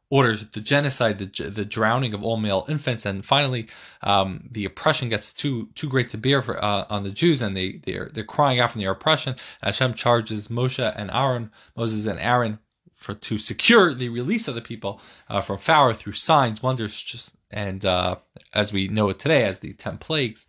orders 0.09 0.45
the 0.49 0.61
genocide, 0.61 1.17
the, 1.17 1.49
the 1.49 1.65
drowning 1.65 2.13
of 2.13 2.23
all 2.23 2.37
male 2.37 2.65
infants, 2.67 3.05
and 3.05 3.25
finally, 3.25 3.67
um, 4.03 4.47
the 4.51 4.65
oppression 4.65 5.09
gets 5.09 5.33
too 5.33 5.69
too 5.75 5.89
great 5.89 6.09
to 6.09 6.17
bear 6.17 6.41
for, 6.41 6.63
uh, 6.63 6.85
on 6.89 7.03
the 7.03 7.11
Jews, 7.11 7.41
and 7.41 7.55
they 7.55 7.79
they're 7.85 8.09
they're 8.13 8.23
crying 8.23 8.59
out 8.59 8.71
from 8.71 8.81
the 8.81 8.89
oppression. 8.89 9.31
And 9.61 9.73
Hashem 9.73 9.93
charges 9.93 10.49
Moshe 10.49 10.93
and 10.95 11.09
Aaron, 11.13 11.51
Moses 11.75 12.05
and 12.05 12.19
Aaron, 12.19 12.59
for 12.93 13.13
to 13.13 13.37
secure 13.37 13.93
the 13.93 14.09
release 14.09 14.47
of 14.47 14.55
the 14.55 14.61
people 14.61 15.01
uh, 15.29 15.41
from 15.41 15.57
Pharaoh 15.57 15.93
through 15.93 16.13
signs, 16.13 16.61
wonders, 16.61 17.01
just 17.01 17.33
and 17.49 17.85
uh, 17.85 18.17
as 18.53 18.73
we 18.73 18.87
know 18.89 19.09
it 19.09 19.19
today 19.19 19.43
as 19.43 19.59
the 19.59 19.73
ten 19.73 19.97
plagues. 19.97 20.45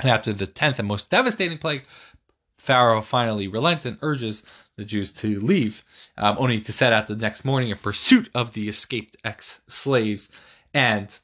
And 0.00 0.10
after 0.10 0.32
the 0.32 0.46
tenth 0.46 0.78
and 0.78 0.88
most 0.88 1.10
devastating 1.10 1.58
plague, 1.58 1.84
Pharaoh 2.58 3.02
finally 3.02 3.46
relents 3.46 3.84
and 3.84 3.98
urges 4.02 4.42
the 4.76 4.84
Jews 4.84 5.10
to 5.12 5.38
leave, 5.40 5.84
um, 6.16 6.36
only 6.38 6.60
to 6.60 6.72
set 6.72 6.92
out 6.92 7.06
the 7.06 7.16
next 7.16 7.44
morning 7.44 7.70
in 7.70 7.76
pursuit 7.76 8.30
of 8.34 8.54
the 8.54 8.68
escaped 8.68 9.16
ex 9.22 9.60
slaves 9.68 10.30
and 10.72 11.18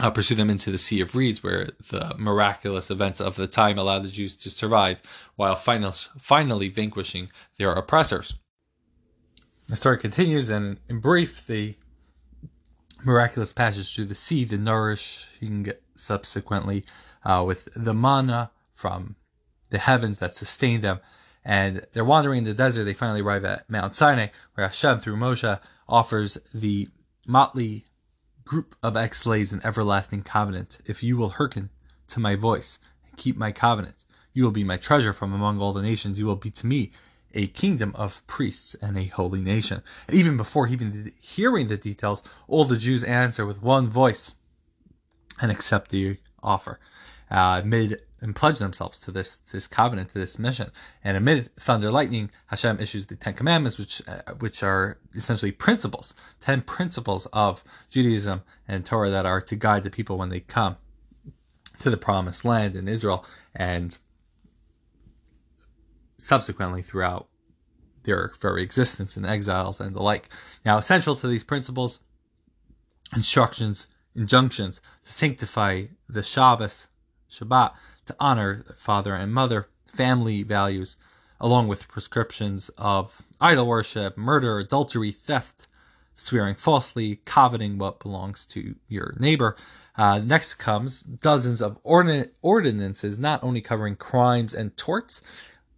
uh, 0.00 0.10
pursue 0.10 0.34
them 0.34 0.48
into 0.48 0.70
the 0.70 0.78
Sea 0.78 1.00
of 1.00 1.14
Reeds, 1.14 1.42
where 1.42 1.70
the 1.90 2.14
miraculous 2.16 2.90
events 2.90 3.20
of 3.20 3.36
the 3.36 3.46
time 3.46 3.78
allowed 3.78 4.04
the 4.04 4.08
Jews 4.08 4.36
to 4.36 4.50
survive 4.50 5.02
while 5.36 5.54
final, 5.54 5.92
finally 6.18 6.68
vanquishing 6.68 7.28
their 7.56 7.72
oppressors. 7.72 8.34
The 9.68 9.76
story 9.76 9.98
continues, 9.98 10.50
and 10.50 10.78
in 10.88 11.00
brief, 11.00 11.46
the 11.46 11.74
miraculous 13.04 13.52
passage 13.52 13.94
through 13.94 14.06
the 14.06 14.14
sea, 14.14 14.44
the 14.44 14.56
nourishing 14.56 15.68
subsequently 15.94 16.84
uh, 17.24 17.44
with 17.46 17.68
the 17.74 17.94
manna 17.94 18.50
from 18.74 19.16
the 19.70 19.78
heavens 19.78 20.18
that 20.18 20.34
sustained 20.34 20.82
them. 20.82 21.00
And 21.44 21.86
they're 21.92 22.04
wandering 22.04 22.38
in 22.38 22.44
the 22.44 22.54
desert. 22.54 22.84
They 22.84 22.94
finally 22.94 23.20
arrive 23.20 23.44
at 23.44 23.68
Mount 23.68 23.96
Sinai, 23.96 24.28
where 24.54 24.66
Hashem, 24.66 24.98
through 24.98 25.16
Moshe, 25.16 25.60
offers 25.88 26.38
the 26.54 26.88
motley 27.26 27.84
group 28.44 28.74
of 28.82 28.96
ex 28.96 29.20
slaves 29.20 29.52
an 29.52 29.60
everlasting 29.64 30.22
covenant. 30.22 30.80
If 30.84 31.02
you 31.02 31.16
will 31.16 31.30
hearken 31.30 31.70
to 32.08 32.20
my 32.20 32.36
voice 32.36 32.78
and 33.08 33.16
keep 33.16 33.36
my 33.36 33.50
covenant, 33.50 34.04
you 34.32 34.44
will 34.44 34.50
be 34.50 34.64
my 34.64 34.76
treasure 34.76 35.12
from 35.12 35.32
among 35.32 35.60
all 35.60 35.72
the 35.72 35.82
nations. 35.82 36.18
You 36.18 36.26
will 36.26 36.36
be 36.36 36.50
to 36.50 36.66
me 36.66 36.92
a 37.34 37.46
kingdom 37.48 37.92
of 37.94 38.26
priests 38.26 38.74
and 38.80 38.96
a 38.98 39.06
holy 39.06 39.40
nation. 39.40 39.82
And 40.06 40.16
Even 40.16 40.36
before 40.36 40.68
even 40.68 41.12
hearing 41.18 41.68
the 41.68 41.76
details, 41.76 42.22
all 42.46 42.64
the 42.64 42.76
Jews 42.76 43.04
answer 43.04 43.46
with 43.46 43.62
one 43.62 43.88
voice 43.88 44.34
and 45.40 45.50
accept 45.50 45.90
the 45.90 46.18
offer. 46.42 46.78
Uh, 47.32 47.62
amid 47.64 47.98
and 48.20 48.36
pledged 48.36 48.60
themselves 48.60 48.98
to 49.00 49.10
this 49.10 49.36
this 49.36 49.66
covenant, 49.66 50.10
to 50.10 50.18
this 50.18 50.38
mission. 50.38 50.70
And 51.02 51.16
amid 51.16 51.50
thunder, 51.56 51.90
lightning, 51.90 52.30
Hashem 52.46 52.78
issues 52.78 53.06
the 53.06 53.16
Ten 53.16 53.34
Commandments, 53.34 53.78
which 53.78 54.00
uh, 54.06 54.34
which 54.38 54.62
are 54.62 54.98
essentially 55.14 55.50
principles, 55.50 56.14
ten 56.40 56.62
principles 56.62 57.26
of 57.32 57.64
Judaism 57.90 58.42
and 58.68 58.86
Torah 58.86 59.10
that 59.10 59.26
are 59.26 59.40
to 59.40 59.56
guide 59.56 59.82
the 59.82 59.90
people 59.90 60.18
when 60.18 60.28
they 60.28 60.40
come 60.40 60.76
to 61.80 61.90
the 61.90 61.96
promised 61.96 62.44
land 62.44 62.76
in 62.76 62.86
Israel 62.86 63.24
and 63.56 63.98
subsequently 66.16 66.82
throughout 66.82 67.28
their 68.04 68.32
very 68.40 68.62
existence 68.62 69.16
in 69.16 69.24
exiles 69.24 69.80
and 69.80 69.96
the 69.96 70.02
like. 70.02 70.28
Now, 70.64 70.76
essential 70.76 71.16
to 71.16 71.26
these 71.26 71.44
principles, 71.44 71.98
instructions, 73.16 73.88
injunctions 74.14 74.80
to 75.02 75.10
sanctify 75.10 75.86
the 76.08 76.22
Shabbos, 76.22 76.88
Shabbat, 77.32 77.72
to 78.06 78.16
honor 78.20 78.64
father 78.76 79.14
and 79.14 79.32
mother, 79.32 79.68
family 79.86 80.42
values, 80.42 80.96
along 81.40 81.68
with 81.68 81.88
prescriptions 81.88 82.68
of 82.78 83.22
idol 83.40 83.66
worship, 83.66 84.16
murder, 84.16 84.58
adultery, 84.58 85.10
theft, 85.10 85.66
swearing 86.14 86.54
falsely, 86.54 87.20
coveting 87.24 87.78
what 87.78 88.00
belongs 88.00 88.46
to 88.46 88.76
your 88.88 89.14
neighbor. 89.18 89.56
Uh, 89.96 90.18
next 90.18 90.54
comes 90.54 91.00
dozens 91.00 91.60
of 91.60 91.78
ordinances, 91.82 93.18
not 93.18 93.42
only 93.42 93.60
covering 93.60 93.96
crimes 93.96 94.54
and 94.54 94.76
torts, 94.76 95.22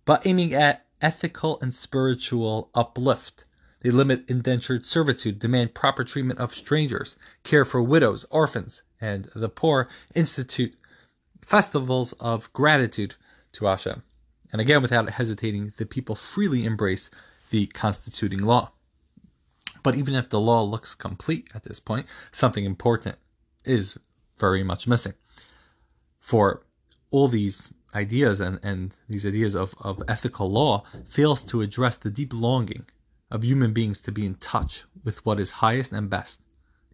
but 0.05 0.27
aiming 0.27 0.53
at 0.53 0.85
ethical 1.01 1.59
and 1.61 1.75
spiritual 1.75 2.71
uplift. 2.75 3.45
They 3.81 3.91
limit 3.91 4.25
indentured 4.29 4.87
servitude, 4.87 5.39
demand 5.39 5.75
proper 5.75 6.05
treatment 6.05 6.41
of 6.41 6.55
strangers, 6.55 7.17
care 7.43 7.65
for 7.65 7.83
widows, 7.83 8.25
orphans, 8.31 8.83
and 9.01 9.29
the 9.35 9.51
poor, 9.51 9.89
institute 10.15 10.75
festivals 11.45 12.13
of 12.15 12.53
gratitude 12.53 13.17
to 13.53 13.67
Hashem. 13.67 14.03
And 14.53 14.61
again, 14.61 14.83
without 14.83 15.09
hesitating, 15.11 15.73
the 15.77 15.87
people 15.87 16.15
freely 16.15 16.65
embrace 16.65 17.11
the 17.51 17.67
constituting 17.67 18.41
law. 18.41 18.73
But 19.83 19.95
even 19.97 20.15
if 20.15 20.31
the 20.31 20.41
law 20.41 20.63
looks 20.63 20.95
complete 20.95 21.49
at 21.55 21.65
this 21.65 21.79
point, 21.81 22.07
something 22.33 22.65
important 22.65 23.17
is 23.65 23.99
very 24.39 24.65
much 24.65 24.87
missing. 24.87 25.15
For 26.21 26.63
all 27.11 27.29
these 27.29 27.73
ideas 27.95 28.41
and, 28.41 28.59
and 28.63 28.95
these 29.09 29.27
ideas 29.27 29.55
of, 29.55 29.75
of 29.81 30.03
ethical 30.09 30.51
law 30.51 30.85
fails 31.05 31.45
to 31.45 31.61
address 31.61 31.97
the 31.97 32.11
deep 32.11 32.33
longing 32.33 32.87
of 33.31 33.45
human 33.45 33.73
beings 33.73 34.01
to 34.03 34.13
be 34.13 34.25
in 34.25 34.35
touch 34.37 34.85
with 35.05 35.25
what 35.27 35.39
is 35.39 35.63
highest 35.63 35.93
and 35.93 36.09
best, 36.09 36.41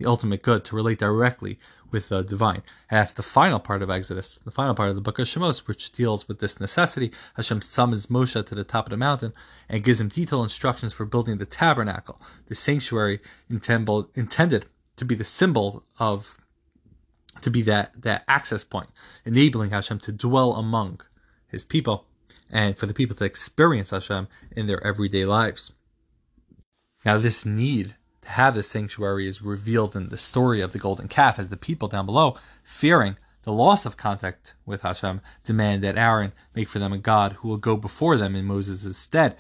the 0.00 0.08
ultimate 0.08 0.42
good, 0.42 0.64
to 0.64 0.74
relate 0.74 0.98
directly 0.98 1.58
with 1.90 2.08
the 2.08 2.22
divine. 2.22 2.62
And 2.90 2.98
that's 2.98 3.12
the 3.12 3.22
final 3.22 3.60
part 3.60 3.82
of 3.82 3.90
Exodus, 3.90 4.38
the 4.38 4.50
final 4.50 4.74
part 4.74 4.88
of 4.88 4.94
the 4.94 5.00
book 5.02 5.18
of 5.18 5.26
Shemos, 5.26 5.68
which 5.68 5.92
deals 5.92 6.26
with 6.26 6.40
this 6.40 6.58
necessity. 6.58 7.12
Hashem 7.34 7.60
summons 7.60 8.06
Moshe 8.06 8.44
to 8.44 8.54
the 8.54 8.64
top 8.64 8.86
of 8.86 8.90
the 8.90 8.96
mountain 8.96 9.34
and 9.68 9.84
gives 9.84 10.00
him 10.00 10.08
detailed 10.08 10.44
instructions 10.44 10.92
for 10.94 11.04
building 11.04 11.36
the 11.36 11.44
tabernacle, 11.44 12.20
the 12.46 12.54
sanctuary 12.54 13.20
intended 13.48 14.66
to 14.96 15.04
be 15.04 15.14
the 15.14 15.24
symbol 15.24 15.84
of 15.98 16.38
to 17.42 17.50
be 17.50 17.62
that, 17.62 17.92
that 18.02 18.24
access 18.28 18.64
point, 18.64 18.88
enabling 19.24 19.70
Hashem 19.70 19.98
to 20.00 20.12
dwell 20.12 20.54
among 20.54 21.00
his 21.46 21.64
people 21.64 22.06
and 22.52 22.76
for 22.76 22.86
the 22.86 22.94
people 22.94 23.16
to 23.16 23.24
experience 23.24 23.90
Hashem 23.90 24.28
in 24.50 24.66
their 24.66 24.84
everyday 24.86 25.24
lives. 25.24 25.72
Now, 27.04 27.16
this 27.16 27.46
need 27.46 27.96
to 28.22 28.28
have 28.28 28.54
this 28.54 28.68
sanctuary 28.68 29.26
is 29.26 29.42
revealed 29.42 29.96
in 29.96 30.08
the 30.08 30.16
story 30.16 30.60
of 30.60 30.72
the 30.72 30.78
golden 30.78 31.08
calf 31.08 31.38
as 31.38 31.48
the 31.48 31.56
people 31.56 31.88
down 31.88 32.06
below, 32.06 32.36
fearing 32.62 33.16
the 33.42 33.52
loss 33.52 33.86
of 33.86 33.96
contact 33.96 34.54
with 34.66 34.82
Hashem, 34.82 35.20
demand 35.44 35.82
that 35.82 35.98
Aaron 35.98 36.32
make 36.54 36.68
for 36.68 36.78
them 36.78 36.92
a 36.92 36.98
God 36.98 37.34
who 37.34 37.48
will 37.48 37.56
go 37.56 37.76
before 37.76 38.16
them 38.16 38.36
in 38.36 38.44
Moses' 38.44 38.96
stead. 38.96 39.36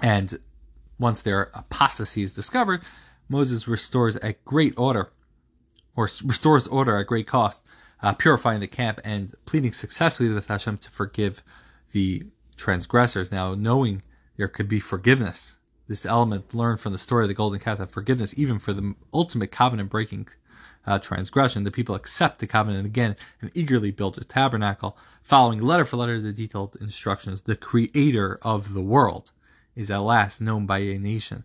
And 0.00 0.38
once 0.98 1.22
their 1.22 1.50
apostasy 1.54 2.22
is 2.22 2.32
discovered, 2.32 2.82
Moses 3.28 3.66
restores 3.66 4.16
at 4.16 4.44
great 4.44 4.74
order, 4.78 5.10
or 5.96 6.04
restores 6.24 6.66
order 6.68 6.96
at 6.96 7.06
great 7.06 7.26
cost, 7.26 7.66
uh, 8.00 8.12
purifying 8.12 8.60
the 8.60 8.68
camp 8.68 9.00
and 9.04 9.34
pleading 9.44 9.72
successfully 9.72 10.28
with 10.28 10.46
Hashem 10.46 10.78
to 10.78 10.90
forgive 10.90 11.42
the 11.92 12.24
transgressors. 12.56 13.32
Now, 13.32 13.54
knowing 13.54 14.02
there 14.36 14.48
could 14.48 14.68
be 14.68 14.80
forgiveness 14.80 15.57
this 15.88 16.06
element 16.06 16.54
learned 16.54 16.80
from 16.80 16.92
the 16.92 16.98
story 16.98 17.24
of 17.24 17.28
the 17.28 17.34
golden 17.34 17.58
calf 17.58 17.78
that 17.78 17.90
forgiveness, 17.90 18.34
even 18.36 18.58
for 18.58 18.72
the 18.72 18.94
ultimate 19.12 19.50
covenant 19.50 19.90
breaking 19.90 20.28
uh, 20.86 20.98
transgression, 20.98 21.64
the 21.64 21.70
people 21.70 21.94
accept 21.94 22.38
the 22.38 22.46
covenant 22.46 22.86
again 22.86 23.16
and 23.40 23.50
eagerly 23.54 23.90
build 23.90 24.16
a 24.18 24.24
tabernacle, 24.24 24.96
following 25.22 25.60
letter 25.60 25.84
for 25.84 25.96
letter 25.96 26.20
the 26.20 26.32
detailed 26.32 26.76
instructions. 26.80 27.42
The 27.42 27.56
creator 27.56 28.38
of 28.42 28.74
the 28.74 28.82
world 28.82 29.32
is 29.74 29.90
at 29.90 29.98
last 29.98 30.40
known 30.40 30.66
by 30.66 30.78
a 30.78 30.98
nation 30.98 31.44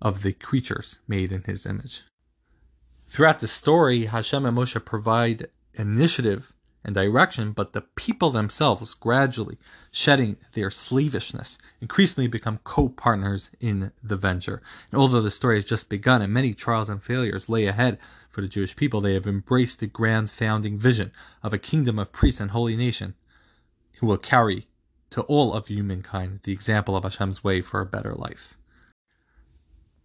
of 0.00 0.22
the 0.22 0.32
creatures 0.32 0.98
made 1.06 1.32
in 1.32 1.44
his 1.44 1.64
image. 1.64 2.02
Throughout 3.06 3.40
the 3.40 3.48
story, 3.48 4.06
Hashem 4.06 4.46
and 4.46 4.56
Moshe 4.56 4.82
provide 4.84 5.48
initiative 5.74 6.52
and 6.84 6.94
direction, 6.94 7.52
but 7.52 7.72
the 7.72 7.80
people 7.80 8.30
themselves, 8.30 8.94
gradually 8.94 9.58
shedding 9.90 10.36
their 10.52 10.70
slavishness, 10.70 11.58
increasingly 11.80 12.28
become 12.28 12.58
co 12.64 12.88
partners 12.88 13.50
in 13.60 13.92
the 14.02 14.16
venture. 14.16 14.60
And 14.90 15.00
although 15.00 15.20
the 15.20 15.30
story 15.30 15.56
has 15.56 15.64
just 15.64 15.88
begun 15.88 16.22
and 16.22 16.32
many 16.32 16.54
trials 16.54 16.88
and 16.88 17.02
failures 17.02 17.48
lay 17.48 17.66
ahead 17.66 17.98
for 18.30 18.40
the 18.40 18.48
Jewish 18.48 18.74
people, 18.74 19.00
they 19.00 19.14
have 19.14 19.26
embraced 19.26 19.80
the 19.80 19.86
grand 19.86 20.30
founding 20.30 20.78
vision 20.78 21.12
of 21.42 21.52
a 21.52 21.58
kingdom 21.58 21.98
of 21.98 22.12
priests 22.12 22.40
and 22.40 22.50
holy 22.50 22.76
nation 22.76 23.14
who 24.00 24.06
will 24.06 24.18
carry 24.18 24.66
to 25.10 25.22
all 25.22 25.52
of 25.52 25.68
humankind 25.68 26.40
the 26.42 26.52
example 26.52 26.96
of 26.96 27.04
Hashem's 27.04 27.44
way 27.44 27.60
for 27.60 27.80
a 27.80 27.86
better 27.86 28.14
life. 28.14 28.54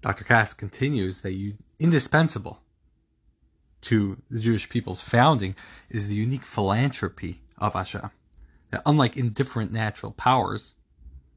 Dr. 0.01 0.23
Kass 0.23 0.53
continues 0.53 1.21
that 1.21 1.33
you 1.33 1.55
indispensable 1.79 2.61
to 3.81 4.21
the 4.29 4.39
Jewish 4.39 4.69
people's 4.69 5.01
founding 5.01 5.55
is 5.89 6.07
the 6.07 6.15
unique 6.15 6.45
philanthropy 6.45 7.41
of 7.57 7.73
Hashem. 7.73 8.09
That 8.71 8.81
unlike 8.85 9.15
indifferent 9.15 9.71
natural 9.71 10.11
powers 10.11 10.73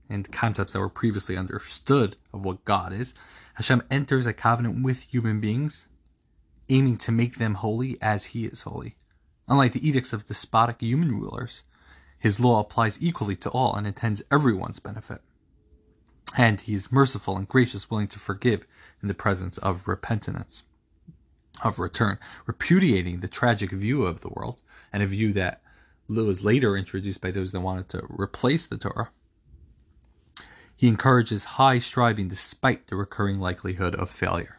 and 0.08 0.30
concepts 0.32 0.72
that 0.72 0.80
were 0.80 0.88
previously 0.88 1.36
understood 1.36 2.16
of 2.32 2.44
what 2.44 2.64
God 2.64 2.92
is, 2.92 3.14
Hashem 3.54 3.82
enters 3.90 4.26
a 4.26 4.32
covenant 4.32 4.82
with 4.82 5.02
human 5.02 5.40
beings, 5.40 5.86
aiming 6.68 6.96
to 6.98 7.12
make 7.12 7.36
them 7.36 7.54
holy 7.54 7.96
as 8.02 8.26
He 8.26 8.46
is 8.46 8.62
holy. 8.62 8.96
Unlike 9.48 9.72
the 9.72 9.88
edicts 9.88 10.12
of 10.12 10.26
despotic 10.26 10.80
human 10.80 11.12
rulers, 11.12 11.62
His 12.18 12.40
law 12.40 12.60
applies 12.60 13.00
equally 13.00 13.36
to 13.36 13.50
all 13.50 13.74
and 13.74 13.86
intends 13.86 14.22
everyone's 14.30 14.80
benefit. 14.80 15.20
And 16.36 16.60
He 16.60 16.74
is 16.74 16.90
merciful 16.90 17.36
and 17.36 17.46
gracious, 17.46 17.90
willing 17.90 18.08
to 18.08 18.18
forgive 18.18 18.66
in 19.02 19.08
the 19.08 19.14
presence 19.14 19.58
of 19.58 19.86
repentance 19.86 20.64
of 21.62 21.78
return, 21.78 22.18
repudiating 22.46 23.20
the 23.20 23.28
tragic 23.28 23.70
view 23.70 24.04
of 24.04 24.20
the 24.20 24.30
world 24.30 24.62
and 24.92 25.02
a 25.02 25.06
view 25.06 25.32
that 25.32 25.62
was 26.08 26.44
later 26.44 26.76
introduced 26.76 27.20
by 27.20 27.30
those 27.30 27.52
that 27.52 27.60
wanted 27.60 27.88
to 27.88 28.04
replace 28.08 28.66
the 28.66 28.78
Torah. 28.78 29.10
He 30.76 30.88
encourages 30.88 31.44
high 31.44 31.78
striving 31.78 32.28
despite 32.28 32.86
the 32.86 32.96
recurring 32.96 33.38
likelihood 33.38 33.94
of 33.94 34.10
failure. 34.10 34.58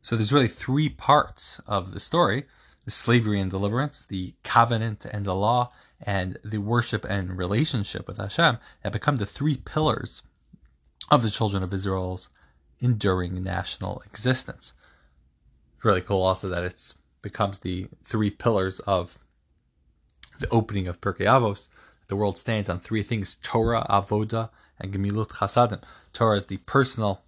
So 0.00 0.16
there's 0.16 0.32
really 0.32 0.48
three 0.48 0.88
parts 0.88 1.60
of 1.66 1.92
the 1.92 2.00
story 2.00 2.44
the 2.84 2.90
slavery 2.90 3.40
and 3.40 3.50
deliverance, 3.50 4.04
the 4.04 4.34
covenant 4.42 5.06
and 5.06 5.24
the 5.24 5.34
law, 5.34 5.72
and 6.00 6.38
the 6.44 6.58
worship 6.58 7.04
and 7.06 7.38
relationship 7.38 8.06
with 8.06 8.18
Hashem 8.18 8.58
that 8.82 8.92
become 8.92 9.16
the 9.16 9.24
three 9.24 9.56
pillars 9.56 10.22
of 11.10 11.22
the 11.22 11.30
children 11.30 11.62
of 11.62 11.72
Israel's 11.72 12.28
enduring 12.80 13.42
national 13.42 14.02
existence 14.04 14.74
really 15.84 16.00
cool 16.00 16.22
also 16.22 16.48
that 16.48 16.64
it's 16.64 16.94
becomes 17.22 17.60
the 17.60 17.86
three 18.04 18.30
pillars 18.30 18.80
of 18.80 19.18
the 20.38 20.48
opening 20.50 20.88
of 20.88 21.00
Pirkei 21.00 21.26
Avos. 21.26 21.68
The 22.08 22.16
world 22.16 22.36
stands 22.36 22.68
on 22.68 22.80
three 22.80 23.02
things: 23.02 23.36
Torah, 23.36 23.86
Avoda, 23.88 24.50
and 24.78 24.92
Gemilut 24.92 25.28
Chasadim. 25.28 25.82
Torah 26.12 26.36
is 26.36 26.46
the 26.46 26.58
personal 26.58 27.22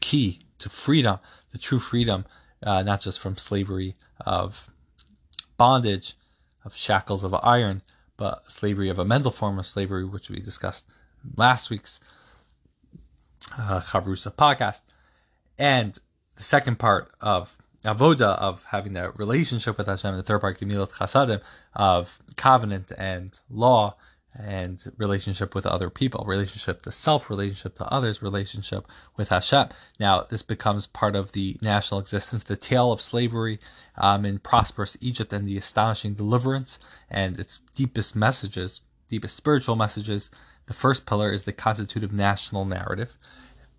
key 0.00 0.40
to 0.58 0.68
freedom, 0.68 1.18
the 1.52 1.58
true 1.58 1.78
freedom, 1.78 2.24
uh, 2.62 2.82
not 2.82 3.00
just 3.00 3.20
from 3.20 3.36
slavery 3.36 3.96
of 4.20 4.70
bondage, 5.56 6.14
of 6.64 6.74
shackles 6.74 7.24
of 7.24 7.34
iron, 7.42 7.82
but 8.16 8.50
slavery 8.50 8.88
of 8.88 8.98
a 8.98 9.04
mental 9.04 9.30
form 9.30 9.58
of 9.58 9.66
slavery, 9.66 10.04
which 10.04 10.30
we 10.30 10.40
discussed 10.40 10.90
last 11.36 11.70
week's 11.70 12.00
uh, 13.58 13.80
Chavrusa 13.80 14.32
podcast. 14.34 14.80
And 15.58 15.98
the 16.36 16.42
second 16.42 16.78
part 16.78 17.12
of 17.20 17.56
avoda 17.84 18.36
of 18.38 18.64
having 18.64 18.92
that 18.92 19.18
relationship 19.18 19.78
with 19.78 19.86
Hashem, 19.86 20.16
the 20.16 20.22
third 20.22 20.40
part 20.40 20.60
gemilut 20.60 20.90
chasadim 20.90 21.40
of 21.74 22.20
covenant 22.36 22.92
and 22.96 23.38
law 23.48 23.96
and 24.38 24.92
relationship 24.96 25.54
with 25.54 25.66
other 25.66 25.90
people, 25.90 26.24
relationship 26.24 26.82
to 26.82 26.90
self, 26.90 27.28
relationship 27.30 27.74
to 27.76 27.92
others, 27.92 28.22
relationship 28.22 28.86
with 29.16 29.30
Hashem. 29.30 29.68
Now, 29.98 30.22
this 30.22 30.42
becomes 30.42 30.86
part 30.86 31.16
of 31.16 31.32
the 31.32 31.56
national 31.62 32.00
existence, 32.00 32.44
the 32.44 32.56
tale 32.56 32.92
of 32.92 33.00
slavery 33.00 33.58
um, 33.96 34.24
in 34.24 34.38
prosperous 34.38 34.96
Egypt 35.00 35.32
and 35.32 35.44
the 35.44 35.56
astonishing 35.56 36.14
deliverance 36.14 36.78
and 37.10 37.40
its 37.40 37.58
deepest 37.74 38.14
messages, 38.14 38.82
deepest 39.08 39.36
spiritual 39.36 39.74
messages. 39.74 40.30
The 40.66 40.74
first 40.74 41.06
pillar 41.06 41.32
is 41.32 41.42
the 41.42 41.52
constitutive 41.52 42.12
national 42.12 42.64
narrative, 42.64 43.18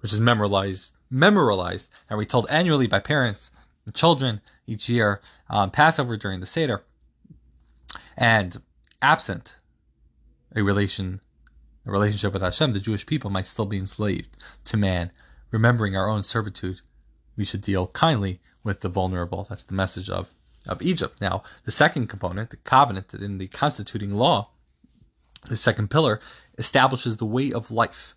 which 0.01 0.11
is 0.11 0.19
memorialized 0.19 0.93
memorialized 1.11 1.89
and 2.09 2.17
retold 2.17 2.47
annually 2.49 2.87
by 2.87 2.99
parents 2.99 3.51
the 3.85 3.91
children 3.91 4.41
each 4.65 4.89
year, 4.89 5.19
um, 5.49 5.69
Passover 5.69 6.17
during 6.17 6.39
the 6.39 6.45
Seder, 6.45 6.83
and 8.17 8.61
absent 9.01 9.57
a 10.55 10.63
relation, 10.63 11.19
a 11.85 11.91
relationship 11.91 12.33
with 12.33 12.41
Hashem, 12.41 12.71
the 12.71 12.79
Jewish 12.79 13.05
people 13.05 13.29
might 13.29 13.47
still 13.47 13.65
be 13.65 13.77
enslaved 13.77 14.37
to 14.65 14.77
man. 14.77 15.11
Remembering 15.49 15.97
our 15.97 16.07
own 16.07 16.23
servitude, 16.23 16.79
we 17.35 17.43
should 17.43 17.61
deal 17.61 17.87
kindly 17.87 18.39
with 18.63 18.79
the 18.79 18.89
vulnerable. 18.89 19.45
That's 19.49 19.63
the 19.63 19.73
message 19.73 20.09
of 20.09 20.29
of 20.69 20.81
Egypt. 20.81 21.19
Now, 21.19 21.43
the 21.65 21.71
second 21.71 22.07
component, 22.07 22.51
the 22.51 22.57
covenant 22.57 23.13
in 23.13 23.37
the 23.37 23.47
constituting 23.47 24.13
law, 24.13 24.49
the 25.49 25.57
second 25.57 25.89
pillar, 25.89 26.19
establishes 26.57 27.17
the 27.17 27.25
way 27.25 27.51
of 27.51 27.71
life 27.71 28.15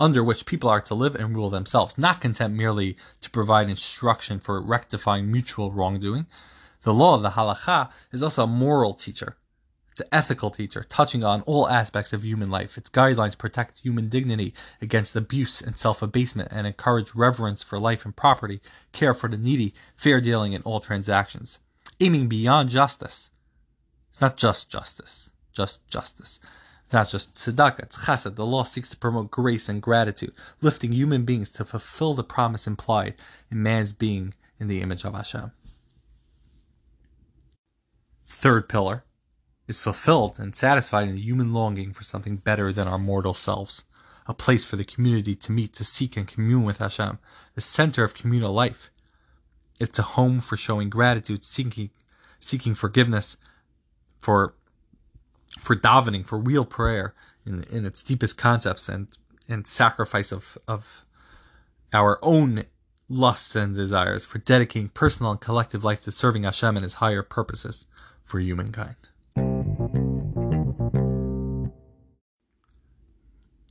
under 0.00 0.24
which 0.24 0.46
people 0.46 0.68
are 0.68 0.80
to 0.80 0.94
live 0.94 1.14
and 1.14 1.36
rule 1.36 1.50
themselves, 1.50 1.96
not 1.96 2.20
content 2.20 2.54
merely 2.54 2.96
to 3.20 3.30
provide 3.30 3.70
instruction 3.70 4.38
for 4.38 4.60
rectifying 4.60 5.30
mutual 5.30 5.70
wrongdoing. 5.70 6.26
The 6.82 6.94
law 6.94 7.14
of 7.14 7.22
the 7.22 7.30
halacha 7.30 7.90
is 8.12 8.22
also 8.22 8.44
a 8.44 8.48
moral 8.48 8.94
teacher. 8.94 9.36
It's 9.90 10.00
an 10.00 10.08
ethical 10.10 10.50
teacher, 10.50 10.84
touching 10.88 11.22
on 11.22 11.42
all 11.42 11.68
aspects 11.68 12.12
of 12.12 12.24
human 12.24 12.50
life. 12.50 12.76
Its 12.76 12.90
guidelines 12.90 13.38
protect 13.38 13.78
human 13.78 14.08
dignity 14.08 14.52
against 14.82 15.14
abuse 15.14 15.60
and 15.60 15.76
self 15.76 16.02
abasement 16.02 16.48
and 16.50 16.66
encourage 16.66 17.14
reverence 17.14 17.62
for 17.62 17.78
life 17.78 18.04
and 18.04 18.16
property, 18.16 18.60
care 18.90 19.14
for 19.14 19.28
the 19.28 19.36
needy, 19.36 19.72
fair 19.94 20.20
dealing 20.20 20.52
in 20.52 20.62
all 20.62 20.80
transactions. 20.80 21.60
Aiming 22.00 22.26
beyond 22.26 22.70
justice. 22.70 23.30
It's 24.10 24.20
not 24.20 24.36
just 24.36 24.68
justice, 24.68 25.30
just 25.52 25.86
justice 25.86 26.40
not 26.92 27.08
just 27.08 27.34
tzedakah, 27.34 27.80
it's 27.80 28.06
chesed. 28.06 28.36
The 28.36 28.46
law 28.46 28.62
seeks 28.62 28.90
to 28.90 28.96
promote 28.96 29.30
grace 29.30 29.68
and 29.68 29.82
gratitude, 29.82 30.32
lifting 30.60 30.92
human 30.92 31.24
beings 31.24 31.50
to 31.50 31.64
fulfill 31.64 32.14
the 32.14 32.24
promise 32.24 32.66
implied 32.66 33.14
in 33.50 33.62
man's 33.62 33.92
being 33.92 34.34
in 34.60 34.66
the 34.66 34.80
image 34.80 35.04
of 35.04 35.14
Hashem. 35.14 35.52
Third 38.26 38.68
pillar 38.68 39.04
is 39.66 39.78
fulfilled 39.78 40.38
and 40.38 40.54
satisfied 40.54 41.08
in 41.08 41.14
the 41.14 41.20
human 41.20 41.52
longing 41.52 41.92
for 41.92 42.04
something 42.04 42.36
better 42.36 42.72
than 42.72 42.86
our 42.86 42.98
mortal 42.98 43.34
selves, 43.34 43.84
a 44.26 44.34
place 44.34 44.64
for 44.64 44.76
the 44.76 44.84
community 44.84 45.34
to 45.34 45.52
meet, 45.52 45.72
to 45.74 45.84
seek, 45.84 46.16
and 46.16 46.28
commune 46.28 46.64
with 46.64 46.78
Hashem, 46.78 47.18
the 47.54 47.60
center 47.60 48.04
of 48.04 48.14
communal 48.14 48.52
life. 48.52 48.90
It's 49.80 49.98
a 49.98 50.02
home 50.02 50.40
for 50.40 50.56
showing 50.56 50.90
gratitude, 50.90 51.44
seeking, 51.44 51.90
seeking 52.40 52.74
forgiveness 52.74 53.36
for 54.18 54.54
for 55.60 55.76
davening, 55.76 56.26
for 56.26 56.38
real 56.38 56.64
prayer 56.64 57.14
in, 57.46 57.64
in 57.64 57.84
its 57.86 58.02
deepest 58.02 58.36
concepts 58.36 58.88
and, 58.88 59.08
and 59.48 59.66
sacrifice 59.66 60.32
of, 60.32 60.58
of 60.66 61.02
our 61.92 62.18
own 62.22 62.64
lusts 63.08 63.54
and 63.54 63.74
desires, 63.74 64.24
for 64.24 64.38
dedicating 64.38 64.88
personal 64.88 65.30
and 65.30 65.40
collective 65.40 65.84
life 65.84 66.00
to 66.02 66.12
serving 66.12 66.44
Hashem 66.44 66.76
and 66.76 66.82
His 66.82 66.94
higher 66.94 67.22
purposes 67.22 67.86
for 68.22 68.40
humankind. 68.40 68.96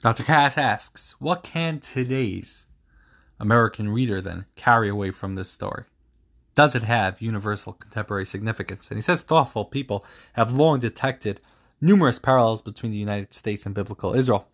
Dr. 0.02 0.24
Kass 0.24 0.58
asks, 0.58 1.16
What 1.20 1.44
can 1.44 1.80
today's 1.80 2.68
American 3.40 3.90
reader 3.90 4.20
then 4.20 4.46
carry 4.56 4.90
away 4.90 5.12
from 5.12 5.36
this 5.36 5.50
story? 5.50 5.86
Does 6.56 6.76
it 6.76 6.84
have 6.84 7.22
universal 7.22 7.74
contemporary 7.74 8.26
significance? 8.26 8.90
And 8.90 8.98
he 8.98 9.02
says 9.02 9.22
thoughtful 9.22 9.66
people 9.66 10.06
have 10.34 10.52
long 10.52 10.80
detected 10.80 11.42
numerous 11.84 12.18
parallels 12.18 12.62
between 12.62 12.92
the 12.92 12.98
United 12.98 13.34
States 13.34 13.66
and 13.66 13.76
biblical 13.76 14.14
Israel. 14.14 14.48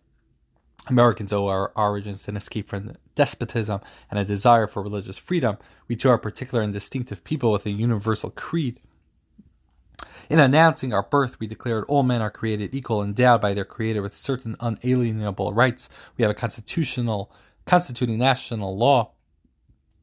Americans 0.88 1.32
owe 1.32 1.46
our 1.46 1.70
origins 1.76 2.24
to 2.24 2.32
an 2.32 2.36
escape 2.36 2.68
from 2.68 2.94
despotism 3.14 3.80
and 4.10 4.18
a 4.18 4.24
desire 4.24 4.66
for 4.66 4.82
religious 4.82 5.16
freedom. 5.16 5.56
We 5.86 5.94
too 5.94 6.10
are 6.10 6.18
particular 6.18 6.62
and 6.62 6.72
distinctive 6.72 7.22
people 7.22 7.52
with 7.52 7.66
a 7.66 7.70
universal 7.70 8.30
creed. 8.30 8.80
In 10.28 10.40
announcing 10.40 10.92
our 10.92 11.02
birth, 11.02 11.38
we 11.38 11.46
declared 11.46 11.84
all 11.84 12.02
men 12.02 12.22
are 12.22 12.30
created 12.30 12.74
equal, 12.74 13.02
endowed 13.02 13.40
by 13.40 13.54
their 13.54 13.64
Creator 13.64 14.02
with 14.02 14.16
certain 14.16 14.56
unalienable 14.58 15.52
rights. 15.52 15.88
We 16.16 16.22
have 16.22 16.30
a 16.30 16.34
constitutional, 16.34 17.30
constituting 17.66 18.18
national 18.18 18.76
law 18.76 19.12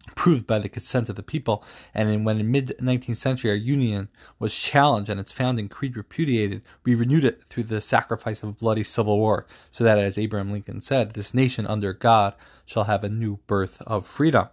approved 0.07 0.47
by 0.47 0.59
the 0.59 0.69
consent 0.69 1.09
of 1.09 1.15
the 1.15 1.23
people, 1.23 1.63
and 1.93 2.25
when 2.25 2.39
in 2.39 2.51
mid 2.51 2.75
19th 2.79 3.15
century 3.17 3.51
our 3.51 3.55
union 3.55 4.09
was 4.39 4.55
challenged 4.55 5.09
and 5.09 5.19
its 5.19 5.31
founding 5.31 5.69
creed 5.69 5.97
repudiated, 5.97 6.61
we 6.83 6.95
renewed 6.95 7.23
it 7.23 7.43
through 7.43 7.63
the 7.63 7.81
sacrifice 7.81 8.41
of 8.43 8.49
a 8.49 8.53
bloody 8.53 8.83
civil 8.83 9.17
war, 9.17 9.45
so 9.69 9.83
that, 9.83 9.97
as 9.97 10.17
Abraham 10.17 10.51
Lincoln 10.51 10.81
said, 10.81 11.11
this 11.11 11.33
nation 11.33 11.67
under 11.67 11.93
God 11.93 12.33
shall 12.65 12.85
have 12.85 13.03
a 13.03 13.09
new 13.09 13.37
birth 13.47 13.81
of 13.85 14.05
freedom. 14.05 14.49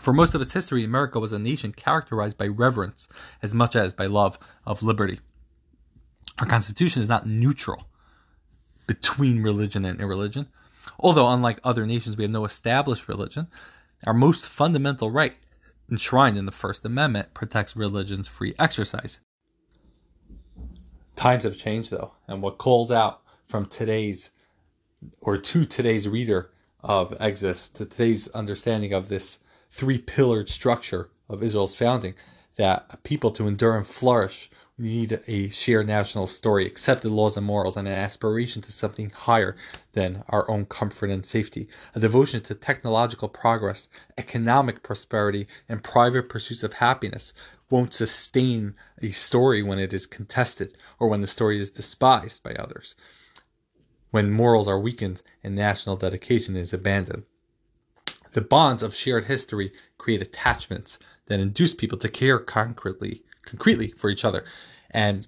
For 0.00 0.12
most 0.12 0.34
of 0.34 0.40
its 0.40 0.52
history, 0.52 0.84
America 0.84 1.18
was 1.18 1.32
a 1.32 1.38
nation 1.38 1.72
characterized 1.72 2.36
by 2.36 2.46
reverence 2.48 3.08
as 3.42 3.54
much 3.54 3.74
as 3.74 3.94
by 3.94 4.06
love 4.06 4.38
of 4.66 4.82
liberty. 4.82 5.20
Our 6.38 6.46
Constitution 6.46 7.00
is 7.00 7.08
not 7.08 7.26
neutral 7.26 7.86
between 8.86 9.42
religion 9.42 9.84
and 9.84 10.00
irreligion. 10.00 10.48
Although, 11.00 11.30
unlike 11.30 11.60
other 11.64 11.86
nations, 11.86 12.16
we 12.16 12.24
have 12.24 12.30
no 12.30 12.44
established 12.44 13.08
religion, 13.08 13.48
our 14.06 14.14
most 14.14 14.48
fundamental 14.48 15.10
right, 15.10 15.36
enshrined 15.90 16.36
in 16.36 16.46
the 16.46 16.52
First 16.52 16.84
Amendment, 16.84 17.34
protects 17.34 17.76
religion's 17.76 18.28
free 18.28 18.54
exercise. 18.58 19.20
Times 21.14 21.44
have 21.44 21.56
changed, 21.56 21.90
though, 21.90 22.12
and 22.28 22.42
what 22.42 22.58
calls 22.58 22.90
out 22.90 23.22
from 23.46 23.66
today's 23.66 24.32
or 25.20 25.36
to 25.36 25.64
today's 25.64 26.08
reader 26.08 26.50
of 26.80 27.14
Exodus, 27.20 27.68
to 27.70 27.86
today's 27.86 28.28
understanding 28.28 28.92
of 28.92 29.08
this 29.08 29.38
three 29.70 29.98
pillared 29.98 30.48
structure 30.48 31.10
of 31.28 31.42
Israel's 31.42 31.76
founding, 31.76 32.14
that 32.56 32.86
a 32.90 32.96
people 32.98 33.30
to 33.32 33.46
endure 33.46 33.76
and 33.76 33.86
flourish 33.86 34.50
need 34.78 35.20
a 35.26 35.48
shared 35.48 35.86
national 35.86 36.26
story, 36.26 36.66
accepted 36.66 37.10
laws 37.10 37.36
and 37.36 37.46
morals, 37.46 37.76
and 37.76 37.88
an 37.88 37.94
aspiration 37.94 38.60
to 38.60 38.70
something 38.70 39.08
higher 39.10 39.56
than 39.92 40.22
our 40.28 40.50
own 40.50 40.66
comfort 40.66 41.10
and 41.10 41.24
safety. 41.24 41.66
A 41.94 42.00
devotion 42.00 42.42
to 42.42 42.54
technological 42.54 43.28
progress, 43.28 43.88
economic 44.18 44.82
prosperity, 44.82 45.46
and 45.68 45.82
private 45.82 46.28
pursuits 46.28 46.62
of 46.62 46.74
happiness 46.74 47.32
won't 47.70 47.94
sustain 47.94 48.74
a 49.00 49.08
story 49.10 49.62
when 49.62 49.78
it 49.78 49.94
is 49.94 50.06
contested 50.06 50.76
or 50.98 51.08
when 51.08 51.22
the 51.22 51.26
story 51.26 51.58
is 51.58 51.70
despised 51.70 52.42
by 52.42 52.52
others, 52.52 52.96
when 54.10 54.30
morals 54.30 54.68
are 54.68 54.78
weakened 54.78 55.22
and 55.42 55.54
national 55.54 55.96
dedication 55.96 56.54
is 56.54 56.72
abandoned. 56.74 57.24
The 58.32 58.42
bonds 58.42 58.82
of 58.82 58.94
shared 58.94 59.24
history 59.24 59.72
create 59.96 60.20
attachments 60.20 60.98
that 61.26 61.40
induce 61.40 61.72
people 61.72 61.98
to 61.98 62.08
care 62.10 62.38
concretely 62.38 63.24
concretely 63.46 63.88
for 63.96 64.10
each 64.10 64.24
other. 64.24 64.44
And 64.90 65.26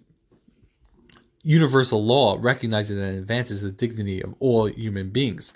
universal 1.42 2.04
law 2.04 2.36
recognizes 2.38 2.98
and 2.98 3.16
advances 3.16 3.62
the 3.62 3.70
dignity 3.70 4.22
of 4.22 4.34
all 4.38 4.66
human 4.66 5.10
beings. 5.10 5.54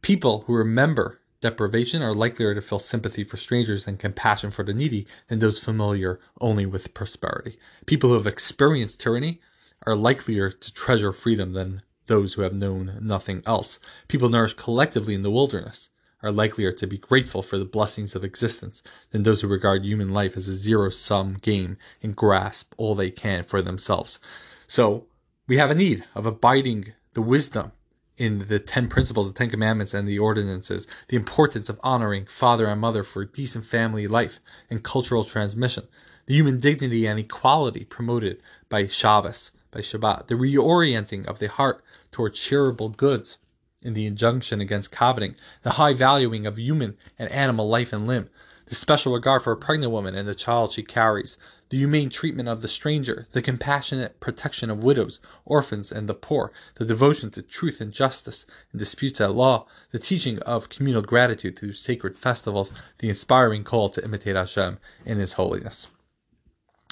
People 0.00 0.44
who 0.46 0.54
remember 0.54 1.20
deprivation 1.40 2.02
are 2.02 2.14
likelier 2.14 2.54
to 2.54 2.62
feel 2.62 2.78
sympathy 2.78 3.22
for 3.22 3.36
strangers 3.36 3.86
and 3.86 3.98
compassion 3.98 4.50
for 4.50 4.62
the 4.62 4.72
needy 4.72 5.06
than 5.28 5.38
those 5.38 5.58
familiar 5.58 6.18
only 6.40 6.64
with 6.64 6.94
prosperity. 6.94 7.58
People 7.84 8.08
who 8.08 8.14
have 8.14 8.26
experienced 8.26 9.00
tyranny 9.00 9.40
are 9.86 9.94
likelier 9.94 10.50
to 10.50 10.72
treasure 10.72 11.12
freedom 11.12 11.52
than 11.52 11.82
those 12.06 12.34
who 12.34 12.42
have 12.42 12.54
known 12.54 12.98
nothing 13.00 13.42
else. 13.46 13.78
People 14.08 14.28
nourished 14.28 14.56
collectively 14.56 15.14
in 15.14 15.22
the 15.22 15.30
wilderness 15.30 15.88
are 16.22 16.32
likelier 16.32 16.72
to 16.72 16.86
be 16.86 16.98
grateful 16.98 17.42
for 17.42 17.58
the 17.58 17.64
blessings 17.64 18.14
of 18.14 18.24
existence 18.24 18.82
than 19.10 19.22
those 19.22 19.40
who 19.40 19.48
regard 19.48 19.84
human 19.84 20.12
life 20.12 20.36
as 20.36 20.48
a 20.48 20.54
zero 20.54 20.88
sum 20.88 21.34
game 21.34 21.76
and 22.02 22.16
grasp 22.16 22.74
all 22.76 22.94
they 22.94 23.10
can 23.10 23.42
for 23.42 23.60
themselves. 23.62 24.18
So 24.66 25.06
we 25.46 25.58
have 25.58 25.70
a 25.70 25.74
need 25.74 26.04
of 26.14 26.26
abiding 26.26 26.92
the 27.14 27.22
wisdom 27.22 27.72
in 28.16 28.46
the 28.48 28.58
10 28.58 28.88
principles, 28.88 29.26
the 29.26 29.34
10 29.34 29.50
commandments, 29.50 29.92
and 29.92 30.08
the 30.08 30.18
ordinances, 30.18 30.86
the 31.08 31.16
importance 31.16 31.68
of 31.68 31.78
honoring 31.82 32.24
father 32.24 32.66
and 32.66 32.80
mother 32.80 33.02
for 33.02 33.24
decent 33.24 33.66
family 33.66 34.08
life 34.08 34.40
and 34.70 34.82
cultural 34.82 35.22
transmission, 35.22 35.86
the 36.26 36.34
human 36.34 36.58
dignity 36.58 37.06
and 37.06 37.18
equality 37.18 37.84
promoted 37.84 38.42
by 38.68 38.86
Shabbos, 38.86 39.52
by 39.70 39.80
Shabbat, 39.80 40.28
the 40.28 40.34
reorienting 40.34 41.26
of 41.26 41.38
the 41.38 41.48
heart 41.48 41.84
toward 42.10 42.34
shareable 42.34 42.96
goods 42.96 43.38
in 43.86 43.94
the 43.94 44.04
injunction 44.04 44.60
against 44.60 44.90
coveting, 44.90 45.36
the 45.62 45.70
high 45.70 45.94
valuing 45.94 46.44
of 46.46 46.58
human 46.58 46.96
and 47.18 47.30
animal 47.30 47.68
life 47.68 47.92
and 47.92 48.06
limb, 48.06 48.28
the 48.66 48.74
special 48.74 49.14
regard 49.14 49.42
for 49.42 49.52
a 49.52 49.56
pregnant 49.56 49.92
woman 49.92 50.16
and 50.16 50.28
the 50.28 50.34
child 50.34 50.72
she 50.72 50.82
carries, 50.82 51.38
the 51.68 51.78
humane 51.78 52.10
treatment 52.10 52.48
of 52.48 52.62
the 52.62 52.68
stranger, 52.68 53.26
the 53.30 53.40
compassionate 53.40 54.18
protection 54.18 54.70
of 54.70 54.82
widows, 54.82 55.20
orphans, 55.44 55.92
and 55.92 56.08
the 56.08 56.14
poor, 56.14 56.52
the 56.74 56.84
devotion 56.84 57.30
to 57.30 57.42
truth 57.42 57.80
and 57.80 57.92
justice 57.92 58.44
in 58.72 58.78
disputes 58.78 59.20
at 59.20 59.34
law, 59.34 59.66
the 59.92 59.98
teaching 59.98 60.40
of 60.40 60.68
communal 60.68 61.02
gratitude 61.02 61.56
through 61.56 61.72
sacred 61.72 62.16
festivals, 62.16 62.72
the 62.98 63.08
inspiring 63.08 63.62
call 63.62 63.88
to 63.88 64.04
imitate 64.04 64.36
Hashem 64.36 64.78
in 65.04 65.18
His 65.18 65.34
holiness. 65.34 65.86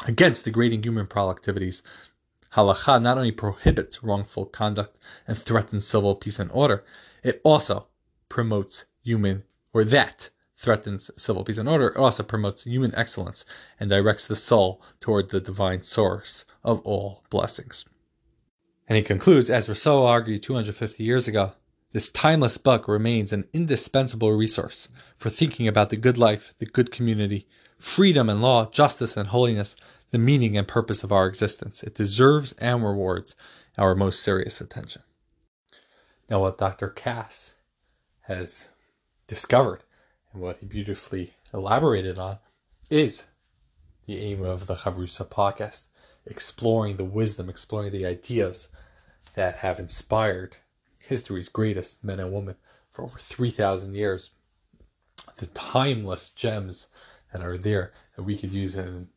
Against 0.06 0.44
degrading 0.44 0.82
human 0.82 1.06
productivities, 1.06 1.82
Halacha 2.54 3.02
not 3.02 3.18
only 3.18 3.32
prohibits 3.32 4.02
wrongful 4.02 4.46
conduct 4.46 4.98
and 5.26 5.36
threatens 5.36 5.86
civil 5.86 6.14
peace 6.14 6.38
and 6.38 6.50
order, 6.52 6.84
it 7.22 7.40
also 7.44 7.88
promotes 8.28 8.84
human 9.02 9.42
or 9.72 9.84
that 9.84 10.30
threatens 10.56 11.10
civil 11.16 11.44
peace 11.44 11.58
and 11.58 11.68
order. 11.68 11.88
It 11.88 11.96
also 11.96 12.22
promotes 12.22 12.64
human 12.64 12.94
excellence 12.94 13.44
and 13.80 13.90
directs 13.90 14.26
the 14.26 14.36
soul 14.36 14.80
toward 15.00 15.30
the 15.30 15.40
divine 15.40 15.82
source 15.82 16.44
of 16.62 16.80
all 16.80 17.24
blessings. 17.28 17.84
And 18.86 18.96
he 18.96 19.02
concludes, 19.02 19.50
as 19.50 19.68
Rousseau 19.68 20.04
argued 20.04 20.42
250 20.42 21.02
years 21.02 21.26
ago, 21.26 21.52
this 21.92 22.10
timeless 22.10 22.58
book 22.58 22.86
remains 22.86 23.32
an 23.32 23.44
indispensable 23.52 24.32
resource 24.32 24.88
for 25.16 25.30
thinking 25.30 25.68
about 25.68 25.90
the 25.90 25.96
good 25.96 26.18
life, 26.18 26.54
the 26.58 26.66
good 26.66 26.90
community, 26.90 27.46
freedom 27.78 28.28
and 28.28 28.42
law, 28.42 28.68
justice 28.70 29.16
and 29.16 29.28
holiness, 29.28 29.76
the 30.14 30.18
meaning 30.20 30.56
and 30.56 30.68
purpose 30.68 31.02
of 31.02 31.10
our 31.10 31.26
existence. 31.26 31.82
It 31.82 31.96
deserves 31.96 32.52
and 32.58 32.84
rewards 32.84 33.34
our 33.76 33.96
most 33.96 34.22
serious 34.22 34.60
attention. 34.60 35.02
Now, 36.30 36.38
what 36.38 36.56
Dr. 36.56 36.86
Kass 36.86 37.56
has 38.20 38.68
discovered 39.26 39.82
and 40.32 40.40
what 40.40 40.58
he 40.58 40.66
beautifully 40.66 41.34
elaborated 41.52 42.20
on 42.20 42.38
is 42.88 43.24
the 44.06 44.20
aim 44.20 44.44
of 44.44 44.68
the 44.68 44.76
Chavrusa 44.76 45.26
podcast 45.28 45.82
exploring 46.26 46.96
the 46.96 47.04
wisdom, 47.04 47.50
exploring 47.50 47.90
the 47.90 48.06
ideas 48.06 48.68
that 49.34 49.56
have 49.56 49.80
inspired 49.80 50.58
history's 50.96 51.48
greatest 51.48 52.04
men 52.04 52.20
and 52.20 52.32
women 52.32 52.54
for 52.88 53.02
over 53.02 53.18
3,000 53.18 53.96
years. 53.96 54.30
The 55.38 55.46
timeless 55.46 56.28
gems 56.28 56.86
that 57.32 57.42
are 57.42 57.58
there 57.58 57.90
that 58.14 58.22
we 58.22 58.38
could 58.38 58.54
use 58.54 58.76
in, 58.76 59.08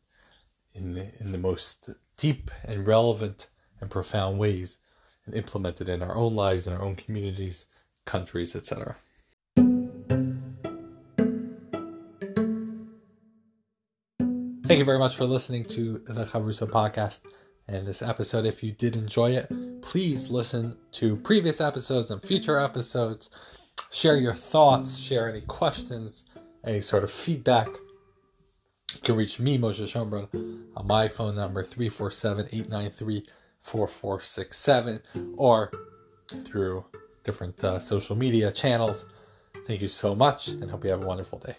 in, 0.78 0.94
the, 0.94 1.06
in 1.20 1.32
the 1.32 1.38
most 1.38 1.90
deep 2.16 2.50
and 2.64 2.86
relevant 2.86 3.48
and 3.80 3.90
profound 3.90 4.38
ways 4.38 4.78
and 5.26 5.34
implemented 5.34 5.88
in 5.88 6.02
our 6.02 6.14
own 6.14 6.34
lives, 6.34 6.66
in 6.66 6.72
our 6.72 6.82
own 6.82 6.96
communities, 6.96 7.66
countries, 8.06 8.56
etc. 8.56 8.96
Thank 14.66 14.80
you 14.80 14.84
very 14.84 14.98
much 14.98 15.16
for 15.16 15.24
listening 15.24 15.64
to 15.66 16.02
the 16.06 16.24
Chavrusa 16.24 16.68
podcast 16.68 17.22
and 17.68 17.86
this 17.86 18.02
episode. 18.02 18.44
If 18.44 18.62
you 18.62 18.72
did 18.72 18.96
enjoy 18.96 19.30
it, 19.32 19.50
please 19.80 20.30
listen 20.30 20.76
to 20.92 21.16
previous 21.16 21.60
episodes 21.60 22.10
and 22.10 22.20
future 22.22 22.58
episodes. 22.58 23.30
Share 23.90 24.18
your 24.18 24.34
thoughts, 24.34 24.98
share 24.98 25.28
any 25.30 25.40
questions, 25.40 26.26
any 26.64 26.82
sort 26.82 27.02
of 27.02 27.10
feedback. 27.10 27.68
You 28.94 29.00
can 29.02 29.16
reach 29.16 29.38
me, 29.38 29.58
Moshe 29.58 29.82
Schomburg, 29.82 30.28
on 30.76 30.86
my 30.86 31.08
phone 31.08 31.36
number 31.36 31.62
347 31.62 32.48
893 32.52 33.24
4467 33.60 35.02
or 35.36 35.70
through 36.28 36.84
different 37.22 37.62
uh, 37.64 37.78
social 37.78 38.16
media 38.16 38.50
channels. 38.50 39.06
Thank 39.64 39.82
you 39.82 39.88
so 39.88 40.14
much 40.14 40.48
and 40.48 40.70
hope 40.70 40.84
you 40.84 40.90
have 40.90 41.02
a 41.02 41.06
wonderful 41.06 41.38
day. 41.38 41.54